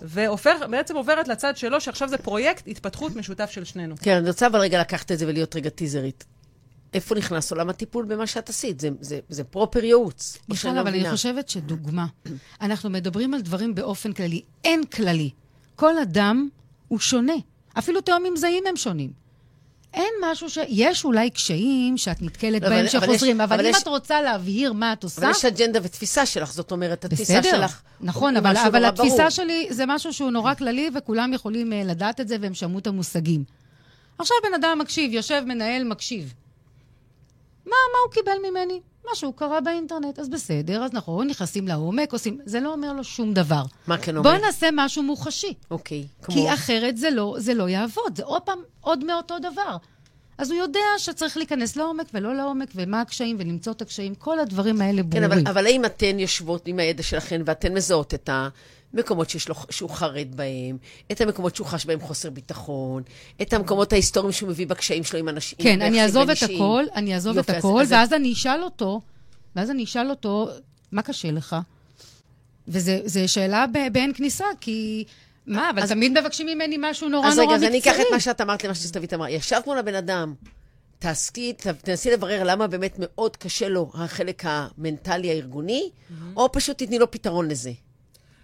ובעצם 0.02 0.96
עוברת 0.96 1.28
לצד 1.28 1.58
שלו, 1.58 1.82
שעכשיו 1.82 2.10
זה 2.10 2.18
פרויקט 2.18 2.68
התפתחות 2.68 3.16
משותף 3.16 3.50
של 3.50 3.64
שנינו. 3.64 3.96
כן, 3.98 4.16
אני 4.16 4.28
רוצה 4.28 4.48
אבל 4.48 4.60
רגע 4.60 4.82
לקחת 4.82 5.12
את 5.12 5.20
זה 5.20 5.28
ולהיות 5.28 5.56
רגע 5.56 5.70
טיזרית. 5.70 6.26
איפה 6.94 7.16
נכנס 7.16 7.52
עולם 7.52 7.70
הטיפול 7.70 8.06
במה 8.06 8.28
שאת 8.28 8.50
עשית? 8.50 8.80
זה, 8.80 8.90
זה, 9.00 9.20
זה 9.30 9.44
פרופר 9.44 9.84
ייעוץ. 9.84 10.38
מיכל, 10.50 10.72
לא 10.72 10.82
אבל 10.82 10.88
אני 10.88 11.10
חושבת 11.12 11.50
שדוגמה, 11.50 12.06
אנחנו 12.62 12.90
מדברים 12.90 13.34
על 13.34 13.42
דברים 13.42 13.76
באופן 13.76 14.14
כללי. 14.14 14.42
אין 14.64 14.86
כללי. 14.86 15.30
כל 15.76 15.98
אדם 15.98 16.50
הוא 16.88 17.00
שונה. 17.00 17.34
אפילו 17.78 18.02
תאומים 18.02 18.36
זהים 18.36 18.64
הם 18.68 18.76
שונים. 18.76 19.27
אין 19.98 20.14
משהו 20.32 20.50
ש... 20.50 20.58
יש 20.68 21.06
אולי 21.06 21.30
קשיים 21.30 21.98
שאת 21.98 22.22
נתקלת 22.22 22.62
לא, 22.62 22.70
בהם 22.70 22.88
שחוזרים, 22.88 23.42
אבל, 23.42 23.44
אבל, 23.44 23.54
אבל 23.54 23.66
אם 23.66 23.76
יש... 23.76 23.84
את 23.84 23.88
רוצה 23.88 24.22
להבהיר 24.22 24.74
מה 24.74 24.94
את 24.94 25.04
עושה... 25.04 25.22
אבל 25.22 25.32
יש 25.32 25.46
אג'נדה 25.46 25.80
ותפיסה 25.84 26.26
שלך, 26.26 26.52
זאת 26.52 26.72
אומרת, 26.72 27.06
התפיסה 27.06 27.40
בסדר, 27.40 27.52
שלך... 27.52 27.82
נכון, 28.02 28.38
אבל, 28.38 28.58
אבל 28.58 28.86
התפיסה 28.86 29.18
ברור. 29.18 29.30
שלי 29.30 29.68
זה 29.70 29.84
משהו 29.88 30.14
שהוא 30.14 30.32
נורא 30.32 30.54
כללי, 30.54 30.90
וכולם 30.96 31.34
יכולים 31.34 31.72
uh, 31.72 31.76
לדעת 31.88 32.22
את 32.22 32.28
זה, 32.28 32.38
והם 32.42 32.54
שמעו 32.54 32.80
את 32.80 32.88
המושגים. 32.88 33.44
עכשיו 34.20 34.38
בן 34.44 34.54
אדם 34.54 34.80
מקשיב, 34.82 35.14
יושב 35.14 35.44
מנהל, 35.46 35.84
מקשיב. 35.84 36.34
מה, 37.66 37.72
מה 37.72 38.00
הוא 38.06 38.14
קיבל 38.14 38.50
ממני? 38.50 38.82
מה 39.10 39.15
שהוא 39.15 39.34
קרא 39.36 39.60
באינטרנט. 39.60 40.20
אז 40.20 40.30
בסדר, 40.30 40.84
אז 40.84 40.93
נכון, 40.93 41.28
נכנסים 41.28 41.67
לעומק, 41.67 42.13
עושים... 42.13 42.39
זה 42.46 42.60
לא 42.60 42.72
אומר 42.74 42.93
לו 42.93 43.04
שום 43.04 43.34
דבר. 43.34 43.63
מה 43.88 43.98
כן 43.98 44.17
אומר? 44.17 44.32
בוא 44.32 44.46
נעשה 44.46 44.70
משהו 44.74 45.04
מוחשי. 45.04 45.54
אוקיי, 45.72 46.08
כמו... 46.22 46.36
כי 46.36 46.54
אחרת 46.54 46.98
זה 46.98 47.10
לא, 47.10 47.36
זה 47.38 47.54
לא 47.54 47.70
יעבוד. 47.70 48.15
זה 48.15 48.24
עוד 48.24 48.41
פעם, 48.41 48.60
עוד 48.82 49.04
מאותו 49.04 49.39
דבר. 49.39 49.78
אז 50.38 50.52
הוא 50.52 50.60
יודע 50.60 50.80
שצריך 50.97 51.38
להיכנס 51.38 51.76
לעומק 51.76 52.08
ולא 52.13 52.36
לעומק, 52.36 52.69
ומה 52.76 53.02
הקשיים, 53.02 53.36
ולמצוא 53.39 53.73
את 53.73 53.82
הקשיים, 53.82 54.15
כל 54.15 54.39
הדברים 54.39 54.82
האלה 54.82 55.04
ברורים. 55.04 55.30
כן, 55.30 55.38
אבל, 55.38 55.47
אבל 55.47 55.65
האם 55.65 55.86
אתן 55.86 56.19
יושבות 56.19 56.67
עם 56.67 56.80
הידע 56.80 57.04
שלכן, 57.04 57.41
ואתן 57.45 57.73
מזהות 57.73 58.13
את 58.13 58.30
המקומות 58.93 59.30
שיש 59.30 59.50
לו, 59.50 59.56
שהוא 59.69 59.89
חרד 59.89 60.36
בהם, 60.36 60.78
את 61.12 61.21
המקומות 61.21 61.56
שהוא 61.56 61.67
חש 61.67 61.86
בהם 61.86 62.00
חוסר 62.00 62.30
ביטחון, 62.30 63.04
את 63.41 63.54
המקומות 63.54 63.93
ההיסטוריים 63.93 64.32
שהוא 64.32 64.50
מביא 64.50 64.67
בקשיים 64.67 65.04
שלו 65.04 65.19
עם 65.19 65.30
אנשים, 65.30 65.58
כן, 65.62 65.82
אני 65.82 66.04
אעזוב 66.04 66.30
את 66.30 66.43
הכל, 66.43 66.84
אני 66.95 67.13
אעזוב 67.13 67.38
את 67.38 67.50
הכל, 67.50 67.82
אז, 67.82 67.91
ואז 67.91 68.08
אז... 68.08 68.13
אני 68.13 68.34
אשאל 68.34 68.63
אותו, 68.63 69.02
ואז 69.56 69.71
אני 69.71 69.84
אשאל 69.84 70.10
אותו, 70.10 70.50
מה 70.91 71.02
קשה 71.02 71.32
לך? 71.32 71.56
וזו 72.67 73.23
שאלה 73.28 73.65
באין 73.91 74.13
כניסה, 74.13 74.45
כי 74.62 75.04
מה, 75.48 75.70
אבל 75.70 75.82
אז... 75.82 75.90
תמיד 75.90 76.20
מבקשים 76.20 76.48
ממני 76.48 76.78
משהו 76.80 77.10
נורא 77.10 77.22
נורא 77.22 77.30
מקצועי. 77.30 77.48
אז 77.48 77.54
רגע, 77.54 77.66
אז 77.66 77.72
אני 77.72 77.80
אקח 77.80 78.00
את 78.00 78.06
מה 78.12 78.20
שאת 78.20 78.42
אמרת 78.42 78.64
למה 78.64 78.76
שסתווית 78.76 79.14
אמרה. 79.14 79.30
ישבת 79.30 79.68
מול 79.68 79.78
הבן 79.78 79.96
אדם, 79.96 80.34
תעסקי, 81.00 81.54
תנסי 81.84 82.12
לברר 82.12 82.44
למה 82.44 82.68
באמת 82.68 82.96
מאוד 83.00 83.38
קשה 83.38 83.70
לו 83.70 83.92
החלק 83.94 84.44
המנטלי 84.46 85.30
הארגוני, 85.30 85.90
mm-hmm. 85.90 86.14
או 86.36 86.52
פשוט 86.52 86.78
תתני 86.78 87.00
לו 87.00 87.12
פתרון 87.12 87.48
לזה. 87.48 87.72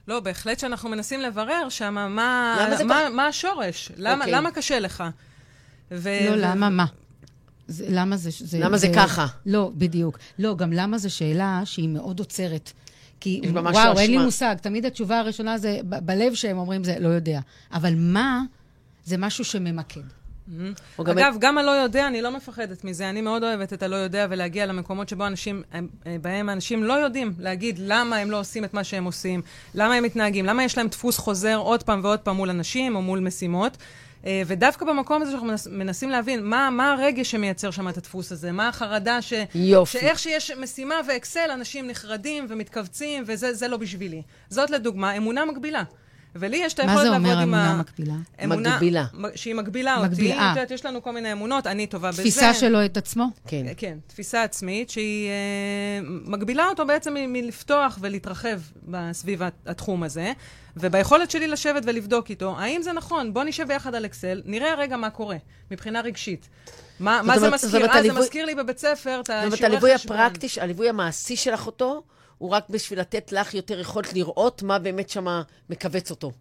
לא, 0.08 0.20
בהחלט 0.20 0.60
שאנחנו 0.60 0.90
מנסים 0.90 1.22
לברר 1.22 1.70
שם 1.70 1.94
מה, 1.94 2.08
מה, 2.10 2.84
מה, 2.86 3.10
מה 3.10 3.28
השורש, 3.28 3.92
למה, 3.98 4.16
okay. 4.16 4.18
אוקיי. 4.18 4.34
למה 4.34 4.52
קשה 4.52 4.80
לך. 4.80 5.04
ו... 5.92 6.10
לא, 6.30 6.36
למה 6.36 6.70
מה? 6.70 6.86
זה, 7.68 7.86
למה 7.90 8.18
זה... 8.18 8.30
זה 8.40 8.60
למה 8.60 8.78
זה, 8.78 8.88
זה 8.88 8.94
ככה? 8.96 9.28
לא, 9.46 9.72
בדיוק. 9.76 10.18
לא, 10.40 10.56
גם 10.56 10.74
למה 10.74 10.98
זו 10.98 11.16
שאלה 11.16 11.62
שהיא 11.66 11.90
מאוד 11.90 12.20
עוצרת. 12.20 12.72
כי 13.24 13.42
וואו, 13.54 14.00
אין 14.00 14.12
לי 14.12 14.18
מושג. 14.18 14.56
תמיד 14.62 14.86
התשובה 14.86 15.20
הראשונה 15.20 15.58
זה, 15.58 15.80
בלב 15.84 16.34
שהם 16.34 16.58
אומרים 16.58 16.84
זה, 16.84 16.96
לא 17.00 17.08
יודע. 17.08 17.40
אבל 17.74 17.94
מה, 17.98 18.42
זה 19.06 19.18
משהו 19.18 19.46
שממקד. 19.46 20.02
Mm-hmm. 20.02 21.02
אגב, 21.12 21.36
גם 21.40 21.58
הלא 21.58 21.72
יודע, 21.72 22.08
אני 22.08 22.22
לא 22.22 22.32
מפחדת 22.32 22.84
מזה. 22.84 23.10
אני 23.10 23.22
מאוד 23.22 23.44
אוהבת 23.44 23.74
את 23.74 23.84
הלא 23.84 23.96
יודע 23.96 24.28
ולהגיע 24.30 24.66
למקומות 24.66 25.10
שבו 25.10 25.28
אנשים, 25.28 25.64
אה, 25.74 25.80
בהם 26.22 26.50
אנשים 26.50 26.84
לא 26.84 26.94
יודעים 26.94 27.34
להגיד 27.40 27.80
למה 27.80 28.16
הם 28.18 28.32
לא 28.32 28.40
עושים 28.40 28.64
את 28.64 28.74
מה 28.74 28.84
שהם 28.84 29.04
עושים, 29.04 29.42
למה 29.76 29.94
הם 29.94 30.04
מתנהגים, 30.04 30.46
למה 30.46 30.64
יש 30.64 30.78
להם 30.78 30.88
דפוס 30.88 31.18
חוזר 31.18 31.56
עוד 31.56 31.84
פעם 31.84 32.00
ועוד 32.04 32.20
פעם 32.20 32.36
מול 32.36 32.50
אנשים 32.50 32.96
או 32.96 33.02
מול 33.02 33.20
משימות. 33.20 33.78
אה, 34.26 34.42
ודווקא 34.46 34.86
במקום 34.86 35.22
הזה 35.22 35.32
שאנחנו 35.32 35.48
מנסים 35.72 36.10
להבין 36.10 36.44
מה, 36.44 36.70
מה 36.70 36.94
הרגש 36.94 37.32
שמייצר 37.32 37.72
שם 37.72 37.90
את 37.90 37.98
הדפוס 37.98 38.32
הזה, 38.32 38.52
מה 38.52 38.68
החרדה 38.68 39.22
ש... 39.22 39.34
יופי. 39.56 40.00
שאיך 40.00 40.20
שיש 40.20 40.52
משימה 40.52 40.96
ואקסל, 41.08 41.52
אנשים 41.54 41.88
נחרדים 41.88 42.46
ומתכווצים, 42.50 43.24
וזה 43.28 43.68
לא 43.68 43.78
בשבילי. 43.78 44.22
זאת 44.50 44.70
לדוגמה 44.70 45.18
אמונה 45.18 45.46
מגבילה. 45.46 45.84
ולי 46.36 46.58
יש 46.58 46.74
את 46.74 46.80
היכולת 46.80 47.04
לעבוד 47.04 47.16
עם 47.16 47.26
ה... 47.26 47.28
מה 47.28 47.36
זה 47.36 47.42
אומר 47.42 47.44
אמונה 47.44 47.76
מקבילה? 47.76 48.14
אמונה... 48.44 48.76
מגבילה. 48.76 49.06
שהיא 49.36 49.56
מגבילה 49.56 49.98
אותי. 49.98 50.08
מגבילה. 50.08 50.52
את 50.52 50.56
יודעת, 50.56 50.72
יש 50.72 50.86
לנו 50.86 51.04
כל 51.04 51.12
מיני 51.12 51.32
אמונות, 51.32 51.68
אני 51.68 51.88
טובה 51.88 52.12
בזה. 52.12 52.22
תפיסה 52.22 52.54
שלו 52.54 52.86
את 52.86 52.98
עצמו? 52.98 53.30
כן. 53.48 53.66
כן, 53.78 53.98
תפיסה 54.08 54.44
עצמית 54.44 54.90
שהיא 54.90 55.30
אה, 55.30 56.00
מגבילה 56.26 56.68
אותו 56.70 56.86
בעצם 56.86 57.16
מלפתוח 57.28 57.98
ולהתרחב 58.02 58.60
סביב 59.12 59.42
התחום 59.66 60.04
הזה. 60.04 60.34
וביכולת 60.78 61.32
שלי 61.32 61.48
לשבת 61.48 61.84
ולבדוק 61.86 62.30
איתו, 62.30 62.56
האם 62.60 62.82
זה 62.82 62.94
נכון? 62.94 63.34
בוא 63.34 63.44
נשב 63.44 63.68
ביחד 63.68 63.96
על 63.96 64.06
אקסל, 64.06 64.42
נראה 64.46 64.76
רגע 64.76 64.98
מה 64.98 65.10
קורה, 65.10 65.38
מבחינה 65.72 66.02
רגשית. 66.02 66.50
מה, 67.00 67.22
מה 67.24 67.40
זה 67.40 67.50
מזכיר? 67.50 67.86
אה, 67.86 68.04
זה 68.04 68.14
מזכיר 68.14 68.46
לי 68.46 68.56
בבית 68.56 68.78
ספר 68.78 69.20
את 69.20 69.30
השיעורי 69.30 69.52
חשבון. 69.52 69.52
זאת 69.52 69.60
אומרת, 69.60 69.64
הליווי 69.64 69.94
הפרקטי, 69.94 70.48
הליווי 70.62 70.90
המעשי 70.90 71.36
שלך 71.36 71.66
אותו, 71.66 72.04
הוא 72.38 72.50
רק 72.50 72.70
בשביל 72.70 73.00
לתת 73.00 73.32
לך 73.32 73.54
יותר 73.54 73.80
יכולת 73.80 74.14
לראות 74.14 74.64
מה 74.64 74.80
באמת 74.80 75.10
שמה 75.10 75.42
מכווץ 75.70 76.12
אותו. 76.12 76.32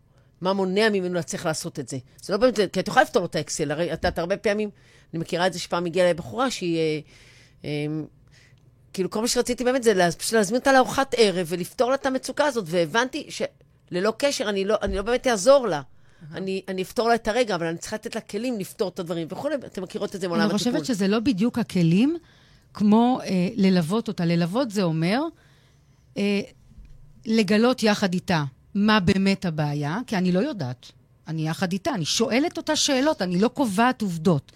מה 0.40 0.52
מונע 0.52 0.88
ממנו 0.88 1.14
להצליח 1.14 1.46
לעשות 1.46 1.78
את 1.78 1.88
זה. 1.88 1.98
זה 2.22 2.32
לא 2.32 2.38
באמת, 2.38 2.58
כי 2.72 2.80
את 2.80 2.88
יכולה 2.88 3.02
לפתור 3.02 3.20
לו 3.20 3.26
את 3.26 3.36
האקסל, 3.36 3.70
הרי 3.70 3.92
את 3.92 3.98
יודעת, 3.98 4.18
הרבה 4.18 4.36
פעמים, 4.36 4.70
אני 5.12 5.20
מכירה 5.20 5.46
את 5.46 5.52
זה 5.52 5.58
שפעם 5.58 5.86
הגיעה 5.86 6.04
אליי 6.04 6.14
בחורה 6.14 6.50
שהיא... 6.50 6.78
אה, 6.78 7.00
אה, 7.64 7.70
כאילו, 8.92 9.10
כל 9.10 9.20
מה 9.20 9.28
שרציתי 9.28 9.64
באמת 9.64 9.82
זה 9.82 10.08
פשוט 10.18 10.32
להזמין 10.32 10.60
אותה 10.60 10.72
לארוחת 10.72 11.14
ערב 11.18 11.46
ולפתור 11.48 11.88
לה 11.90 11.94
את 11.94 12.06
המצוקה 12.06 12.44
הזאת, 12.44 12.64
והבנתי 12.68 13.28
שללא 13.30 14.12
קשר, 14.16 14.48
אני 14.48 14.64
לא, 14.64 14.76
אני 14.82 14.96
לא 14.96 15.02
באמת 15.02 15.26
אעזור 15.26 15.66
לה. 15.68 15.82
אני, 16.34 16.62
אני 16.68 16.82
אפתור 16.82 17.08
לה 17.08 17.14
את 17.14 17.28
הרגע, 17.28 17.54
אבל 17.54 17.66
אני 17.66 17.78
צריכה 17.78 17.96
לתת 17.96 18.14
לה 18.14 18.20
כלים 18.20 18.58
לפתור 18.58 18.88
את 18.88 18.98
הדברים 18.98 19.26
וכולי. 19.30 19.54
אתם 19.54 19.82
מכירות 19.82 20.14
את 20.14 20.20
זה 20.20 20.28
מעולם 20.28 20.42
הטיפול. 20.42 20.72
אני 20.72 20.80
חושבת 20.80 20.96
שזה 20.96 21.08
לא 21.08 21.20
בדיוק 21.20 21.58
הכלים 21.58 22.16
כמו 22.74 23.18
אה, 23.24 23.48
ללוות 23.56 24.08
אותה. 24.08 24.24
ללוות 24.24 24.70
זה 24.70 24.82
אומר 24.82 25.20
לגלות 27.26 27.82
יחד 27.82 28.14
איתה 28.14 28.44
מה 28.74 29.00
באמת 29.00 29.44
הבעיה, 29.44 29.98
כי 30.06 30.16
אני 30.16 30.32
לא 30.32 30.40
יודעת. 30.40 30.92
אני 31.28 31.48
יחד 31.48 31.72
איתה, 31.72 31.90
אני 31.94 32.04
שואלת 32.04 32.56
אותה 32.56 32.76
שאלות, 32.76 33.22
אני 33.22 33.40
לא 33.40 33.48
קובעת 33.48 34.02
עובדות. 34.02 34.52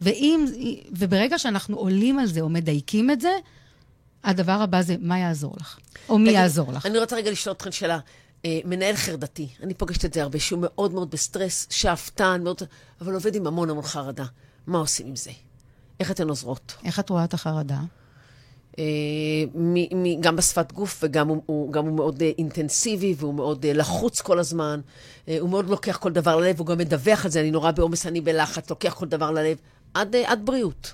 ואם, 0.00 0.44
וברגע 0.90 1.38
שאנחנו 1.38 1.76
עולים 1.76 2.18
על 2.18 2.26
זה 2.26 2.40
או 2.40 2.48
מדייקים 2.48 3.10
את 3.10 3.20
זה, 3.20 3.30
הדבר 4.24 4.52
הבא 4.52 4.82
זה 4.82 4.96
מה 5.00 5.18
יעזור 5.18 5.54
לך, 5.60 5.78
או 6.08 6.18
מי 6.18 6.30
יעזור 6.30 6.72
לך. 6.72 6.86
אני 6.86 6.98
רוצה 6.98 7.16
רגע 7.16 7.30
לשאול 7.30 7.52
אתכם 7.52 7.72
שאלה. 7.72 7.98
אה, 8.44 8.60
מנהל 8.64 8.96
חרדתי, 8.96 9.48
אני 9.62 9.74
פוגשת 9.74 10.04
את 10.04 10.14
זה 10.14 10.22
הרבה, 10.22 10.40
שהוא 10.40 10.60
מאוד 10.62 10.92
מאוד 10.92 11.10
בסטרס, 11.10 11.66
שאפתן, 11.70 12.40
מאוד, 12.44 12.62
אבל 13.00 13.14
עובד 13.14 13.34
עם 13.34 13.46
המון 13.46 13.70
המון 13.70 13.84
חרדה. 13.84 14.24
מה 14.66 14.78
עושים 14.78 15.06
עם 15.06 15.16
זה? 15.16 15.30
איך 16.00 16.10
אתן 16.10 16.28
עוזרות? 16.28 16.74
איך 16.84 17.00
את 17.00 17.10
רואה 17.10 17.24
את 17.24 17.34
החרדה? 17.34 17.80
אה, 18.78 18.84
גם 20.20 20.36
בשפת 20.36 20.72
גוף, 20.72 21.00
וגם 21.02 21.28
הוא, 21.28 21.42
הוא, 21.46 21.72
גם 21.72 21.86
הוא 21.86 21.96
מאוד 21.96 22.22
אה, 22.22 22.30
אינטנסיבי, 22.38 23.14
והוא 23.18 23.34
מאוד 23.34 23.66
אה, 23.66 23.72
לחוץ 23.72 24.20
כל 24.20 24.38
הזמן. 24.38 24.80
הוא 25.40 25.50
מאוד 25.50 25.68
לוקח 25.70 25.96
כל 25.96 26.12
דבר 26.12 26.36
ללב, 26.36 26.58
הוא 26.58 26.66
גם 26.66 26.78
מדווח 26.78 27.24
על 27.24 27.30
זה, 27.30 27.40
אני 27.40 27.50
נורא 27.50 27.70
בעומס, 27.70 28.06
אני 28.06 28.20
בלחץ, 28.20 28.70
לוקח 28.70 28.94
כל 28.94 29.06
דבר 29.06 29.30
ללב, 29.30 29.56
עד, 29.94 30.16
עד 30.16 30.46
בריאות. 30.46 30.92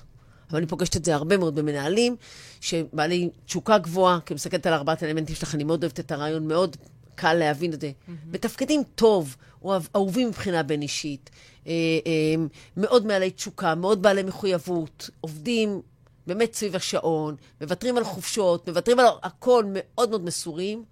אבל 0.49 0.57
אני 0.57 0.67
פוגשת 0.67 0.95
את 0.95 1.05
זה 1.05 1.15
הרבה 1.15 1.37
מאוד 1.37 1.55
במנהלים, 1.55 2.15
שבעלי 2.61 3.29
תשוקה 3.45 3.77
גבוהה, 3.77 4.19
כי 4.25 4.33
מסתכלת 4.33 4.65
על 4.65 4.73
ארבעת 4.73 5.03
האלמנטים 5.03 5.35
שלך, 5.35 5.55
אני 5.55 5.63
מאוד 5.63 5.83
אוהבת 5.83 5.99
את 5.99 6.11
הרעיון, 6.11 6.47
מאוד 6.47 6.77
קל 7.15 7.33
להבין 7.33 7.73
את 7.73 7.81
זה. 7.81 7.91
מתפקדים 8.31 8.83
טוב, 8.95 9.35
אוהב- 9.63 9.87
אהובים 9.95 10.27
מבחינה 10.27 10.63
בין-אישית, 10.63 11.29
אה, 11.67 11.71
אה, 12.07 12.43
מאוד 12.77 13.05
מעלי 13.05 13.31
תשוקה, 13.31 13.75
מאוד 13.75 14.01
בעלי 14.01 14.23
מחויבות, 14.23 15.09
עובדים 15.21 15.81
באמת 16.27 16.53
סביב 16.53 16.75
השעון, 16.75 17.35
מוותרים 17.61 17.97
על 17.97 18.03
חופשות, 18.03 18.69
מוותרים 18.69 18.99
על 18.99 19.05
הכל, 19.23 19.65
מאוד 19.67 20.09
מאוד 20.09 20.23
מסורים, 20.23 20.83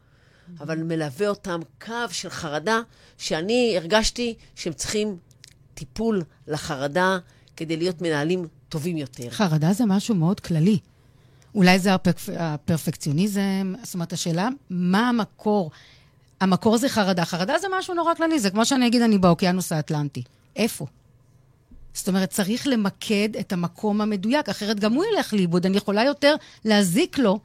אבל 0.59 0.83
מלווה 0.83 1.27
אותם 1.27 1.59
קו 1.85 1.93
של 2.11 2.29
חרדה, 2.29 2.79
שאני 3.17 3.73
הרגשתי 3.77 4.35
שהם 4.55 4.73
צריכים 4.73 5.17
טיפול 5.73 6.23
לחרדה 6.47 7.17
כדי 7.57 7.77
להיות 7.77 8.01
מנהלים 8.01 8.47
טובים 8.69 8.97
יותר. 8.97 9.29
חרדה 9.29 9.73
זה 9.73 9.85
משהו 9.85 10.15
מאוד 10.15 10.39
כללי. 10.39 10.79
אולי 11.55 11.79
זה 11.79 11.93
הפרפ... 11.93 12.29
הפרפקציוניזם, 12.37 13.73
זאת 13.83 13.93
אומרת, 13.93 14.13
השאלה, 14.13 14.49
מה 14.69 15.09
המקור? 15.09 15.71
המקור 16.41 16.77
זה 16.77 16.89
חרדה. 16.89 17.25
חרדה 17.25 17.59
זה 17.59 17.67
משהו 17.77 17.93
נורא 17.93 18.13
כללי, 18.15 18.39
זה 18.39 18.49
כמו 18.49 18.65
שאני 18.65 18.87
אגיד, 18.87 19.01
אני 19.01 19.17
באוקיינוס 19.17 19.71
האטלנטי. 19.71 20.23
איפה? 20.55 20.85
זאת 21.93 22.07
אומרת, 22.07 22.29
צריך 22.29 22.67
למקד 22.67 23.29
את 23.39 23.53
המקום 23.53 24.01
המדויק, 24.01 24.49
אחרת 24.49 24.79
גם 24.79 24.93
הוא 24.93 25.05
ילך 25.05 25.33
לאיבוד. 25.33 25.65
אני 25.65 25.77
יכולה 25.77 26.03
יותר 26.03 26.35
להזיק 26.65 27.17
לו 27.17 27.39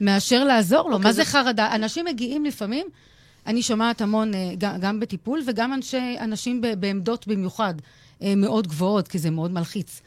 מאשר 0.00 0.44
לעזור 0.44 0.90
לו. 0.90 0.98
מה 0.98 1.12
זה 1.12 1.24
חרדה? 1.24 1.74
אנשים 1.74 2.04
מגיעים 2.04 2.44
לפעמים, 2.44 2.86
אני 3.46 3.62
שומעת 3.62 4.00
המון, 4.00 4.34
אה, 4.34 4.52
גם 4.58 5.00
בטיפול 5.00 5.42
וגם 5.46 5.72
אנשי, 5.72 6.16
אנשים 6.20 6.62
בעמדות 6.78 7.26
במיוחד 7.26 7.74
אה, 8.22 8.34
מאוד 8.36 8.66
גבוהות, 8.66 9.08
כי 9.08 9.18
זה 9.18 9.30
מאוד 9.30 9.50
מלחיץ. 9.50 10.00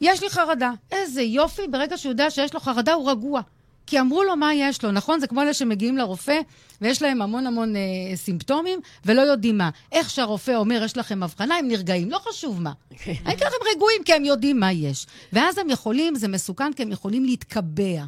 יש 0.00 0.22
לי 0.22 0.30
חרדה. 0.30 0.70
איזה 0.92 1.22
יופי, 1.22 1.62
ברגע 1.70 1.98
שהוא 1.98 2.10
יודע 2.10 2.30
שיש 2.30 2.54
לו 2.54 2.60
חרדה, 2.60 2.92
הוא 2.92 3.10
רגוע. 3.10 3.40
כי 3.86 4.00
אמרו 4.00 4.24
לו 4.24 4.36
מה 4.36 4.54
יש 4.54 4.84
לו, 4.84 4.92
נכון? 4.92 5.20
זה 5.20 5.26
כמו 5.26 5.42
אלה 5.42 5.54
שמגיעים 5.54 5.96
לרופא, 5.96 6.40
ויש 6.80 7.02
להם 7.02 7.22
המון 7.22 7.46
המון 7.46 7.76
אה, 7.76 7.80
סימפטומים, 8.16 8.80
ולא 9.04 9.22
יודעים 9.22 9.58
מה. 9.58 9.70
איך 9.92 10.10
שהרופא 10.10 10.50
אומר, 10.50 10.82
יש 10.84 10.96
לכם 10.96 11.22
הבחנה, 11.22 11.56
הם 11.56 11.68
נרגעים, 11.68 12.10
לא 12.10 12.18
חשוב 12.18 12.62
מה. 12.62 12.72
העיקר 13.24 13.46
הם 13.46 13.76
רגועים, 13.76 14.02
כי 14.04 14.14
הם 14.14 14.24
יודעים 14.24 14.60
מה 14.60 14.72
יש. 14.72 15.06
ואז 15.32 15.58
הם 15.58 15.70
יכולים, 15.70 16.14
זה 16.14 16.28
מסוכן, 16.28 16.72
כי 16.72 16.82
הם 16.82 16.92
יכולים 16.92 17.24
להתקבע. 17.24 18.04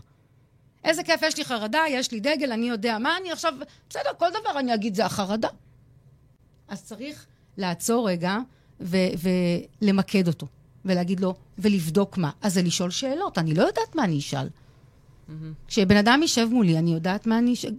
איזה 0.85 1.03
כיף, 1.03 1.23
יש 1.23 1.37
לי 1.37 1.45
חרדה, 1.45 1.83
יש 1.91 2.13
לי 2.13 2.21
דגל, 2.21 2.53
אני 2.53 2.69
יודע 2.69 2.99
מה, 2.99 3.17
אני 3.21 3.33
עכשיו... 3.33 3.55
בסדר, 3.91 4.11
כל 4.19 4.29
דבר 4.31 4.59
אני 4.59 4.75
אגיד, 4.75 4.95
זה 4.95 5.07
החרדה. 5.07 5.49
אז 6.69 6.85
צריך 6.85 7.27
לעצור 7.57 8.09
רגע 8.09 8.39
ו- 8.81 9.29
ולמקד 9.83 10.29
אותו, 10.29 10.47
ולהגיד 10.85 11.21
לו, 11.21 11.35
ולבדוק 11.59 12.19
מה. 12.19 12.31
אז 12.43 12.55
זה 12.55 12.63
לשאול 12.63 12.91
שאלות, 12.91 13.39
אני 13.39 13.55
לא 13.55 13.63
יודעת 13.63 13.95
מה 13.95 14.05
אני 14.05 14.19
אשאל. 14.19 14.49
כשבן 15.69 15.97
אדם 15.97 16.19
יישב 16.23 16.49
מולי, 16.51 16.79
אני 16.79 16.95
יודעת 16.95 17.27
מה 17.27 17.39
אני... 17.39 17.53
אשאל. 17.53 17.75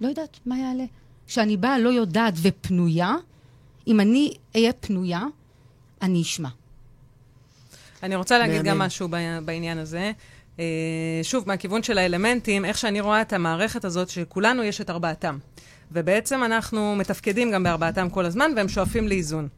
לא 0.00 0.08
יודעת 0.08 0.38
מה 0.46 0.58
יעלה. 0.58 0.84
כשאני 1.26 1.56
באה 1.56 1.78
לא 1.78 1.88
יודעת 1.88 2.34
ופנויה, 2.42 3.14
אם 3.86 4.00
אני 4.00 4.34
אהיה 4.56 4.72
פנויה, 4.72 5.22
אני 6.02 6.22
אשמע. 6.22 6.48
אני 8.02 8.16
רוצה 8.16 8.38
להגיד. 8.38 8.62
גם 8.62 8.78
משהו 8.78 9.08
בעניין 9.44 9.78
הזה. 9.78 10.12
אה, 10.58 10.64
שוב, 11.22 11.44
מהכיוון 11.46 11.82
של 11.82 11.98
האלמנטים, 11.98 12.64
איך 12.64 12.78
שאני 12.78 13.00
רואה 13.00 13.22
את 13.22 13.32
המערכת 13.32 13.84
הזאת, 13.84 14.08
שכולנו 14.08 14.62
יש 14.62 14.80
את 14.80 14.90
ארבעתם. 14.90 15.38
ובעצם 15.92 16.44
אנחנו 16.44 16.96
מתפקדים 16.96 17.50
גם 17.50 17.62
בארבעתם 17.62 18.10
כל 18.10 18.24
הזמן, 18.24 18.50
והם 18.56 18.68
שואפים 18.68 19.08
לאיזון. 19.08 19.48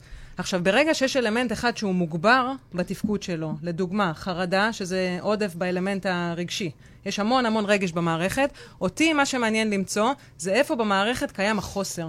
עכשיו, 0.41 0.65
ברגע 0.65 0.95
שיש 0.95 1.17
אלמנט 1.17 1.53
אחד 1.53 1.77
שהוא 1.77 1.95
מוגבר 1.95 2.53
בתפקוד 2.75 3.23
שלו, 3.23 3.55
לדוגמה, 3.63 4.13
חרדה, 4.15 4.73
שזה 4.73 5.19
עודף 5.21 5.55
באלמנט 5.55 6.07
הרגשי. 6.07 6.71
יש 7.07 7.19
המון 7.19 7.47
המון 7.47 7.65
רגש 7.65 7.93
במערכת. 7.93 8.51
אותי, 8.81 9.13
מה 9.13 9.27
שמעניין 9.27 9.71
למצוא, 9.71 10.13
זה 10.39 10.53
איפה 10.53 10.77
במערכת 10.77 11.31
קיים 11.31 11.59
החוסר. 11.59 12.09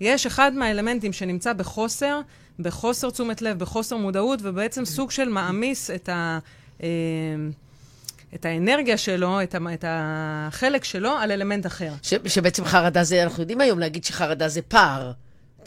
יש 0.00 0.26
אחד 0.26 0.54
מהאלמנטים 0.54 1.12
שנמצא 1.12 1.52
בחוסר, 1.52 2.20
בחוסר 2.58 3.10
תשומת 3.10 3.42
לב, 3.42 3.58
בחוסר 3.58 3.96
מודעות, 3.96 4.40
ובעצם 4.42 4.84
סוג 4.84 5.10
של 5.10 5.28
מעמיס 5.28 5.90
את, 5.90 6.08
ה, 6.08 6.38
אה, 6.82 6.88
את 8.34 8.44
האנרגיה 8.44 8.96
שלו, 8.96 9.42
את, 9.42 9.54
ה, 9.54 9.58
את 9.74 9.84
החלק 9.88 10.84
שלו, 10.84 11.10
על 11.10 11.32
אלמנט 11.32 11.66
אחר. 11.66 11.92
ש, 12.02 12.14
שבעצם 12.26 12.64
חרדה 12.64 13.04
זה, 13.04 13.22
אנחנו 13.22 13.42
יודעים 13.42 13.60
היום 13.60 13.78
להגיד 13.78 14.04
שחרדה 14.04 14.48
זה 14.48 14.62
פער. 14.62 15.12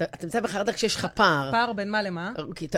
אתה, 0.03 0.25
נמצא 0.25 0.39
בחרדה 0.39 0.73
כשיש 0.73 0.95
לך 0.95 1.07
פער. 1.13 1.51
פער 1.51 1.73
בין 1.73 1.91
מה 1.91 2.01
למה? 2.01 2.31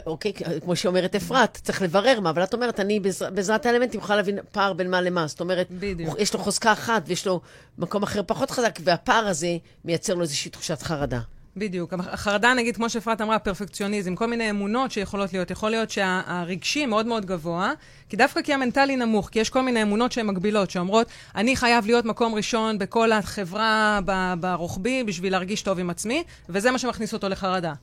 אוקיי, 0.05 0.34
כמו 0.63 0.75
שאומרת 0.75 1.15
אפרת, 1.15 1.60
צריך 1.63 1.82
לברר 1.82 2.19
מה, 2.19 2.29
אבל 2.29 2.43
את 2.43 2.53
אומרת, 2.53 2.79
אני 2.79 2.99
בעזר- 2.99 3.29
בעזרת 3.29 3.65
האלמנטים 3.65 3.99
יכולה 3.99 4.15
להבין 4.15 4.39
פער 4.51 4.73
בין 4.73 4.89
מה 4.91 5.01
למה. 5.01 5.27
זאת 5.27 5.39
אומרת, 5.39 5.67
בדיוק. 5.71 6.15
יש 6.19 6.34
לו 6.34 6.39
חוזקה 6.39 6.71
אחת 6.71 7.03
ויש 7.05 7.27
לו 7.27 7.41
מקום 7.77 8.03
אחר 8.03 8.21
פחות 8.27 8.51
חזק, 8.51 8.79
והפער 8.84 9.27
הזה 9.27 9.47
מייצר 9.86 10.13
לו 10.13 10.21
איזושהי 10.21 10.51
תחושת 10.51 10.82
חרדה. 10.82 11.19
בדיוק. 11.57 11.93
החרדה, 11.93 12.53
נגיד, 12.53 12.75
כמו 12.75 12.89
שאפרת 12.89 13.21
אמרה, 13.21 13.39
פרפקציוניזם, 13.39 14.15
כל 14.15 14.25
מיני 14.25 14.49
אמונות 14.49 14.91
שיכולות 14.91 15.33
להיות. 15.33 15.51
יכול 15.51 15.69
להיות 15.71 15.89
שהרגשי 15.89 16.85
מאוד 16.85 17.05
מאוד 17.05 17.25
גבוה, 17.25 17.71
כי 18.09 18.17
דווקא 18.17 18.41
כי 18.41 18.53
המנטלי 18.53 18.95
נמוך, 18.95 19.29
כי 19.29 19.39
יש 19.39 19.49
כל 19.49 19.62
מיני 19.62 19.81
אמונות 19.81 20.12
שהן 20.12 20.27
מגבילות, 20.27 20.71
שאומרות, 20.71 21.07
אני 21.35 21.55
חייב 21.55 21.85
להיות 21.85 22.05
מקום 22.05 22.35
ראשון 22.35 22.77
בכל 22.77 23.12
החברה, 23.12 23.99
ברוחבי, 24.39 25.03
בשביל 25.03 25.31
להרגיש 25.31 25.62
טוב 25.62 25.79
עם 25.79 25.89
עצמי, 25.89 26.23
וזה 26.49 26.71
מה 26.71 26.79
שמכניס 26.79 27.13
אותו 27.13 27.29
לחרדה. 27.29 27.73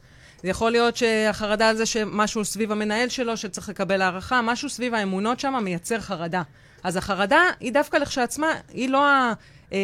זה 0.42 0.48
יכול 0.48 0.70
להיות 0.70 0.96
שהחרדה 0.96 1.68
על 1.68 1.76
זה 1.76 1.86
שמשהו 1.86 2.44
סביב 2.44 2.72
המנהל 2.72 3.08
שלו, 3.08 3.36
שצריך 3.36 3.68
לקבל 3.68 4.02
הערכה, 4.02 4.42
משהו 4.42 4.70
סביב 4.70 4.94
האמונות 4.94 5.40
שם 5.40 5.54
מייצר 5.64 6.00
חרדה. 6.00 6.42
אז 6.82 6.96
החרדה 6.96 7.40
היא 7.60 7.72
דווקא 7.72 7.96
לכשעצמה, 7.96 8.46
היא 8.72 8.88
לא 8.88 9.06
ה... 9.06 9.32
אה, 9.72 9.78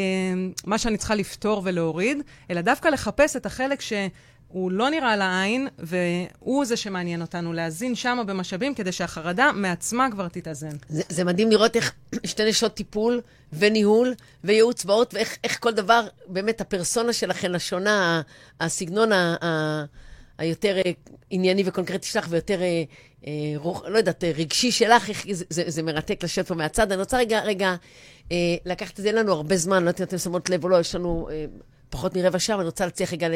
מה 0.64 0.79
שאני 0.79 0.97
צריכה 0.97 1.14
לפתור 1.14 1.62
ולהוריד, 1.64 2.18
אלא 2.51 2.61
דווקא 2.61 2.88
לחפש 2.88 3.37
את 3.37 3.47
החלק 3.47 3.81
שהוא 3.81 4.71
לא 4.71 4.90
נראה 4.90 5.16
לעין, 5.16 5.68
והוא 5.79 6.64
זה 6.64 6.77
שמעניין 6.77 7.21
אותנו, 7.23 7.53
להזין 7.53 7.95
שם 7.95 8.18
במשאבים, 8.27 8.75
כדי 8.75 8.92
שהחרדה 8.92 9.51
מעצמה 9.55 10.11
כבר 10.11 10.29
תתאזן. 10.29 10.77
זה, 10.88 11.03
זה 11.09 11.25
מדהים 11.25 11.51
לראות 11.51 11.77
איך 11.77 11.92
שתי 12.25 12.49
נשות 12.49 12.75
טיפול 12.75 13.21
וניהול 13.53 14.14
וייעוץ 14.45 14.85
באות, 14.85 15.14
ואיך 15.14 15.37
איך 15.45 15.59
כל 15.61 15.73
דבר, 15.73 16.07
באמת 16.27 16.61
הפרסונה 16.61 17.12
שלכן 17.12 17.55
השונה, 17.55 18.23
הסגנון 18.61 19.12
ה, 19.12 19.37
היותר 20.42 20.76
אה, 20.76 20.90
ענייני 21.31 21.62
וקונקרטי 21.66 22.07
שלך 22.07 22.26
ויותר, 22.31 22.62
אה, 22.62 22.83
אה, 23.26 23.33
רוח, 23.57 23.83
לא 23.87 23.98
יודעת, 23.98 24.24
אה, 24.24 24.33
רגשי 24.37 24.70
שלך, 24.70 25.09
איך, 25.09 25.26
זה, 25.31 25.44
זה, 25.48 25.64
זה 25.66 25.83
מרתק 25.83 26.24
לשבת 26.24 26.48
פה 26.48 26.55
מהצד. 26.55 26.92
אני 26.92 27.00
רוצה 27.00 27.18
רגע, 27.18 27.40
רגע, 27.40 27.74
אה, 28.33 28.37
לקחת 28.64 28.98
את 28.98 29.02
זה, 29.02 29.09
אין 29.09 29.16
לנו 29.16 29.33
הרבה 29.33 29.57
זמן, 29.57 29.83
לא 29.83 29.88
יודעת 29.88 30.00
אם 30.00 30.05
אתם 30.05 30.18
שמות 30.18 30.50
לב 30.50 30.64
או 30.64 30.68
לא, 30.68 30.81
יש 30.81 30.94
לנו... 30.94 31.28
אה, 31.33 31.44
פחות 31.90 32.16
מרבע 32.16 32.38
שעה, 32.38 32.57
ואני 32.57 32.66
רוצה 32.66 32.85
להצליח 32.85 33.12
רגע 33.12 33.28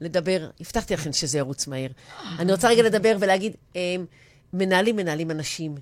לדבר, 0.00 0.50
הבטחתי 0.60 0.94
לכם 0.94 1.12
שזה 1.12 1.38
ירוץ 1.38 1.66
מהר. 1.66 1.88
אני 2.40 2.52
רוצה 2.52 2.68
רגע 2.68 2.82
לדבר 2.82 3.16
ולהגיד, 3.20 3.56
אה, 3.76 3.96
מנהלים 4.52 4.96
מנהלים 4.96 5.30
אנשים. 5.30 5.74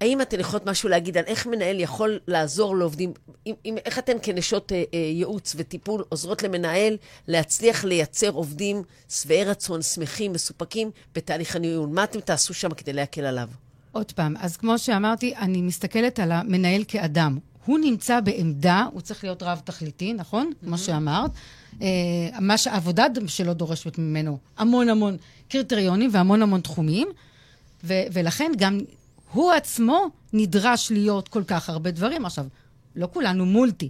האם 0.00 0.20
אתן 0.20 0.40
יכולות 0.40 0.66
משהו 0.66 0.88
להגיד 0.88 1.16
על 1.16 1.24
איך 1.26 1.46
מנהל 1.46 1.80
יכול 1.80 2.18
לעזור 2.28 2.76
לעובדים, 2.76 3.12
אם, 3.46 3.54
אם, 3.64 3.76
איך 3.84 3.98
אתן 3.98 4.16
כנשות 4.22 4.72
אה, 4.72 4.84
אה, 4.94 4.98
ייעוץ 4.98 5.54
וטיפול 5.56 6.04
עוזרות 6.08 6.42
למנהל 6.42 6.96
להצליח 7.28 7.84
לייצר 7.84 8.30
עובדים 8.30 8.82
שבעי 9.08 9.44
רצון, 9.44 9.82
שמחים, 9.82 10.32
מסופקים 10.32 10.90
בתהליך 11.14 11.56
הניהול? 11.56 11.88
מה 11.88 12.04
אתם 12.04 12.20
תעשו 12.20 12.54
שם 12.54 12.74
כדי 12.74 12.92
להקל 12.92 13.24
עליו? 13.24 13.48
עוד 13.92 14.12
פעם, 14.12 14.34
אז 14.40 14.56
כמו 14.56 14.78
שאמרתי, 14.78 15.34
אני 15.36 15.62
מסתכלת 15.62 16.18
על 16.18 16.32
המנהל 16.32 16.84
כאדם. 16.88 17.38
הוא 17.64 17.78
נמצא 17.78 18.20
בעמדה, 18.20 18.86
הוא 18.92 19.00
צריך 19.00 19.24
להיות 19.24 19.42
רב-תכליתי, 19.42 20.12
נכון? 20.12 20.50
Mm-hmm. 20.50 20.64
כמו 20.66 20.78
שאמרת. 20.78 21.30
אה, 21.82 21.86
מה 22.40 22.58
שהעבודה 22.58 23.06
שלו 23.26 23.54
דורשת 23.54 23.98
ממנו 23.98 24.38
המון 24.56 24.88
המון 24.88 25.16
קריטריונים 25.48 26.10
והמון 26.12 26.42
המון 26.42 26.60
תחומים, 26.60 27.08
ו- 27.84 28.02
ולכן 28.12 28.52
גם 28.58 28.78
הוא 29.36 29.52
עצמו 29.52 30.06
נדרש 30.32 30.92
להיות 30.92 31.28
כל 31.28 31.42
כך 31.46 31.68
הרבה 31.68 31.90
דברים. 31.90 32.24
עכשיו, 32.24 32.46
לא 32.96 33.08
כולנו 33.12 33.46
מולטי. 33.46 33.88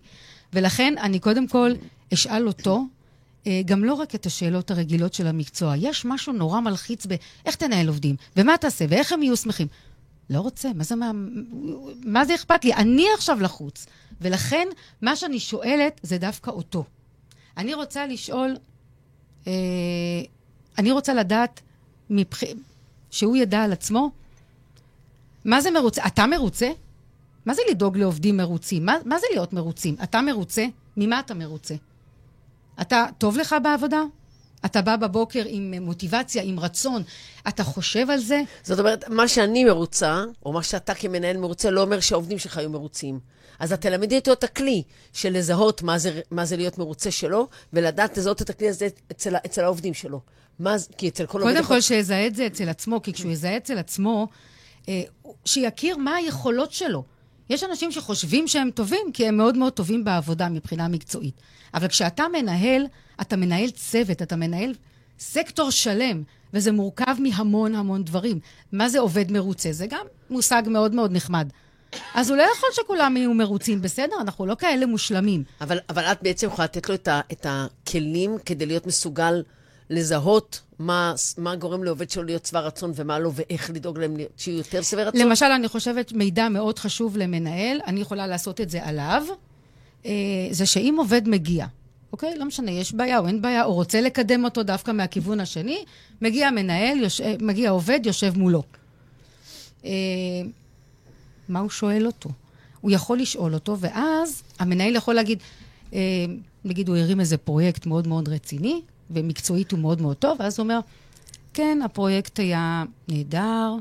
ולכן 0.52 0.94
אני 0.98 1.18
קודם 1.18 1.48
כל 1.48 1.70
אשאל 2.14 2.46
אותו, 2.46 2.84
אה, 3.46 3.60
גם 3.64 3.84
לא 3.84 3.94
רק 3.94 4.14
את 4.14 4.26
השאלות 4.26 4.70
הרגילות 4.70 5.14
של 5.14 5.26
המקצוע. 5.26 5.74
יש 5.76 6.04
משהו 6.04 6.32
נורא 6.32 6.60
מלחיץ 6.60 7.06
באיך 7.06 7.56
תנהל 7.56 7.88
עובדים, 7.88 8.16
ומה 8.36 8.56
תעשה, 8.56 8.84
ואיך 8.88 9.12
הם 9.12 9.22
יהיו 9.22 9.36
שמחים. 9.36 9.66
לא 10.30 10.40
רוצה, 10.40 10.72
מה 10.74 10.84
זה, 10.84 10.96
מה, 10.96 11.10
מה 12.04 12.24
זה 12.24 12.34
אכפת 12.34 12.64
לי? 12.64 12.74
אני 12.74 13.06
עכשיו 13.14 13.40
לחוץ. 13.40 13.86
ולכן, 14.20 14.68
מה 15.02 15.16
שאני 15.16 15.40
שואלת 15.40 16.00
זה 16.02 16.18
דווקא 16.18 16.50
אותו. 16.50 16.84
אני 17.56 17.74
רוצה 17.74 18.06
לשאול, 18.06 18.56
אה, 19.46 19.52
אני 20.78 20.92
רוצה 20.92 21.14
לדעת, 21.14 21.60
מבח... 22.10 22.40
שהוא 23.10 23.36
ידע 23.36 23.62
על 23.62 23.72
עצמו, 23.72 24.10
מה 25.46 25.60
זה 25.60 25.70
מרוצה? 25.70 26.06
אתה 26.06 26.26
מרוצה? 26.26 26.68
מה 27.46 27.54
זה 27.54 27.62
לדאוג 27.70 27.98
לעובדים 27.98 28.36
מרוצים? 28.36 28.84
מה, 28.84 28.96
מה 29.04 29.18
זה 29.18 29.26
להיות 29.30 29.52
מרוצים? 29.52 29.96
אתה 30.02 30.22
מרוצה? 30.22 30.66
ממה 30.96 31.20
אתה 31.20 31.34
מרוצה? 31.34 31.74
אתה, 32.80 33.06
טוב 33.18 33.38
לך 33.38 33.56
בעבודה? 33.62 34.02
אתה 34.64 34.82
בא 34.82 34.96
בבוקר 34.96 35.42
עם 35.46 35.74
מוטיבציה, 35.80 36.42
עם 36.42 36.60
רצון, 36.60 37.02
אתה 37.48 37.64
חושב 37.64 38.10
על 38.10 38.18
זה? 38.18 38.42
זאת 38.62 38.78
אומרת, 38.78 39.08
מה 39.08 39.28
שאני 39.28 39.64
מרוצה, 39.64 40.24
או 40.46 40.52
מה 40.52 40.62
שאתה 40.62 40.94
כמנהל 40.94 41.36
מרוצה, 41.36 41.70
לא 41.70 41.80
אומר 41.80 42.00
שהעובדים 42.00 42.38
שלך 42.38 42.56
יהיו 42.56 42.70
מרוצים. 42.70 43.20
אז 43.58 43.72
את 43.72 43.80
תלמדי 43.80 44.16
אותו 44.16 44.32
את 44.32 44.44
הכלי 44.44 44.82
של 45.12 45.32
לזהות 45.32 45.82
מה 45.82 45.98
זה, 45.98 46.20
מה 46.30 46.44
זה 46.44 46.56
להיות 46.56 46.78
מרוצה 46.78 47.10
שלו, 47.10 47.48
ולדעת 47.72 48.18
לזהות 48.18 48.42
את 48.42 48.50
הכלי 48.50 48.68
הזה 48.68 48.88
אצל, 49.10 49.36
אצל 49.36 49.64
העובדים 49.64 49.94
שלו. 49.94 50.20
מה, 50.58 50.76
כי 50.98 51.08
אצל 51.08 51.26
כל 51.26 51.40
עובד... 51.40 51.52
קודם 51.52 51.64
כל, 51.64 51.80
שיזהה 51.80 52.26
את 52.26 52.34
זה 52.34 52.46
אצל 52.46 52.68
עצמו, 52.68 53.02
כי 53.02 53.12
כשהוא 53.12 53.32
יזהה 53.32 53.56
אצל 53.56 53.78
עצמו, 53.78 54.28
שיכיר 55.44 55.96
מה 55.96 56.14
היכולות 56.14 56.72
שלו. 56.72 57.04
יש 57.50 57.64
אנשים 57.64 57.92
שחושבים 57.92 58.48
שהם 58.48 58.70
טובים, 58.70 59.12
כי 59.14 59.28
הם 59.28 59.36
מאוד 59.36 59.56
מאוד 59.56 59.72
טובים 59.72 60.04
בעבודה 60.04 60.48
מבחינה 60.48 60.88
מקצועית. 60.88 61.34
אבל 61.74 61.88
כשאתה 61.88 62.24
מנהל, 62.32 62.86
אתה 63.20 63.36
מנהל 63.36 63.70
צוות, 63.70 64.22
אתה 64.22 64.36
מנהל 64.36 64.74
סקטור 65.18 65.70
שלם, 65.70 66.22
וזה 66.54 66.72
מורכב 66.72 67.16
מהמון 67.18 67.74
המון 67.74 68.04
דברים. 68.04 68.40
מה 68.72 68.88
זה 68.88 68.98
עובד 68.98 69.32
מרוצה? 69.32 69.72
זה 69.72 69.86
גם 69.86 70.06
מושג 70.30 70.62
מאוד 70.66 70.94
מאוד 70.94 71.12
נחמד. 71.12 71.48
אז 72.14 72.30
הוא 72.30 72.36
לא 72.36 72.42
יכול 72.56 72.68
שכולם 72.72 73.16
יהיו 73.16 73.34
מרוצים, 73.34 73.82
בסדר? 73.82 74.16
אנחנו 74.20 74.46
לא 74.46 74.54
כאלה 74.54 74.86
מושלמים. 74.86 75.44
אבל, 75.60 75.78
אבל 75.88 76.04
את 76.04 76.18
בעצם 76.22 76.46
יכולה 76.46 76.64
לתת 76.64 76.88
לו 76.88 76.94
את, 76.94 77.08
ה, 77.08 77.20
את 77.32 77.46
הכלים 77.48 78.36
כדי 78.44 78.66
להיות 78.66 78.86
מסוגל 78.86 79.42
לזהות 79.90 80.60
מה, 80.78 81.14
מה 81.38 81.56
גורם 81.56 81.84
לעובד 81.84 82.10
שלו 82.10 82.22
להיות 82.22 82.46
שבע 82.46 82.60
רצון 82.60 82.92
ומה 82.94 83.18
לא, 83.18 83.30
ואיך 83.34 83.70
לדאוג 83.70 83.98
להם 83.98 84.16
שיהיו 84.36 84.58
יותר 84.58 84.82
שבעי 84.82 85.04
רצון? 85.04 85.20
למשל, 85.20 85.46
אני 85.46 85.68
חושבת 85.68 86.12
מידע 86.12 86.48
מאוד 86.48 86.78
חשוב 86.78 87.16
למנהל, 87.16 87.80
אני 87.86 88.00
יכולה 88.00 88.26
לעשות 88.26 88.60
את 88.60 88.70
זה 88.70 88.84
עליו, 88.84 89.22
אה, 90.06 90.12
זה 90.50 90.66
שאם 90.66 90.94
עובד 90.98 91.28
מגיע, 91.28 91.66
אוקיי? 92.12 92.38
לא 92.38 92.44
משנה, 92.44 92.70
יש 92.70 92.92
בעיה 92.92 93.18
או 93.18 93.26
אין 93.26 93.42
בעיה, 93.42 93.64
או 93.64 93.74
רוצה 93.74 94.00
לקדם 94.00 94.44
אותו 94.44 94.62
דווקא 94.62 94.90
מהכיוון 94.90 95.40
השני, 95.40 95.84
מגיע 96.22 96.50
מנהל, 96.50 96.98
יוש... 96.98 97.20
מגיע 97.40 97.70
עובד, 97.70 98.00
יושב 98.04 98.38
מולו. 98.38 98.62
אה, 99.84 99.90
מה 101.48 101.60
הוא 101.60 101.70
שואל 101.70 102.06
אותו? 102.06 102.30
הוא 102.80 102.90
יכול 102.90 103.18
לשאול 103.18 103.54
אותו, 103.54 103.78
ואז 103.80 104.42
המנהל 104.58 104.96
יכול 104.96 105.14
להגיד, 105.14 105.38
אה, 105.94 105.98
נגיד 106.64 106.88
הוא 106.88 106.96
הרים 106.96 107.20
איזה 107.20 107.36
פרויקט 107.36 107.86
מאוד 107.86 108.08
מאוד 108.08 108.28
רציני, 108.28 108.80
ומקצועית 109.10 109.72
הוא 109.72 109.80
מאוד 109.80 110.02
מאוד 110.02 110.16
טוב, 110.16 110.36
ואז 110.40 110.58
הוא 110.58 110.64
אומר, 110.64 110.80
כן, 111.54 111.78
הפרויקט 111.84 112.38
היה 112.38 112.84
נהדר, 113.08 113.74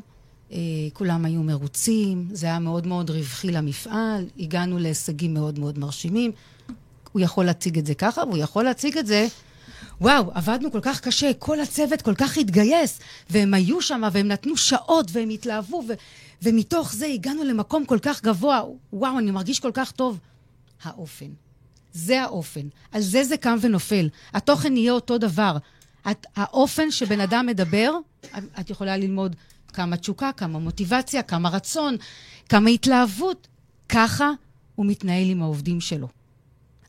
אה, 0.51 0.57
כולם 0.93 1.25
היו 1.25 1.43
מרוצים, 1.43 2.27
זה 2.31 2.45
היה 2.45 2.59
מאוד 2.59 2.87
מאוד 2.87 3.09
רווחי 3.09 3.51
למפעל, 3.51 4.25
הגענו 4.39 4.79
להישגים 4.79 5.33
מאוד 5.33 5.59
מאוד 5.59 5.79
מרשימים. 5.79 6.31
הוא 7.11 7.21
יכול 7.21 7.45
להציג 7.45 7.77
את 7.77 7.85
זה 7.85 7.95
ככה, 7.95 8.23
והוא 8.23 8.37
יכול 8.37 8.63
להציג 8.63 8.97
את 8.97 9.07
זה, 9.07 9.27
וואו, 10.01 10.31
עבדנו 10.33 10.71
כל 10.71 10.79
כך 10.81 11.01
קשה, 11.01 11.31
כל 11.39 11.59
הצוות 11.59 12.01
כל 12.01 12.15
כך 12.15 12.37
התגייס, 12.37 12.99
והם 13.29 13.53
היו 13.53 13.81
שם, 13.81 14.01
והם 14.11 14.27
נתנו 14.27 14.57
שעות, 14.57 15.07
והם 15.11 15.29
התלהבו, 15.29 15.83
ו- 15.87 15.93
ומתוך 16.41 16.93
זה 16.93 17.05
הגענו 17.05 17.43
למקום 17.43 17.85
כל 17.85 17.99
כך 18.01 18.23
גבוה, 18.23 18.61
וואו, 18.93 19.19
אני 19.19 19.31
מרגיש 19.31 19.59
כל 19.59 19.71
כך 19.73 19.91
טוב. 19.91 20.19
האופן. 20.83 21.44
זה 21.95 22.21
האופן. 22.21 22.67
על 22.91 23.01
זה 23.01 23.23
זה 23.23 23.37
קם 23.37 23.57
ונופל. 23.61 24.09
התוכן 24.33 24.77
יהיה 24.77 24.91
אותו 24.91 25.17
דבר. 25.17 25.57
את, 26.11 26.25
האופן 26.35 26.91
שבן 26.91 27.19
אדם 27.19 27.45
מדבר, 27.45 27.93
את 28.59 28.69
יכולה 28.69 28.97
ללמוד 28.97 29.35
כמה 29.73 29.97
תשוקה, 29.97 30.31
כמה 30.37 30.59
מוטיבציה, 30.59 31.21
כמה 31.21 31.49
רצון, 31.49 31.97
כמה 32.49 32.69
התלהבות. 32.69 33.47
ככה 33.89 34.31
הוא 34.75 34.85
מתנהל 34.85 35.29
עם 35.29 35.41
העובדים 35.41 35.81
שלו. 35.81 36.07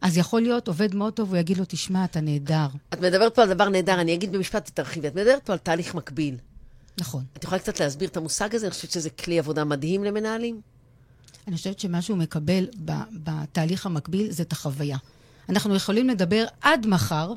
אז 0.00 0.16
יכול 0.16 0.42
להיות 0.42 0.68
עובד 0.68 0.94
מאוד 0.94 1.12
טוב, 1.12 1.28
הוא 1.28 1.38
יגיד 1.38 1.59
לו, 1.59 1.64
תשמע, 1.68 2.04
אתה 2.04 2.20
נהדר. 2.20 2.66
את 2.94 3.00
מדברת 3.00 3.34
פה 3.34 3.42
על 3.42 3.54
דבר 3.54 3.68
נהדר, 3.68 4.00
אני 4.00 4.14
אגיד 4.14 4.32
במשפט, 4.32 4.70
תרחיבי. 4.74 5.09
את 5.09 5.14
מדברת 5.14 5.46
פה 5.46 5.52
על 5.52 5.59
תהליך 5.59 5.94
מקביל. 5.94 6.36
נכון. 7.00 7.24
את 7.36 7.44
יכולה 7.44 7.59
קצת 7.59 7.80
להסביר 7.80 8.09
את 8.09 8.16
המושג 8.16 8.54
הזה? 8.54 8.66
אני 8.66 8.74
חושבת 8.74 8.90
שזה 8.90 9.11
כלי 9.11 9.38
עבודה 9.38 9.64
מדהים 9.64 10.04
למנהלים. 10.04 10.61
אני 11.47 11.57
חושבת 11.57 11.80
שמה 11.80 12.03
שהוא 12.03 12.18
מקבל 12.18 12.66
בתהליך 13.12 13.86
המקביל 13.86 14.30
זה 14.30 14.42
את 14.42 14.53
החוויה. 14.53 14.97
אנחנו 15.49 15.74
יכולים 15.74 16.09
לדבר 16.09 16.44
עד 16.61 16.86
מחר 16.86 17.32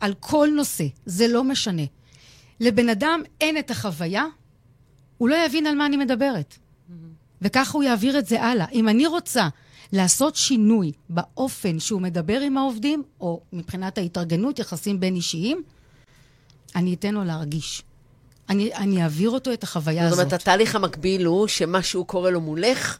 על 0.00 0.14
כל 0.20 0.48
נושא, 0.56 0.84
זה 1.06 1.28
לא 1.28 1.44
משנה. 1.44 1.82
לבן 2.60 2.88
אדם 2.88 3.20
אין 3.40 3.58
את 3.58 3.70
החוויה, 3.70 4.24
הוא 5.18 5.28
לא 5.28 5.36
יבין 5.46 5.66
על 5.66 5.74
מה 5.74 5.86
אני 5.86 5.96
מדברת. 5.96 6.54
Mm-hmm. 6.54 6.92
וככה 7.42 7.72
הוא 7.72 7.82
יעביר 7.82 8.18
את 8.18 8.26
זה 8.26 8.42
הלאה. 8.42 8.66
אם 8.72 8.88
אני 8.88 9.06
רוצה 9.06 9.48
לעשות 9.92 10.36
שינוי 10.36 10.92
באופן 11.08 11.78
שהוא 11.78 12.00
מדבר 12.00 12.40
עם 12.40 12.58
העובדים, 12.58 13.02
או 13.20 13.40
מבחינת 13.52 13.98
ההתארגנות, 13.98 14.58
יחסים 14.58 15.00
בין 15.00 15.14
אישיים, 15.14 15.62
אני 16.76 16.94
אתן 16.94 17.14
לו 17.14 17.24
להרגיש. 17.24 17.82
אני, 18.48 18.74
אני 18.74 19.02
אעביר 19.02 19.30
אותו 19.30 19.52
את 19.52 19.62
החוויה 19.62 20.06
הזאת. 20.06 20.16
זאת 20.16 20.24
אומרת, 20.24 20.40
התהליך 20.40 20.76
המקביל 20.76 21.24
הוא 21.24 21.46
שמה 21.46 21.82
שהוא 21.82 22.06
קורא 22.06 22.30
לו 22.30 22.40
מולך, 22.40 22.98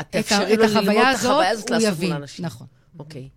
את 0.00 0.06
תאפשרי 0.10 0.56
לו 0.56 0.62
ללמוד 0.62 0.64
את 0.64 0.76
החוויה 0.76 1.08
הזאת 1.08 1.70
לעשות 1.70 2.00
מול 2.00 2.12
אנשים. 2.12 2.44
נכון. 2.44 2.66
אוקיי. 2.98 3.28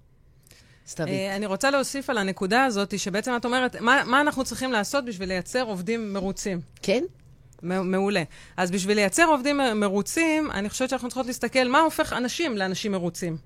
סתווית. 0.87 1.13
אה, 1.13 1.35
אני 1.35 1.45
רוצה 1.45 1.71
להוסיף 1.71 2.09
על 2.09 2.17
הנקודה 2.17 2.65
הזאת, 2.65 2.99
שבעצם 2.99 3.35
את 3.35 3.45
אומרת, 3.45 3.75
מה, 3.75 4.03
מה 4.05 4.21
אנחנו 4.21 4.43
צריכים 4.43 4.71
לעשות 4.71 5.05
בשביל 5.05 5.29
לייצר 5.29 5.63
עובדים 5.63 6.13
מרוצים? 6.13 6.61
כן. 6.81 7.03
מעולה. 7.61 8.23
אז 8.57 8.71
בשביל 8.71 8.97
לייצר 8.97 9.25
עובדים 9.25 9.59
מרוצים, 9.75 10.51
אני 10.51 10.69
חושבת 10.69 10.89
שאנחנו 10.89 11.09
צריכות 11.09 11.25
להסתכל 11.25 11.67
מה 11.67 11.79
הופך 11.79 12.13
אנשים 12.13 12.57
לאנשים 12.57 12.91
מרוצים. 12.91 13.37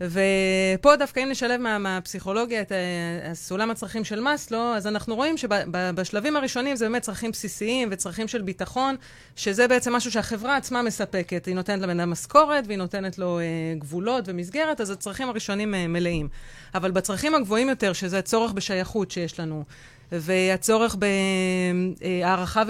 ופה 0.00 0.96
דווקא 0.96 1.20
אם 1.20 1.28
נשלב 1.30 1.60
מה, 1.60 1.78
מהפסיכולוגיה 1.78 2.60
את 2.60 2.72
אה, 2.72 3.34
סולם 3.34 3.70
הצרכים 3.70 4.04
של 4.04 4.20
מאסלו, 4.20 4.58
אז 4.58 4.86
אנחנו 4.86 5.14
רואים 5.14 5.36
שבשלבים 5.36 6.36
הראשונים 6.36 6.76
זה 6.76 6.84
באמת 6.84 7.02
צרכים 7.02 7.30
בסיסיים 7.30 7.88
וצרכים 7.92 8.28
של 8.28 8.42
ביטחון, 8.42 8.96
שזה 9.36 9.68
בעצם 9.68 9.92
משהו 9.92 10.10
שהחברה 10.10 10.56
עצמה 10.56 10.82
מספקת. 10.82 11.46
היא 11.46 11.54
נותנת 11.54 11.80
לבן 11.80 12.00
אדם 12.00 12.10
משכורת 12.10 12.64
והיא 12.66 12.78
נותנת 12.78 13.18
לו 13.18 13.38
אה, 13.38 13.44
גבולות 13.78 14.24
ומסגרת, 14.28 14.80
אז 14.80 14.90
הצרכים 14.90 15.28
הראשונים 15.28 15.74
אה, 15.74 15.86
מלאים. 15.86 16.28
אבל 16.74 16.90
בצרכים 16.90 17.34
הגבוהים 17.34 17.68
יותר, 17.68 17.92
שזה 17.92 18.18
הצורך 18.18 18.52
בשייכות 18.52 19.10
שיש 19.10 19.40
לנו, 19.40 19.64
והצורך 20.12 20.96
בהערכה 22.00 22.62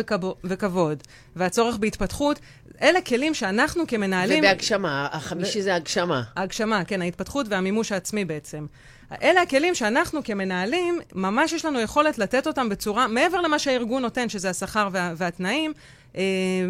וכבוד, 0.45 1.03
והצורך 1.37 1.77
בהתפתחות, 1.77 2.41
אלה 2.83 3.01
כלים 3.01 3.35
שאנחנו 3.35 3.87
כמנהלים... 3.87 4.39
ובהגשמה, 4.39 5.09
החמישי 5.13 5.61
ו... 5.61 5.63
זה 5.63 5.75
הגשמה. 5.75 6.23
הגשמה, 6.37 6.85
כן, 6.85 7.03
ההתפתחות 7.03 7.47
והמימוש 7.49 7.93
העצמי 7.93 8.25
בעצם. 8.25 8.67
אלה 9.23 9.43
הכלים 9.43 9.75
שאנחנו 9.75 10.25
כמנהלים, 10.25 11.01
ממש 11.15 11.53
יש 11.53 11.65
לנו 11.65 11.81
יכולת 11.81 12.19
לתת 12.19 12.47
אותם 12.47 12.69
בצורה, 12.69 13.09
מעבר 13.09 13.41
למה 13.41 13.59
שהארגון 13.59 14.03
נותן, 14.03 14.29
שזה 14.29 14.51
השכר 14.51 14.89
וה, 14.93 15.13
והתנאים, 15.17 15.73
אה, 16.17 16.23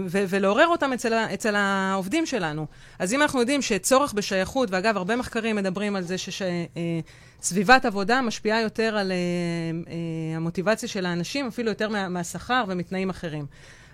ו- 0.06 0.24
ולעורר 0.28 0.66
אותם 0.66 0.92
אצל, 0.92 1.12
אצל 1.14 1.54
העובדים 1.56 2.26
שלנו. 2.26 2.66
אז 2.98 3.14
אם 3.14 3.22
אנחנו 3.22 3.40
יודעים 3.40 3.62
שצורך 3.62 4.12
בשייכות, 4.12 4.70
ואגב, 4.70 4.96
הרבה 4.96 5.16
מחקרים 5.16 5.56
מדברים 5.56 5.96
על 5.96 6.02
זה 6.02 6.16
שסביבת 6.18 7.84
אה, 7.84 7.88
עבודה 7.88 8.20
משפיעה 8.20 8.60
יותר 8.60 8.96
על 8.96 9.12
אה, 9.12 9.96
המוטיבציה 10.36 10.88
של 10.88 11.06
האנשים, 11.06 11.46
אפילו 11.46 11.68
יותר 11.68 11.88
מה, 11.88 12.08
מהשכר 12.08 12.64
ומתנאים 12.68 13.10
אחרים. 13.10 13.46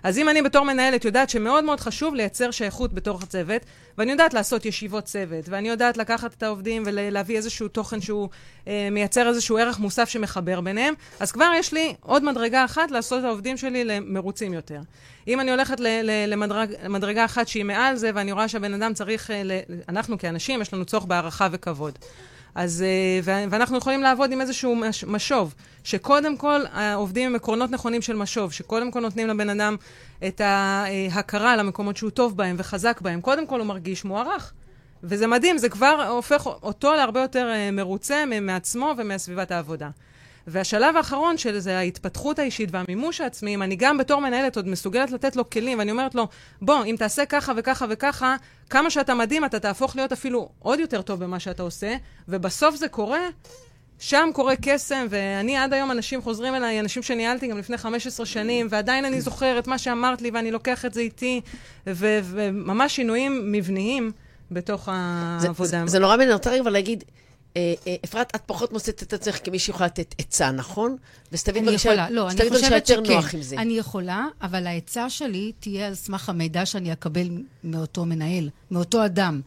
אז 0.03 0.17
אם 0.17 0.29
אני 0.29 0.41
בתור 0.41 0.65
מנהלת 0.65 1.05
יודעת 1.05 1.29
שמאוד 1.29 1.63
מאוד 1.63 1.79
חשוב 1.79 2.15
לייצר 2.15 2.51
שייכות 2.51 2.93
בתוך 2.93 3.23
הצוות, 3.23 3.61
ואני 3.97 4.11
יודעת 4.11 4.33
לעשות 4.33 4.65
ישיבות 4.65 5.03
צוות, 5.03 5.49
ואני 5.49 5.69
יודעת 5.69 5.97
לקחת 5.97 6.33
את 6.33 6.43
העובדים 6.43 6.83
ולהביא 6.85 7.37
איזשהו 7.37 7.67
תוכן 7.67 8.01
שהוא 8.01 8.29
אה, 8.67 8.87
מייצר 8.91 9.27
איזשהו 9.29 9.57
ערך 9.57 9.79
מוסף 9.79 10.09
שמחבר 10.09 10.61
ביניהם, 10.61 10.93
אז 11.19 11.31
כבר 11.31 11.51
יש 11.55 11.73
לי 11.73 11.95
עוד 12.01 12.23
מדרגה 12.23 12.65
אחת 12.65 12.91
לעשות 12.91 13.19
את 13.19 13.23
העובדים 13.23 13.57
שלי 13.57 13.85
למרוצים 13.85 14.53
יותר. 14.53 14.79
אם 15.27 15.39
אני 15.39 15.51
הולכת 15.51 15.77
למדרג, 16.27 16.73
למדרגה 16.83 17.25
אחת 17.25 17.47
שהיא 17.47 17.65
מעל 17.65 17.95
זה, 17.95 18.11
ואני 18.15 18.31
רואה 18.31 18.47
שהבן 18.47 18.73
אדם 18.73 18.93
צריך, 18.93 19.31
אה, 19.31 19.59
אנחנו 19.89 20.17
כאנשים, 20.17 20.61
יש 20.61 20.73
לנו 20.73 20.85
צורך 20.85 21.05
בהערכה 21.05 21.47
וכבוד. 21.51 21.99
אז, 22.55 22.83
אה, 23.27 23.47
ואנחנו 23.49 23.77
יכולים 23.77 24.01
לעבוד 24.01 24.31
עם 24.31 24.41
איזשהו 24.41 24.75
מש, 24.75 25.03
משוב, 25.03 25.53
שקודם 25.83 26.37
כל 26.37 26.61
עובדים 26.95 27.29
עם 27.29 27.35
עקרונות 27.35 27.71
נכונים 27.71 28.01
של 28.01 28.15
משוב, 28.15 28.51
שקודם 28.51 28.91
כל 28.91 28.99
נותנים 28.99 29.27
לבן 29.27 29.49
אדם 29.49 29.75
את 30.27 30.41
ההכרה 30.41 31.55
למקומות 31.55 31.97
שהוא 31.97 32.09
טוב 32.09 32.37
בהם 32.37 32.55
וחזק 32.59 33.01
בהם. 33.01 33.21
קודם 33.21 33.47
כל 33.47 33.59
הוא 33.59 33.67
מרגיש 33.67 34.05
מוערך. 34.05 34.53
וזה 35.03 35.27
מדהים, 35.27 35.57
זה 35.57 35.69
כבר 35.69 36.07
הופך 36.09 36.45
אותו 36.45 36.93
להרבה 36.93 37.21
יותר 37.21 37.49
אה, 37.49 37.71
מרוצה 37.71 38.23
מעצמו 38.41 38.93
ומסביבת 38.97 39.51
העבודה. 39.51 39.89
והשלב 40.47 40.97
האחרון 40.97 41.37
של 41.37 41.59
זה 41.59 41.77
ההתפתחות 41.77 42.39
האישית 42.39 42.69
והמימוש 42.71 43.21
העצמי, 43.21 43.55
אם 43.55 43.61
אני 43.61 43.75
גם 43.75 43.97
בתור 43.97 44.21
מנהלת 44.21 44.55
עוד 44.55 44.67
מסוגלת 44.67 45.11
לתת 45.11 45.35
לו 45.35 45.49
כלים, 45.49 45.79
ואני 45.79 45.91
אומרת 45.91 46.15
לו, 46.15 46.27
בוא, 46.61 46.85
אם 46.85 46.95
תעשה 46.99 47.25
ככה 47.25 47.53
וככה 47.57 47.85
וככה, 47.89 48.35
כמה 48.69 48.89
שאתה 48.89 49.13
מדהים, 49.13 49.45
אתה 49.45 49.59
תהפוך 49.59 49.95
להיות 49.95 50.11
אפילו 50.11 50.49
עוד 50.59 50.79
יותר 50.79 51.01
טוב 51.01 51.23
במה 51.23 51.39
שאתה 51.39 51.63
עושה, 51.63 51.95
ובסוף 52.27 52.75
זה 52.75 52.87
קורה, 52.87 53.21
שם 54.01 54.29
קורה 54.33 54.53
קסם, 54.61 55.07
ואני 55.09 55.57
עד 55.57 55.73
היום, 55.73 55.91
אנשים 55.91 56.21
חוזרים 56.21 56.55
אליי, 56.55 56.79
אנשים 56.79 57.03
שניהלתי 57.03 57.47
גם 57.47 57.57
לפני 57.57 57.77
15 57.77 58.25
שנים, 58.25 58.67
ועדיין 58.69 59.05
אני 59.05 59.21
זוכר 59.21 59.59
את 59.59 59.67
מה 59.67 59.77
שאמרת 59.77 60.21
לי, 60.21 60.31
ואני 60.33 60.51
לוקח 60.51 60.85
את 60.85 60.93
זה 60.93 61.01
איתי, 61.01 61.41
וממש 61.87 62.95
שינויים 62.95 63.51
מבניים 63.51 64.11
בתוך 64.51 64.89
העבודה. 64.91 65.69
זה, 65.69 65.77
זה, 65.79 65.87
זה 65.87 65.99
נורא 65.99 66.17
רוצה 66.33 66.51
רגע 66.51 66.69
להגיד, 66.69 67.03
אה, 67.57 67.73
אה, 67.87 67.95
אפרת, 68.05 68.35
את 68.35 68.41
פחות 68.45 68.73
מוצאת 68.73 69.03
את 69.03 69.13
עצמך 69.13 69.39
כמי 69.43 69.59
שיכולה 69.59 69.85
לתת 69.85 70.15
עצה, 70.17 70.51
נכון? 70.51 70.97
אני 71.47 71.71
יכולה, 71.71 72.09
לא, 72.09 72.29
אני 72.29 72.49
חושבת 72.49 72.89
יותר 72.89 73.13
נוח 73.13 73.33
עם. 73.33 73.41
זה. 73.41 73.55
אני 73.55 73.73
יכולה, 73.73 74.25
אבל 74.41 74.67
העצה 74.67 75.09
שלי 75.09 75.51
תהיה 75.59 75.87
על 75.87 75.95
סמך 75.95 76.29
המידע 76.29 76.65
שאני 76.65 76.93
אקבל 76.93 77.29
מאותו 77.63 78.05
מנהל, 78.05 78.49
מאותו 78.71 79.05
אדם. 79.05 79.41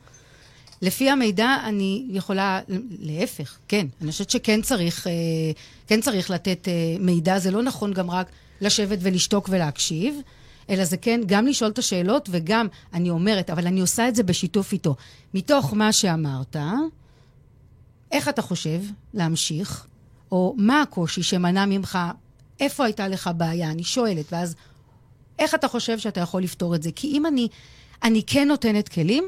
לפי 0.85 1.11
המידע 1.11 1.57
אני 1.65 2.07
יכולה, 2.11 2.61
להפך, 2.99 3.59
כן, 3.69 3.87
אני 4.03 4.11
חושבת 4.11 4.31
שכן 4.31 4.63
צריך, 4.63 5.07
אה, 5.07 5.13
כן 5.87 6.01
צריך 6.01 6.31
לתת 6.31 6.69
אה, 6.69 6.97
מידע, 7.01 7.39
זה 7.39 7.51
לא 7.51 7.63
נכון 7.63 7.93
גם 7.93 8.11
רק 8.11 8.27
לשבת 8.61 8.99
ולשתוק 9.03 9.49
ולהקשיב, 9.51 10.21
אלא 10.71 10.85
זה 10.85 10.97
כן 10.97 11.21
גם 11.27 11.47
לשאול 11.47 11.71
את 11.71 11.79
השאלות 11.79 12.29
וגם, 12.33 12.67
אני 12.95 13.11
אומרת, 13.11 13.51
אבל 13.51 13.67
אני 13.67 13.81
עושה 13.81 14.09
את 14.09 14.15
זה 14.15 14.23
בשיתוף 14.23 14.73
איתו. 14.73 14.97
מתוך 15.35 15.75
מה 15.75 15.93
שאמרת, 15.93 16.57
איך 18.13 18.29
אתה 18.29 18.43
חושב 18.43 18.81
להמשיך, 19.15 19.87
או 20.33 20.55
מה 20.59 20.83
הקושי 20.83 21.23
שמנע 21.23 21.67
ממך, 21.67 21.99
איפה 22.61 22.85
הייתה 22.85 23.09
לך 23.09 23.31
בעיה, 23.37 23.71
אני 23.71 23.85
שואלת, 23.85 24.33
ואז 24.33 24.55
איך 25.39 25.55
אתה 25.55 25.69
חושב 25.69 25.99
שאתה 25.99 26.21
יכול 26.21 26.43
לפתור 26.43 26.75
את 26.75 26.83
זה? 26.83 26.91
כי 26.93 27.07
אם 27.07 27.27
אני, 27.27 27.49
אני 28.03 28.23
כן 28.27 28.49
נותנת 28.49 28.89
כלים, 28.89 29.25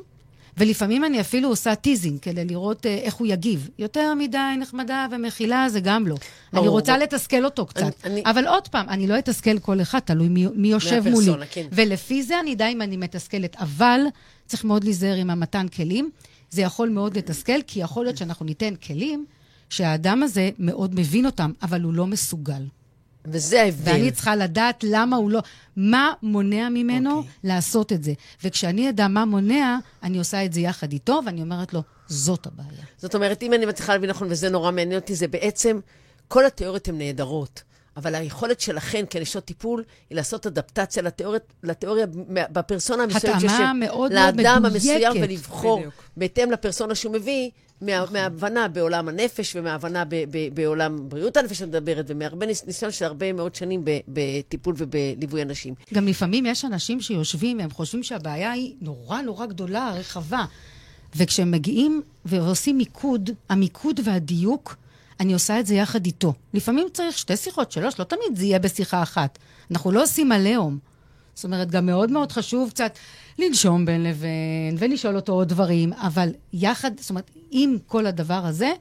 ולפעמים 0.57 1.04
אני 1.04 1.20
אפילו 1.20 1.48
עושה 1.48 1.74
teasing 1.74 2.18
כדי 2.20 2.44
לראות 2.44 2.86
אה, 2.86 2.94
איך 2.94 3.14
הוא 3.14 3.26
יגיב. 3.26 3.68
יותר 3.78 4.14
מדי 4.14 4.38
נחמדה 4.59 5.07
ומכילה 5.11 5.68
זה 5.68 5.80
גם 5.80 6.07
לא. 6.07 6.14
אני 6.14 6.61
ברור. 6.61 6.68
רוצה 6.70 6.98
לתסכל 6.98 7.44
אותו 7.44 7.66
קצת. 7.66 7.82
אני- 7.82 7.90
אני- 8.04 8.22
אבל 8.26 8.46
עוד 8.46 8.68
פעם, 8.68 8.88
אני 8.88 9.07
לא 9.07 9.18
אתסכל 9.18 9.59
כל 9.59 9.80
אחד, 9.80 9.98
תלוי 9.98 10.28
מי, 10.28 10.46
מי 10.54 10.68
יושב 10.68 11.02
מולי. 11.11 11.32
כן. 11.50 11.66
ולפי 11.72 12.22
זה 12.22 12.40
אני 12.40 12.52
אדע 12.52 12.68
אם 12.68 12.82
אני 12.82 12.96
מתסכלת. 12.96 13.57
אבל 13.57 14.00
צריך 14.46 14.64
מאוד 14.64 14.84
להיזהר 14.84 15.14
עם 15.14 15.30
המתן 15.30 15.68
כלים. 15.68 16.11
זה 16.50 16.62
יכול 16.62 16.88
מאוד 16.88 17.18
לתסכל, 17.18 17.62
כי 17.66 17.80
יכול 17.80 18.04
להיות 18.04 18.16
שאנחנו 18.16 18.46
ניתן 18.46 18.74
כלים 18.86 19.26
שהאדם 19.70 20.22
הזה 20.22 20.50
מאוד 20.59 20.94
מבין 20.94 21.26
אותם, 21.26 21.52
אבל 21.62 21.82
הוא 21.82 21.92
לא 21.94 22.07
מסוגל. 22.07 22.62
וזה 23.29 23.62
ההבדל. 23.62 23.91
ואני 23.93 24.11
צריכה 24.11 24.37
לדעת 24.37 24.85
למה 24.89 25.16
הוא 25.16 25.31
לא... 25.31 25.41
מה 25.77 26.12
מונע 26.22 26.68
ממנו 26.68 27.11
אוקיי. 27.11 27.31
okay. 27.31 27.35
לעשות 27.45 27.93
את 27.93 28.05
זה. 28.05 28.12
וכשאני 28.45 28.89
אדע 28.89 29.09
מה 29.09 29.24
מונע, 29.24 29.79
אני 30.03 30.18
עושה 30.18 30.45
את 30.45 30.53
זה 30.53 30.61
יחד 30.61 30.93
איתו, 30.93 31.20
ואני 31.27 31.43
אומרת 31.43 31.74
לו, 31.74 31.83
זאת 32.09 32.47
הבעיה. 32.47 32.85
זאת 32.99 33.14
אומרת, 33.14 33.43
אם 33.43 33.53
אני 33.53 33.66
מצליחה 33.66 33.93
להבין 33.93 34.11
נכון, 34.11 34.29
וזה 34.31 34.49
נורא 34.49 34.70
מעניין 34.70 35.01
אותי, 35.01 35.14
זה 35.14 35.29
בעצם, 35.29 35.81
כל 36.29 36.47
התיאוריות 36.47 36.89
הן 36.89 36.99
נהדרות, 36.99 37.62
אבל 37.97 38.14
היכולת 38.14 38.61
שלכן 38.61 39.05
כנשות 39.11 39.45
טיפול 39.45 39.85
היא 40.11 40.16
לעשות 40.16 40.47
אדפטציה 40.47 41.03
לתיאוריה, 41.03 41.41
לתיאוריה 41.62 42.07
בפרסונה 42.29 43.03
המסוימת 43.03 43.43
התאמה 43.45 43.72
מאוד 43.72 44.12
מאוד 44.12 44.12
לאדם 44.12 44.62
מדויקת. 44.62 45.05
המסוים, 45.07 45.22
ולבחור 45.22 45.79
בדיוק. 45.79 45.95
בהתאם 46.16 46.51
לפרסונה 46.51 46.95
שהוא 46.95 47.12
מביא, 47.12 47.51
מה, 47.81 48.03
נכון. 48.03 48.12
מההבנה 48.16 48.68
בעולם 48.68 49.09
הנפש 49.09 49.57
ומההבנה 49.57 50.05
ב, 50.05 50.14
ב, 50.31 50.55
בעולם 50.55 51.09
בריאות 51.09 51.37
הנפש 51.37 51.59
שאת 51.59 51.68
מדברת, 51.68 52.05
ומהרבה 52.09 52.47
ניס- 52.47 52.66
ניסיון 52.66 52.93
של 52.93 53.05
הרבה 53.05 53.33
מאוד 53.33 53.55
שנים 53.55 53.83
בטיפול 54.09 54.74
ובליווי 54.79 55.43
אנשים. 55.43 55.74
גם 55.95 56.07
לפעמים 56.09 56.47
יש 56.47 56.64
אנשים 56.64 57.01
שיושבים 57.01 57.59
והם 57.59 57.70
חושבים 57.70 58.03
שהבעיה 58.03 58.53
היא 58.53 58.74
נורא 58.81 59.20
נורא 59.22 59.47
גדולה, 59.47 59.93
רחבה. 59.95 60.45
וכשהם 61.16 61.51
מגיעים 61.51 62.03
ועושים 62.24 62.79
מיקוד, 62.79 63.31
המיקוד 63.49 64.01
והדיוק, 64.05 64.77
אני 65.20 65.33
עושה 65.33 65.61
את 65.61 65.66
זה 65.66 65.74
יחד 65.74 66.07
איתו. 66.07 66.33
לפעמים 66.55 66.87
צריך 66.93 67.18
שתי 67.18 67.37
שיחות, 67.37 67.72
שלוש, 67.72 67.99
לא 67.99 68.05
תמיד 68.05 68.37
זה 68.37 68.45
יהיה 68.45 68.59
בשיחה 68.59 69.03
אחת. 69.03 69.39
אנחנו 69.70 69.93
לא 69.93 70.03
עושים 70.03 70.33
עליהום. 70.33 70.79
זאת 71.37 71.45
אומרת, 71.45 71.70
גם 71.70 71.87
מאוד 71.87 72.11
מאוד 72.11 72.32
חשוב 72.32 72.70
קצת 72.70 72.99
לנשום 73.39 73.87
בין 73.87 74.03
לבין 74.03 74.76
ולשאול 74.78 75.16
אותו 75.16 75.32
עוד 75.32 75.49
דברים, 75.49 75.93
אבל 75.93 76.28
יחד, 76.53 76.91
זאת 77.01 77.11
אומרת, 77.11 77.30
עם 77.51 77.76
כל 77.87 78.07
הדבר 78.07 78.47
הזה, 78.47 78.72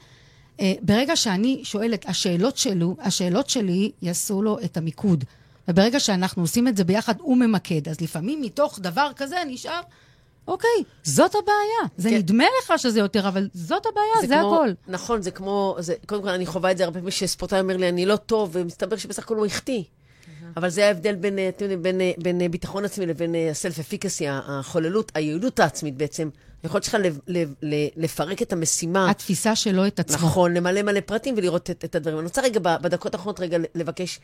אה, 0.59 0.73
ברגע 0.81 1.15
שאני 1.15 1.61
שואלת, 1.63 2.05
השאלות, 2.09 2.57
שלו, 2.57 2.95
השאלות 2.99 3.49
שלי 3.49 3.91
יעשו 4.01 4.41
לו 4.41 4.59
את 4.59 4.77
המיקוד. 4.77 5.23
וברגע 5.67 5.99
שאנחנו 5.99 6.43
עושים 6.43 6.67
את 6.67 6.77
זה 6.77 6.83
ביחד, 6.83 7.13
הוא 7.19 7.37
ממקד. 7.37 7.89
אז 7.89 8.01
לפעמים 8.01 8.41
מתוך 8.41 8.79
דבר 8.79 9.11
כזה 9.15 9.35
נשאר, 9.47 9.81
אוקיי, 10.47 10.83
זאת 11.03 11.35
הבעיה. 11.35 11.93
זה 11.97 12.09
כן. 12.09 12.15
נדמה 12.15 12.43
לך 12.63 12.73
שזה 12.79 12.99
יותר, 12.99 13.27
אבל 13.27 13.49
זאת 13.53 13.85
הבעיה, 13.85 14.27
זה, 14.27 14.35
כמו, 14.41 14.55
הכל. 14.55 14.69
נכון, 14.87 15.21
זה 15.21 15.31
כמו, 15.31 15.75
זה, 15.79 15.93
קודם 16.05 16.21
כל, 16.21 16.29
אני 16.29 16.45
חווה 16.45 16.71
את 16.71 16.77
זה 16.77 16.83
הרבה 16.83 16.99
פעמים 16.99 17.11
שספורטאי 17.11 17.59
אומר 17.59 17.77
לי, 17.77 17.89
אני 17.89 18.05
לא 18.05 18.15
טוב, 18.15 18.49
ומסתבר 18.53 18.97
שבסך 18.97 19.23
הכל 19.23 19.37
הוא 19.37 19.45
החטיא. 19.45 19.83
אבל 20.57 20.69
זה 20.69 20.87
ההבדל 20.87 21.15
בין, 21.15 21.39
אה, 21.39 21.49
אתם 21.49 21.63
יודעים, 21.63 21.83
בין, 21.83 22.01
אה, 22.01 22.11
בין 22.17 22.41
אה, 22.41 22.49
ביטחון 22.49 22.85
עצמי 22.85 23.05
לבין 23.05 23.35
הסלף 23.51 23.79
אפיקסי, 23.79 24.25
החוללות, 24.29 25.11
היעילות 25.15 25.59
העצמית 25.59 25.97
בעצם. 25.97 26.29
היכולת 26.63 26.83
שלך 26.83 26.97
לפרק 27.95 28.41
את 28.41 28.53
המשימה. 28.53 29.09
התפיסה 29.09 29.55
שלו 29.55 29.87
את 29.87 29.99
עצמו. 29.99 30.27
נכון, 30.27 30.53
למלא 30.53 30.81
מלא 30.81 30.99
פרטים 30.99 31.35
ולראות 31.37 31.69
את, 31.69 31.85
את 31.85 31.95
הדברים. 31.95 32.17
אני 32.17 32.25
רוצה 32.25 32.41
רגע, 32.41 32.59
בדקות 32.59 33.13
האחרונות 33.13 33.39
רגע 33.39 33.57
לבקש, 33.75 34.19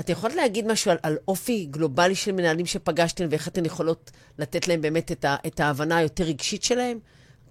את 0.00 0.10
יכולת 0.10 0.34
להגיד 0.34 0.66
משהו 0.66 0.90
על, 0.90 0.96
על 1.02 1.16
אופי 1.28 1.66
גלובלי 1.70 2.14
של 2.14 2.32
מנהלים 2.32 2.66
שפגשתם, 2.66 3.26
ואיך 3.30 3.48
אתן 3.48 3.64
יכולות 3.64 4.10
לתת 4.38 4.68
להם 4.68 4.80
באמת 4.80 5.12
את, 5.12 5.24
ה, 5.24 5.36
את 5.46 5.60
ההבנה 5.60 5.96
היותר 5.96 6.24
רגשית 6.24 6.62
שלהם? 6.62 6.98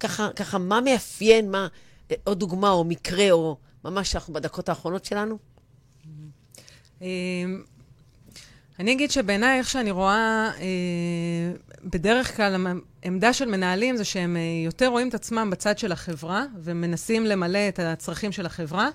ככה, 0.00 0.28
ככה, 0.36 0.58
מה 0.58 0.80
מאפיין, 0.80 1.50
מה, 1.50 1.68
עוד 2.24 2.40
דוגמה 2.40 2.70
או 2.70 2.84
מקרה, 2.84 3.30
או 3.30 3.56
ממש 3.84 4.14
אנחנו 4.14 4.34
בדקות 4.34 4.68
האחרונות 4.68 5.04
שלנו? 5.04 5.38
אני 8.80 8.92
אגיד 8.92 9.10
שבעיניי, 9.10 9.58
איך 9.58 9.70
שאני 9.70 9.90
רואה, 9.90 10.50
אה, 10.60 10.64
בדרך 11.84 12.36
כלל 12.36 12.54
המ- 12.54 12.80
עמדה 13.02 13.32
של 13.32 13.48
מנהלים 13.48 13.96
זה 13.96 14.04
שהם 14.04 14.36
אה, 14.36 14.40
יותר 14.66 14.86
רואים 14.86 15.08
את 15.08 15.14
עצמם 15.14 15.48
בצד 15.50 15.78
של 15.78 15.92
החברה, 15.92 16.44
ומנסים 16.62 17.26
למלא 17.26 17.68
את 17.68 17.78
הצרכים 17.78 18.32
של 18.32 18.46
החברה. 18.46 18.88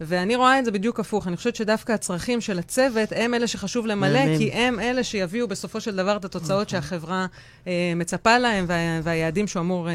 ואני 0.00 0.36
רואה 0.36 0.58
את 0.58 0.64
זה 0.64 0.70
בדיוק 0.70 1.00
הפוך. 1.00 1.28
אני 1.28 1.36
חושבת 1.36 1.56
שדווקא 1.56 1.92
הצרכים 1.92 2.40
של 2.40 2.58
הצוות 2.58 3.08
הם 3.16 3.34
אלה 3.34 3.46
שחשוב 3.46 3.86
למלא. 3.86 4.38
כי 4.38 4.52
הם 4.52 4.80
אלה 4.80 5.04
שיביאו 5.04 5.48
בסופו 5.48 5.80
של 5.80 5.96
דבר 5.96 6.16
את 6.16 6.24
התוצאות 6.24 6.68
שהחברה 6.68 7.26
אה, 7.66 7.92
מצפה 7.96 8.38
להם, 8.38 8.64
וה, 8.68 8.76
והיעדים 9.02 9.46
שהוא 9.46 9.60
אמור 9.60 9.88
אה, 9.88 9.94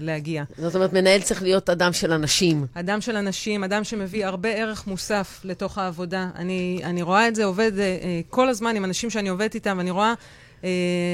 להגיע. 0.00 0.44
זאת 0.58 0.74
אומרת, 0.74 0.92
מנהל 0.92 1.20
צריך 1.20 1.42
להיות 1.42 1.70
אדם 1.70 1.92
של 1.92 2.12
אנשים. 2.12 2.66
אדם 2.74 3.00
של 3.00 3.16
אנשים, 3.16 3.64
אדם 3.64 3.84
שמביא 3.84 4.26
הרבה 4.26 4.48
ערך 4.48 4.86
מוסף 4.86 5.40
לתוך 5.44 5.78
העבודה. 5.78 6.28
אני, 6.34 6.80
אני 6.84 7.02
רואה 7.02 7.28
את 7.28 7.34
זה 7.34 7.44
עובד 7.44 7.78
אה, 7.78 7.84
אה, 7.84 8.20
כל 8.28 8.48
הזמן 8.48 8.76
עם 8.76 8.84
אנשים 8.84 9.10
שאני 9.10 9.28
עובדת 9.28 9.54
איתם, 9.54 9.74
ואני 9.78 9.90
רואה 9.90 10.08
אה, 10.08 10.14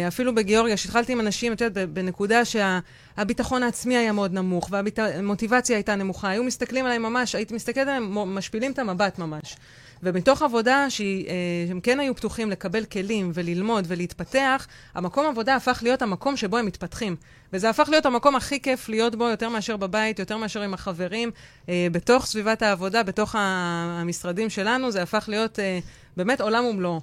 אפילו 0.09 0.34
בגיאורגיה, 0.34 0.76
שהתחלתי 0.76 1.12
עם 1.12 1.20
אנשים, 1.20 1.53
את 1.53 1.61
יודעת, 1.61 1.88
בנקודה 1.88 2.42
שהביטחון 2.44 3.62
העצמי 3.62 3.97
היה 3.97 4.12
מאוד 4.12 4.32
נמוך, 4.32 4.68
והמוטיבציה 4.70 5.76
הייתה 5.76 5.94
נמוכה. 5.94 6.28
היו 6.28 6.44
מסתכלים 6.44 6.84
עליי 6.84 6.99
ממש, 6.99 7.34
הייתי 7.34 7.55
מסתכלת 7.55 7.86
עליהם, 7.86 8.14
משפילים 8.14 8.72
את 8.72 8.78
המבט 8.78 9.18
ממש. 9.18 9.57
ומתוך 10.03 10.42
עבודה 10.42 10.90
שהיא, 10.90 11.28
אה, 11.28 11.32
שהם 11.68 11.80
כן 11.80 12.01
היו 12.01 12.14
פתוחים 12.14 12.51
לקבל 12.51 12.84
כלים 12.84 13.30
וללמוד 13.34 13.84
ולהתפתח, 13.88 14.66
המקום 14.94 15.26
עבודה 15.26 15.57
הפך 15.57 15.80
להיות 15.82 16.03
המקום 16.03 16.36
שבו 16.36 16.57
הם 16.57 16.66
מתפתחים. 16.66 17.16
וזה 17.53 17.70
הפך 17.70 17.88
להיות 17.88 18.07
המקום 18.07 18.36
הכי 18.36 18.61
כיף 18.61 18.88
להיות 18.88 19.14
בו, 19.14 19.28
יותר 19.28 19.49
מאשר 19.49 19.76
בבית, 19.76 20.18
יותר 20.18 20.36
מאשר 20.36 20.62
עם 20.62 20.74
החברים. 20.74 21.30
אה, 21.68 21.86
בתוך 21.92 22.26
סביבת 22.26 22.62
העבודה, 22.62 23.03
בתוך 23.03 23.34
המשרדים 23.38 24.51
שלנו, 24.51 24.90
זה 24.90 25.03
הפך 25.03 25.24
להיות 25.28 25.59
אה, 25.59 25.78
באמת 26.16 26.40
עולם 26.40 26.64
ומלואו. 26.64 27.01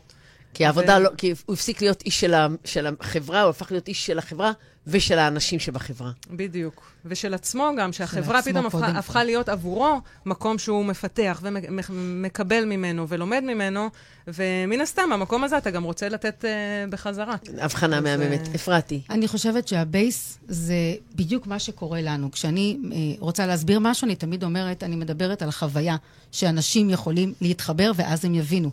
כי 0.54 0.66
העבודה 0.66 1.00
לא, 1.00 1.10
כי 1.18 1.34
הוא 1.46 1.54
הפסיק 1.54 1.82
להיות 1.82 2.02
איש 2.02 2.20
של, 2.20 2.34
ה, 2.34 2.48
של 2.66 2.88
החברה, 3.00 3.42
הוא 3.42 3.50
הפך 3.50 3.72
להיות 3.72 3.88
איש 3.88 4.06
של 4.06 4.18
החברה 4.18 4.52
ושל 4.88 5.20
האנשים 5.20 5.60
שבחברה. 5.60 6.12
בדיוק. 6.32 6.92
ושל 7.06 7.34
עצמו 7.34 7.72
גם, 7.78 7.94
שהחברה 7.94 8.40
עצמו 8.40 8.52
פתאום 8.52 8.66
הפכה. 8.66 8.88
הפכה 8.88 9.24
להיות 9.24 9.50
עבורו 9.50 10.02
מקום 10.26 10.58
שהוא 10.58 10.86
מפתח 10.86 11.42
ומקבל 11.44 12.66
ממנו 12.66 13.08
ולומד 13.10 13.44
ממנו, 13.44 13.90
ומן 14.28 14.82
הסתם, 14.82 15.10
במקום 15.14 15.44
הזה 15.44 15.58
אתה 15.58 15.72
גם 15.72 15.84
רוצה 15.84 16.10
לתת 16.10 16.46
uh, 16.46 16.92
בחזרה. 16.92 17.36
הבחנה 17.58 17.98
אז, 17.98 18.04
מהממת. 18.04 18.48
אה, 18.48 18.56
אפרתי. 18.56 19.02
אני 19.10 19.28
חושבת 19.28 19.68
שהבייס 19.68 20.40
זה 20.48 20.76
בדיוק 21.16 21.48
מה 21.48 21.60
שקורה 21.60 22.02
לנו. 22.02 22.32
כשאני 22.32 22.78
אה, 22.92 22.98
רוצה 23.20 23.46
להסביר 23.46 23.80
משהו, 23.80 24.06
אני 24.06 24.16
תמיד 24.16 24.44
אומרת, 24.44 24.84
אני 24.84 24.96
מדברת 24.96 25.42
על 25.42 25.52
חוויה 25.52 25.96
שאנשים 26.32 26.90
יכולים 26.90 27.34
להתחבר 27.42 27.92
ואז 27.96 28.26
הם 28.26 28.36
יבינו. 28.36 28.70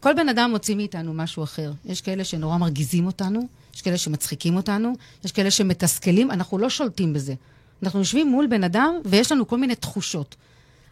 כל 0.00 0.14
בן 0.14 0.28
אדם 0.28 0.50
מוציא 0.50 0.74
מאיתנו 0.74 1.14
משהו 1.14 1.42
אחר. 1.44 1.72
יש 1.84 2.00
כאלה 2.00 2.24
שנורא 2.24 2.56
מרגיזים 2.56 3.06
אותנו, 3.06 3.48
יש 3.74 3.82
כאלה 3.82 3.98
שמצחיקים 3.98 4.56
אותנו, 4.56 4.92
יש 5.24 5.32
כאלה 5.32 5.50
שמתסכלים, 5.50 6.30
אנחנו 6.30 6.58
לא 6.58 6.70
שולטים 6.70 7.12
בזה. 7.12 7.34
אנחנו 7.82 7.98
יושבים 7.98 8.28
מול 8.28 8.46
בן 8.46 8.64
אדם 8.64 8.94
ויש 9.04 9.32
לנו 9.32 9.48
כל 9.48 9.58
מיני 9.58 9.74
תחושות. 9.74 10.36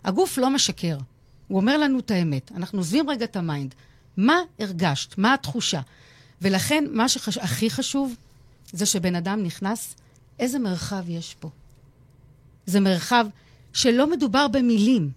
הגוף 0.05 0.39
לא 0.39 0.51
משקר, 0.51 0.99
הוא 1.49 1.61
אומר 1.61 1.79
לנו 1.79 1.99
את 1.99 2.11
האמת. 2.11 2.53
אנחנו 2.57 2.79
עוזבים 2.79 3.11
רגע 3.11 3.25
את 3.25 3.37
ה 3.37 3.43
mind. 3.43 3.75
מה 4.17 4.41
הרגשת? 4.59 5.19
מה 5.19 5.35
התחושה? 5.35 5.81
ולכן, 6.43 6.85
מה 6.91 7.09
שהכי 7.09 7.71
חשוב 7.71 8.15
זה 8.73 8.87
שבן 8.87 9.15
אדם 9.15 9.43
נכנס, 9.43 9.95
איזה 10.39 10.59
מרחב 10.59 11.05
יש 11.09 11.37
פה. 11.41 11.51
זה 12.67 12.81
מרחב 12.81 13.27
שלא 13.73 14.11
מדובר 14.11 14.49
במילים. 14.49 15.11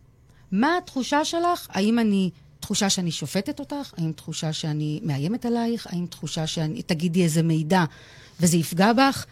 מה 0.52 0.78
התחושה 0.78 1.26
שלך? 1.26 1.68
האם 1.70 2.00
אני, 2.00 2.30
תחושה 2.66 2.90
שאני 2.90 3.12
שופטת 3.12 3.60
אותך? 3.60 3.94
האם 3.98 4.12
תחושה 4.12 4.54
שאני 4.54 5.00
מאיימת 5.04 5.46
עלייך? 5.46 5.88
האם 5.88 6.06
תחושה 6.06 6.48
שאני, 6.48 6.82
תגידי 6.82 7.24
איזה 7.24 7.44
מידע 7.44 7.84
וזה 8.40 8.58
יפגע 8.58 8.94
בך? 8.94 9.26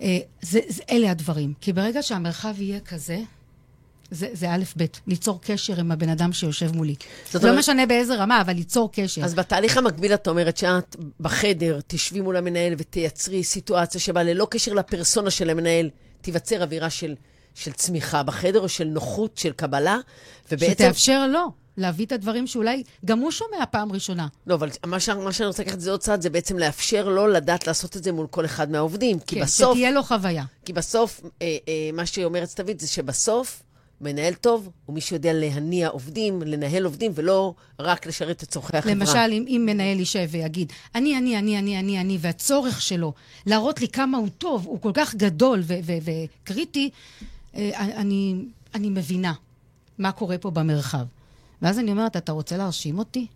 אה, 0.00 0.18
זה, 0.42 0.60
זה, 0.68 0.82
אלה 0.90 1.10
הדברים. 1.10 1.52
כי 1.60 1.72
ברגע 1.72 2.02
שהמרחב 2.02 2.60
יהיה 2.60 2.80
כזה, 2.80 3.20
זה, 4.10 4.28
זה 4.32 4.54
א', 4.54 4.62
ב', 4.76 4.84
ליצור 5.06 5.40
קשר 5.42 5.80
עם 5.80 5.92
הבן 5.92 6.08
אדם 6.08 6.32
שיושב 6.32 6.76
מולי. 6.76 6.94
זאת 7.24 7.42
לא 7.42 7.48
אומרת- 7.48 7.58
משנה 7.58 7.86
באיזה 7.86 8.14
רמה, 8.14 8.40
אבל 8.40 8.52
ליצור 8.52 8.92
קשר. 8.92 9.24
אז 9.24 9.34
בתהליך 9.34 9.76
המקביל 9.76 10.14
את 10.14 10.28
אומרת 10.28 10.56
שאת 10.56 10.96
בחדר 11.20 11.80
תשבי 11.86 12.20
מול 12.20 12.36
המנהל 12.36 12.74
ותייצרי 12.78 13.44
סיטואציה 13.44 14.00
שבה 14.00 14.22
ללא 14.22 14.46
קשר 14.50 14.72
לפרסונה 14.72 15.30
של 15.30 15.50
המנהל, 15.50 15.90
תיווצר 16.20 16.62
אווירה 16.62 16.90
של, 16.90 17.14
של 17.54 17.72
צמיחה 17.72 18.22
בחדר 18.22 18.60
או 18.60 18.68
של 18.68 18.84
נוחות, 18.84 19.38
של 19.38 19.52
קבלה, 19.52 19.98
ובעצם... 20.52 20.72
שתאפשר 20.72 21.26
לו 21.26 21.61
להביא 21.76 22.06
את 22.06 22.12
הדברים 22.12 22.46
שאולי 22.46 22.82
גם 23.04 23.18
הוא 23.18 23.30
שומע 23.30 23.66
פעם 23.70 23.92
ראשונה. 23.92 24.26
לא, 24.46 24.54
אבל 24.54 24.70
מה, 24.86 25.00
ש... 25.00 25.08
מה 25.08 25.32
שאני 25.32 25.46
רוצה 25.46 25.62
לקחת 25.62 25.80
זה 25.80 25.90
עוד 25.90 26.00
צעד, 26.00 26.22
זה 26.22 26.30
בעצם 26.30 26.58
לאפשר 26.58 27.08
לו 27.08 27.26
לדעת 27.26 27.66
לעשות 27.66 27.96
את 27.96 28.04
זה 28.04 28.12
מול 28.12 28.26
כל 28.26 28.44
אחד 28.44 28.70
מהעובדים. 28.70 29.18
כי 29.18 29.34
כן, 29.36 29.42
בסוף, 29.42 29.74
שתהיה 29.74 29.90
לו 29.90 30.02
חוויה. 30.02 30.44
כי 30.64 30.72
בסוף, 30.72 31.20
אה, 31.42 31.56
אה, 31.68 31.90
מה 31.92 32.06
שאומרת 32.06 32.48
סתווית 32.48 32.80
זה 32.80 32.88
שבסוף, 32.88 33.62
מנהל 34.02 34.34
טוב 34.34 34.70
הוא 34.86 34.94
מי 34.94 35.00
שיודע 35.00 35.32
להניע 35.32 35.88
עובדים, 35.88 36.42
לנהל 36.42 36.84
עובדים, 36.84 37.12
ולא 37.14 37.54
רק 37.78 38.06
לשרת 38.06 38.42
את 38.42 38.48
צורכי 38.48 38.76
החברה. 38.76 38.94
למשל, 38.94 39.32
אם, 39.32 39.44
אם 39.48 39.62
מנהל 39.66 39.98
יישב 39.98 40.28
ויגיד, 40.30 40.72
אני, 40.94 41.18
אני, 41.18 41.38
אני, 41.38 41.58
אני, 41.58 41.78
אני, 41.78 42.00
אני, 42.00 42.18
והצורך 42.20 42.82
שלו 42.82 43.12
להראות 43.46 43.80
לי 43.80 43.88
כמה 43.88 44.18
הוא 44.18 44.28
טוב, 44.38 44.66
הוא 44.66 44.80
כל 44.80 44.90
כך 44.94 45.14
גדול 45.14 45.62
וקריטי, 45.66 46.90
אה, 47.54 47.70
אני, 47.96 48.34
אני 48.74 48.90
מבינה 48.90 49.32
מה 49.98 50.12
קורה 50.12 50.38
פה 50.38 50.50
במרחב. 50.50 51.04
ואז 51.62 51.78
אני 51.78 51.90
אומרת, 51.90 52.16
אתה 52.16 52.32
רוצה 52.32 52.56
להרשים 52.56 52.98
אותי? 52.98 53.26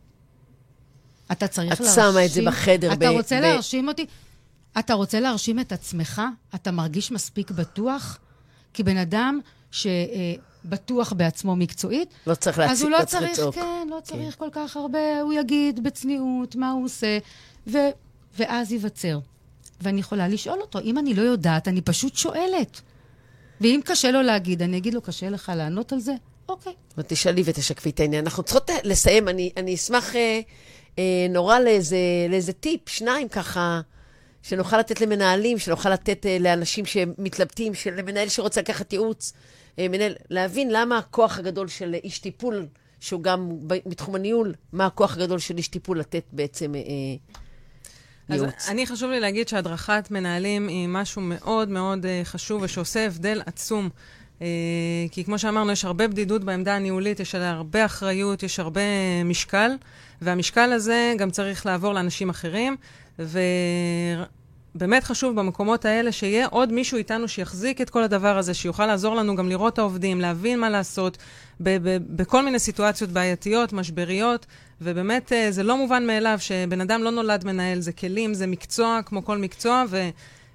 אתה 1.33 1.47
צריך 1.49 1.73
את 1.73 1.81
להרשים... 1.81 2.03
שמה 2.13 2.25
את 2.25 2.31
זה 2.31 2.43
בחדר 2.47 2.93
אתה 2.93 3.07
ב- 3.11 3.13
רוצה 3.13 3.39
ב- 3.39 3.43
להרשים 3.43 3.89
אותי? 3.89 4.07
אתה 4.79 4.95
רוצה 4.95 5.21
להרשים 5.21 5.61
את 5.61 5.73
עצמך? 5.73 6.23
אתה 6.55 6.71
מרגיש 6.71 7.13
מספיק 7.13 7.51
בטוח? 7.51 8.19
כי 8.75 8.83
בן 8.83 8.97
אדם 8.97 9.41
שבטוח 9.71 11.13
בעצמו 11.13 11.57
מקצועית, 11.57 12.09
לא 12.27 12.35
צריך 12.35 12.59
אז 12.59 12.69
להציג, 12.69 12.83
הוא 12.85 12.91
לא 12.91 13.05
צריך 13.05 13.31
לצעוק. 13.33 13.55
כן, 13.55 13.87
לא 13.91 13.99
צריך 14.03 14.37
כל 14.39 14.49
כך 14.53 14.77
הרבה, 14.77 15.21
הוא 15.21 15.33
יגיד 15.33 15.83
בצניעות 15.85 16.57
מה 16.57 16.71
הוא 16.71 16.85
עושה, 16.85 17.19
ו, 17.67 17.79
ואז 18.39 18.73
ייווצר. 18.73 19.19
ואני 19.81 20.01
יכולה 20.01 20.29
לשאול 20.29 20.61
אותו, 20.61 20.79
אם 20.81 20.99
אני 20.99 21.15
לא 21.15 21.23
יודעת, 21.23 21.69
אני 21.69 21.81
פשוט 21.81 22.17
שואלת. 22.17 22.81
ואם 23.61 23.81
קשה 23.85 24.11
לו 24.11 24.23
להגיד, 24.23 24.63
אני 24.63 24.77
אגיד 24.77 24.95
לו, 24.95 25.03
קשה 25.03 25.31
לך 25.31 25.53
לענות 25.57 25.93
על 25.93 26.01
זה? 26.01 26.15
אוקיי. 26.49 26.73
ותשאלי 26.99 27.43
ותשקפי 27.45 27.91
את 27.91 28.01
העניין. 28.01 28.25
אנחנו 28.25 28.43
צריכות 28.43 28.71
אה, 28.71 28.77
לסיים. 28.85 29.29
אני, 29.29 29.51
אני 29.57 29.75
אשמח 29.75 30.17
אה, 30.17 30.41
אה, 30.99 31.27
נורא 31.31 31.59
לאיזה, 31.59 31.97
לאיזה 32.29 32.53
טיפ, 32.53 32.89
שניים 32.89 33.29
ככה, 33.29 33.81
שנוכל 34.43 34.79
לתת 34.79 35.01
למנהלים, 35.01 35.59
שנוכל 35.59 35.91
לתת 35.91 36.27
אה, 36.27 36.39
לאנשים 36.41 36.87
שמתלבטים, 36.87 37.75
של 37.75 38.03
מנהל 38.03 38.29
שרוצה 38.29 38.61
לקחת 38.61 38.93
ייעוץ, 38.93 39.33
אה, 39.79 39.89
מנהל, 39.89 40.15
להבין 40.31 40.69
למה 40.71 40.99
הכוח 40.99 41.39
הגדול 41.39 41.69
של 41.69 41.95
איש 42.05 42.19
טיפול, 42.19 42.67
שהוא 43.01 43.23
גם 43.23 43.51
בתחום 43.61 44.15
הניהול, 44.15 44.55
מה 44.73 44.87
הכוח 44.87 45.17
הגדול 45.17 45.39
של 45.39 45.57
איש 45.57 45.69
טיפול 45.69 45.99
לתת 45.99 46.25
בעצם 46.33 46.75
אה, 46.75 46.81
אז 48.29 48.41
ייעוץ. 48.41 48.69
אני 48.69 48.87
חשוב 48.87 49.11
לי 49.11 49.21
להגיד 49.21 49.49
שהדרכת 49.49 50.09
מנהלים 50.11 50.69
היא 50.69 50.89
משהו 50.89 51.23
מאוד 51.23 51.69
מאוד 51.69 52.05
uh, 52.05 52.09
חשוב 52.25 52.63
ושעושה 52.63 53.07
הבדל 53.07 53.43
עצום. 53.47 53.89
Uh, 54.39 54.43
כי 55.11 55.25
כמו 55.25 55.39
שאמרנו, 55.39 55.73
יש 55.73 55.85
הרבה 55.85 56.09
בדידות 56.09 56.45
בעמדה 56.45 56.77
הניהולית, 56.77 57.21
יש 57.21 57.35
עליה 57.35 57.51
הרבה 57.51 57.85
אחריות, 57.85 58.43
יש 58.43 58.61
הרבה 58.61 58.81
אה, 58.81 59.23
משקל, 59.25 59.71
והמשקל 60.23 60.73
הזה 60.73 61.15
גם 61.19 61.31
צריך 61.31 61.67
לעבור 61.67 61.93
לאנשים 61.93 62.31
אחרים, 62.31 62.77
ובאמת 63.19 65.05
חשוב 65.05 65.41
במקומות 65.41 65.85
האלה 65.85 66.13
שיהיה 66.13 66.47
עוד 66.47 66.73
מישהו 66.73 66.99
איתנו 66.99 67.29
שיחזיק 67.29 67.81
את 67.81 67.91
כל 67.91 68.03
הדבר 68.03 68.39
הזה, 68.39 68.55
שיוכל 68.55 68.87
לעזור 68.87 69.15
לנו 69.15 69.37
גם 69.37 69.49
לראות 69.49 69.73
את 69.73 69.79
העובדים, 69.79 70.21
להבין 70.21 70.61
מה 70.61 70.71
לעשות, 70.71 71.19
בכל 71.61 72.45
מיני 72.45 72.59
סיטואציות 72.59 73.11
בעייתיות, 73.11 73.73
משבריות, 73.73 74.47
ובאמת 74.81 75.33
אה, 75.33 75.51
זה 75.51 75.63
לא 75.63 75.77
מובן 75.77 76.07
מאליו 76.07 76.37
שבן 76.39 76.81
אדם 76.81 77.03
לא 77.03 77.11
נולד 77.11 77.45
מנהל, 77.45 77.81
זה 77.81 77.93
כלים, 77.93 78.35
זה 78.35 78.47
מקצוע 78.47 79.01
כמו 79.07 79.25
כל 79.25 79.39
מקצוע, 79.39 79.85
ו... 79.89 80.09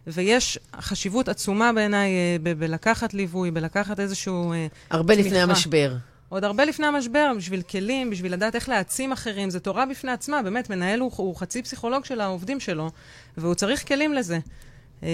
ויש 0.07 0.59
חשיבות 0.75 1.29
עצומה 1.29 1.73
בעיניי 1.73 2.11
אה, 2.11 2.37
ב- 2.43 2.59
בלקחת 2.59 3.13
ליווי, 3.13 3.51
בלקחת 3.51 3.99
איזשהו... 3.99 4.53
אה, 4.53 4.67
הרבה 4.89 5.13
לפני 5.13 5.29
תמיכה. 5.29 5.43
המשבר. 5.43 5.95
עוד 6.29 6.43
הרבה 6.43 6.65
לפני 6.65 6.87
המשבר, 6.87 7.31
בשביל 7.37 7.61
כלים, 7.61 8.09
בשביל 8.09 8.33
לדעת 8.33 8.55
איך 8.55 8.69
להעצים 8.69 9.11
אחרים, 9.11 9.49
זה 9.49 9.59
תורה 9.59 9.85
בפני 9.85 10.11
עצמה, 10.11 10.41
באמת, 10.41 10.69
מנהל 10.69 10.99
הוא, 10.99 11.11
הוא 11.15 11.35
חצי 11.35 11.63
פסיכולוג 11.63 12.05
של 12.05 12.21
העובדים 12.21 12.59
שלו, 12.59 12.91
והוא 13.37 13.53
צריך 13.53 13.87
כלים 13.87 14.13
לזה. 14.13 14.39
אה, 15.03 15.09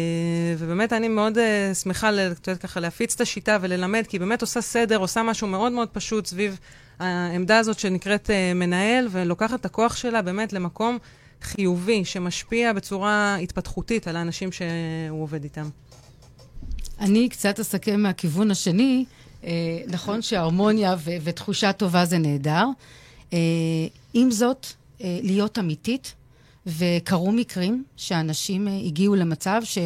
ובאמת, 0.57 0.93
אני 0.93 1.07
מאוד 1.07 1.37
שמחה, 1.83 2.09
את 2.09 2.47
יודעת, 2.47 2.61
ככה, 2.61 2.79
להפיץ 2.79 3.15
את 3.15 3.21
השיטה 3.21 3.57
וללמד, 3.61 4.03
כי 4.07 4.17
היא 4.17 4.19
באמת 4.21 4.41
עושה 4.41 4.61
סדר, 4.61 4.97
עושה 4.97 5.23
משהו 5.23 5.47
מאוד 5.47 5.71
מאוד 5.71 5.89
פשוט 5.89 6.25
סביב 6.25 6.59
העמדה 6.99 7.57
הזאת 7.57 7.79
שנקראת 7.79 8.29
מנהל, 8.55 9.07
ולוקחת 9.11 9.59
את 9.59 9.65
הכוח 9.65 9.95
שלה 9.95 10.21
באמת 10.21 10.53
למקום 10.53 10.97
חיובי, 11.41 12.05
שמשפיע 12.05 12.73
בצורה 12.73 13.35
התפתחותית 13.35 14.07
על 14.07 14.15
האנשים 14.15 14.51
שהוא 14.51 15.23
עובד 15.23 15.43
איתם. 15.43 15.69
אני 16.99 17.29
קצת 17.29 17.59
אסכם 17.59 17.99
מהכיוון 18.01 18.51
השני. 18.51 19.05
אה, 19.43 19.79
נכון 19.87 20.21
שהרמוניה 20.21 20.95
ו- 20.99 21.17
ותחושה 21.23 21.73
טובה 21.73 22.05
זה 22.05 22.17
נהדר. 22.17 22.65
אה, 23.33 23.37
עם 24.13 24.31
זאת, 24.31 24.67
אה, 25.01 25.19
להיות 25.23 25.59
אמיתית, 25.59 26.13
וקרו 26.65 27.31
מקרים 27.31 27.83
שאנשים 27.97 28.67
הגיעו 28.85 29.15
למצב 29.15 29.61
ש... 29.63 29.77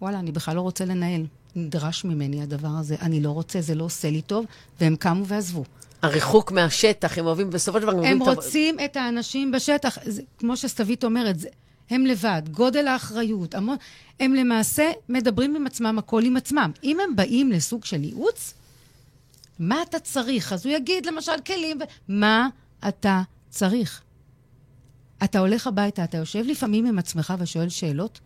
וואלה, 0.00 0.18
אני 0.18 0.32
בכלל 0.32 0.56
לא 0.56 0.60
רוצה 0.60 0.84
לנהל. 0.84 1.26
נדרש 1.56 2.04
ממני 2.04 2.42
הדבר 2.42 2.68
הזה. 2.68 2.96
אני 3.02 3.20
לא 3.20 3.30
רוצה, 3.30 3.60
זה 3.60 3.74
לא 3.74 3.84
עושה 3.84 4.10
לי 4.10 4.22
טוב, 4.22 4.46
והם 4.80 4.96
קמו 4.96 5.26
ועזבו. 5.26 5.64
הריחוק 6.04 6.52
מהשטח, 6.52 7.18
הם 7.18 7.26
אוהבים, 7.26 7.50
בסופו 7.50 7.78
של 7.78 7.82
דבר, 7.82 8.06
הם 8.06 8.22
רוצים 8.22 8.76
את 8.84 8.96
האנשים 8.96 9.52
בשטח. 9.52 9.98
זה, 10.04 10.22
כמו 10.38 10.56
שסתווית 10.56 11.04
אומרת, 11.04 11.38
זה, 11.38 11.48
הם 11.90 12.06
לבד, 12.06 12.42
גודל 12.50 12.86
האחריות, 12.86 13.54
המון... 13.54 13.76
הם 14.20 14.34
למעשה 14.34 14.90
מדברים 15.08 15.56
עם 15.56 15.66
עצמם, 15.66 15.98
הכל 15.98 16.24
עם 16.24 16.36
עצמם. 16.36 16.70
אם 16.84 17.00
הם 17.00 17.16
באים 17.16 17.52
לסוג 17.52 17.84
של 17.84 18.04
ייעוץ, 18.04 18.54
מה 19.58 19.82
אתה 19.82 19.98
צריך? 19.98 20.52
אז 20.52 20.66
הוא 20.66 20.74
יגיד, 20.74 21.06
למשל, 21.06 21.32
כלים. 21.46 21.78
מה 22.08 22.48
אתה 22.88 23.22
צריך? 23.50 24.02
אתה 25.24 25.38
הולך 25.38 25.66
הביתה, 25.66 26.04
אתה 26.04 26.16
יושב 26.16 26.44
לפעמים 26.46 26.86
עם 26.86 26.98
עצמך 26.98 27.34
ושואל 27.38 27.68
שאלות? 27.68 28.20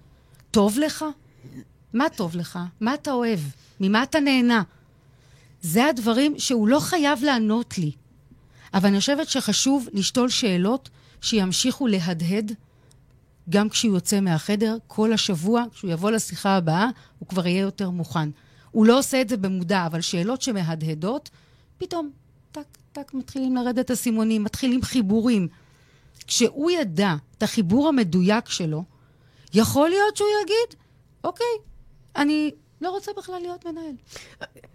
טוב 0.51 0.79
לך? 0.79 1.05
מה 1.93 2.09
טוב 2.16 2.37
לך? 2.37 2.59
מה 2.81 2.95
אתה 2.95 3.12
אוהב? 3.12 3.41
ממה 3.81 4.03
אתה 4.03 4.20
נהנה? 4.20 4.62
זה 5.63 5.87
הדברים 5.87 6.39
שהוא 6.39 6.69
לא 6.69 6.81
חייב 6.81 7.25
לענות 7.25 7.79
לי. 7.79 7.93
אבל 8.75 8.89
אני 8.89 9.01
חושבת 9.01 9.29
שחשוב 9.29 9.89
לשתול 9.93 10.29
שאלות 10.29 10.89
שימשיכו 11.21 11.87
להדהד 11.87 12.53
גם 13.51 13.69
כשהוא 13.69 13.95
יוצא 13.95 14.21
מהחדר, 14.21 14.77
כל 14.87 15.13
השבוע, 15.13 15.65
כשהוא 15.73 15.91
יבוא 15.91 16.11
לשיחה 16.11 16.57
הבאה, 16.57 16.89
הוא 17.19 17.29
כבר 17.29 17.47
יהיה 17.47 17.61
יותר 17.61 17.91
מוכן. 17.91 18.31
הוא 18.71 18.87
לא 18.87 18.99
עושה 18.99 19.21
את 19.21 19.29
זה 19.29 19.37
במודע, 19.37 19.87
אבל 19.87 20.01
שאלות 20.01 20.43
שמהדהדות, 20.43 21.31
פתאום, 21.79 22.11
טק, 22.53 22.79
טק, 22.93 23.15
מתחילים 23.15 23.57
לרדת 23.57 23.91
אסימונים, 23.91 24.45
מתחילים 24.45 24.83
חיבורים. 24.83 25.49
כשהוא 26.27 26.71
ידע 26.71 27.15
את 27.39 27.43
החיבור 27.43 27.89
המדויק 27.89 28.49
שלו, 28.49 28.85
יכול 29.55 29.89
להיות 29.89 30.17
שהוא 30.17 30.29
יגיד, 30.43 30.81
אוקיי, 31.25 31.47
אני 32.17 32.51
לא 32.81 32.91
רוצה 32.91 33.12
בכלל 33.16 33.39
להיות 33.41 33.66
מנהל. 33.66 33.93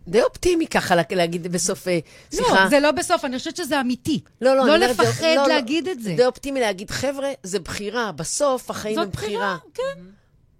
די 0.07 0.21
אופטימי 0.21 0.67
ככה 0.67 0.95
לה- 0.95 1.01
להגיד 1.11 1.47
בסוף 1.47 1.87
אה, 1.87 1.99
שיחה. 2.35 2.63
לא, 2.63 2.69
זה 2.69 2.79
לא 2.79 2.91
בסוף, 2.91 3.25
אני 3.25 3.37
חושבת 3.37 3.55
שזה 3.55 3.81
אמיתי. 3.81 4.19
לא, 4.41 4.55
לא, 4.55 4.65
לא 4.65 4.77
לפחד 4.77 5.23
לא, 5.23 5.35
לא. 5.35 5.47
להגיד 5.47 5.87
את 5.87 6.01
זה. 6.01 6.13
די 6.17 6.25
אופטימי 6.25 6.59
להגיד, 6.59 6.91
חבר'ה, 6.91 7.29
זה 7.43 7.59
בחירה, 7.59 8.11
בסוף 8.11 8.69
החיים 8.69 8.99
הם 8.99 9.05
זאת 9.05 9.13
בחירה. 9.15 9.31
בחירה, 9.31 9.57
כן. 9.95 10.01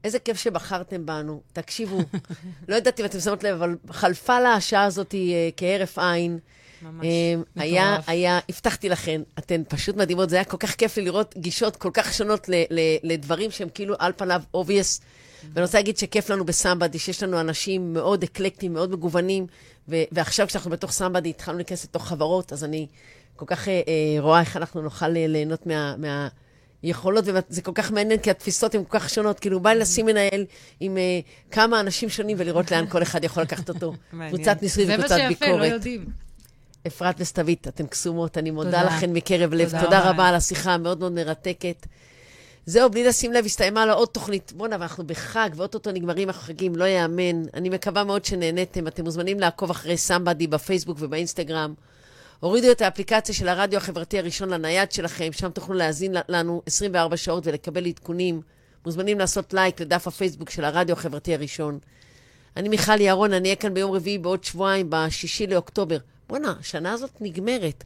איזה 0.04 0.20
כיף 0.20 0.38
שבחרתם 0.38 1.06
בנו. 1.06 1.42
תקשיבו, 1.54 1.98
לא 2.70 2.76
יודעת 2.76 3.00
אם 3.00 3.06
אתם 3.06 3.20
שמות 3.20 3.44
לב, 3.44 3.56
אבל 3.56 3.76
חלפה 3.90 4.40
לה 4.40 4.54
השעה 4.54 4.84
הזאת 4.84 5.16
אה, 5.16 5.20
כהרף 5.58 6.00
עין. 6.00 6.40
ממש 6.82 7.06
אה, 7.06 7.64
היה, 7.64 7.92
מטורף. 7.92 8.10
היה, 8.10 8.40
הבטחתי 8.50 8.90
לכן, 8.90 9.22
אתן 9.40 9.62
פשוט 9.68 9.96
מדהימות, 9.96 10.30
זה 10.30 10.36
היה 10.36 10.46
כל 10.46 10.58
כך 10.58 10.76
כיף 10.76 10.98
לי 10.98 11.04
לראות 11.06 11.36
גישות 11.38 11.76
כל 11.76 11.90
כך 11.94 12.14
שונות 12.14 12.50
לדברים 13.04 13.52
שהם 13.52 13.70
כאילו 13.74 13.96
על 14.00 14.12
פניו 14.18 14.42
obvious. 14.58 15.02
ואני 15.54 15.66
רוצה 15.66 15.78
להגיד 15.78 15.98
שכיף 15.98 16.30
לנו 16.30 16.46
בסמבדי, 16.46 17.00
שיש 17.00 17.24
לנו 17.24 17.40
אנשים 17.40 17.94
מאוד 17.94 18.24
אקלקטיים, 18.24 18.74
מאוד 18.74 18.92
מגוונים, 18.92 19.48
ו- 19.90 20.04
ועכשיו 20.12 20.48
כשאנחנו 20.48 20.72
בתוך 20.72 20.92
סמבדי 20.92 21.30
התחלנו 21.30 21.58
להיכנס 21.58 21.84
לתוך 21.84 22.08
חברות, 22.08 22.54
אז 22.54 22.64
אני 22.64 22.88
כל 23.36 23.46
כך 23.46 23.68
אה, 23.68 23.74
אה, 23.74 24.22
רואה 24.22 24.40
איך 24.40 24.58
אנחנו 24.58 24.82
נוכל 24.82 25.18
אה, 25.18 25.28
ליהנות 25.28 25.68
מה... 25.68 25.96
מה 25.98 26.28
יכולות, 26.84 27.26
וזה 27.28 27.62
כל 27.62 27.72
כך 27.76 27.92
מעניין, 27.92 28.20
כי 28.20 28.32
התפיסות 28.32 28.76
הן 28.76 28.84
כל 28.88 29.00
כך 29.00 29.10
שונות. 29.10 29.40
כאילו, 29.40 29.60
בא 29.60 29.74
לי 29.74 29.80
לשים 29.80 30.06
מנהל 30.06 30.46
עם 30.80 30.98
אה, 30.98 31.20
כמה 31.52 31.80
אנשים 31.80 32.10
שונים 32.10 32.38
ולראות 32.40 32.72
לאן 32.72 32.86
כל 32.90 33.02
אחד 33.02 33.24
יכול 33.24 33.44
לקחת 33.44 33.70
אותו. 33.70 33.94
מעניין. 34.14 34.36
קבוצת 34.36 34.62
ניסוי 34.62 34.86
זה 34.86 34.92
מה 34.92 35.04
וקבוצת 35.04 35.16
שיפה, 35.30 35.46
ביקורת. 35.46 35.70
לא 35.70 35.74
יודעים. 35.74 36.06
אפרת 36.88 37.16
וסתווית, 37.20 37.68
אתן 37.68 37.88
קסומות, 37.88 38.38
אני 38.38 38.52
מודה 38.52 38.82
תודה. 38.82 38.84
לכן 38.84 39.14
מקרב 39.14 39.54
לב. 39.54 39.70
תודה 39.70 39.84
תודה 39.84 40.00
רבה. 40.00 40.10
רבה 40.10 40.30
על 40.30 40.36
השיחה 40.36 40.74
המאוד 40.74 41.00
מאוד 41.00 41.12
מרתקת. 41.12 41.86
זהו, 42.66 42.90
בלי 42.90 43.04
לשים 43.04 43.34
לב, 43.34 43.46
הסתיימה 43.46 43.86
לו 43.86 43.94
עוד 43.94 44.08
תוכנית. 44.08 44.54
בואנה, 44.56 44.76
ואנחנו 44.80 45.08
בחג, 45.08 45.50
ואו-טו-טו 45.56 45.92
נגמרים 45.92 46.30
החגים, 46.30 46.76
לא 46.76 46.86
יאמן. 46.86 47.44
אני 47.54 47.70
מקווה 47.70 48.04
מאוד 48.04 48.26
שנהניתם. 48.26 48.88
אתם 48.88 49.04
מוזמנים 49.04 49.40
לעקוב 49.40 49.70
אחרי 49.70 49.98
סמבדי 49.98 50.48
בפייסבוק 50.48 50.98
ובאינסטגרם. 51.02 51.74
הורידו 52.40 52.72
את 52.72 52.82
האפליקציה 52.82 53.36
של 53.36 53.48
הרדיו 53.48 53.78
החברתי 53.78 54.20
הראשון 54.20 54.50
לנייד 54.50 54.92
שלכם, 54.92 55.30
שם 55.32 55.50
תוכלו 55.50 55.76
להאזין 55.76 56.16
לנו 56.30 56.62
24 56.66 57.18
שעות 57.18 57.48
ולקבל 57.48 57.86
עדכונים. 57.86 58.42
מוזמנים 58.86 59.20
לעשות 59.20 59.54
לייק 59.54 59.82
לדף 59.82 60.08
הפייסבוק 60.08 60.50
של 60.50 60.66
הרדיו 60.66 60.96
החברתי 60.96 61.34
הראשון. 61.34 61.80
אני 62.58 62.70
מיכל 62.70 63.02
ירון, 63.02 63.34
אני 63.34 63.48
אהיה 63.48 63.56
כאן 63.56 63.74
ביום 63.74 63.92
רביעי 63.92 64.18
בעוד 64.18 64.44
שבועיים, 64.44 64.88
בשישי 64.90 65.48
לאוקטובר. 65.48 65.98
בואנה, 66.30 66.54
השנה 66.60 66.92
הזאת 66.92 67.12
נגמרת. 67.22 67.84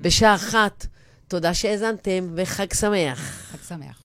בשעה 0.00 0.34
אחת. 0.34 0.86
תודה 1.28 1.54
שהאזנתם, 1.54 2.32
וחג 2.34 2.74
שמח. 2.74 3.18
חג 3.18 3.58
שמח. 3.68 3.96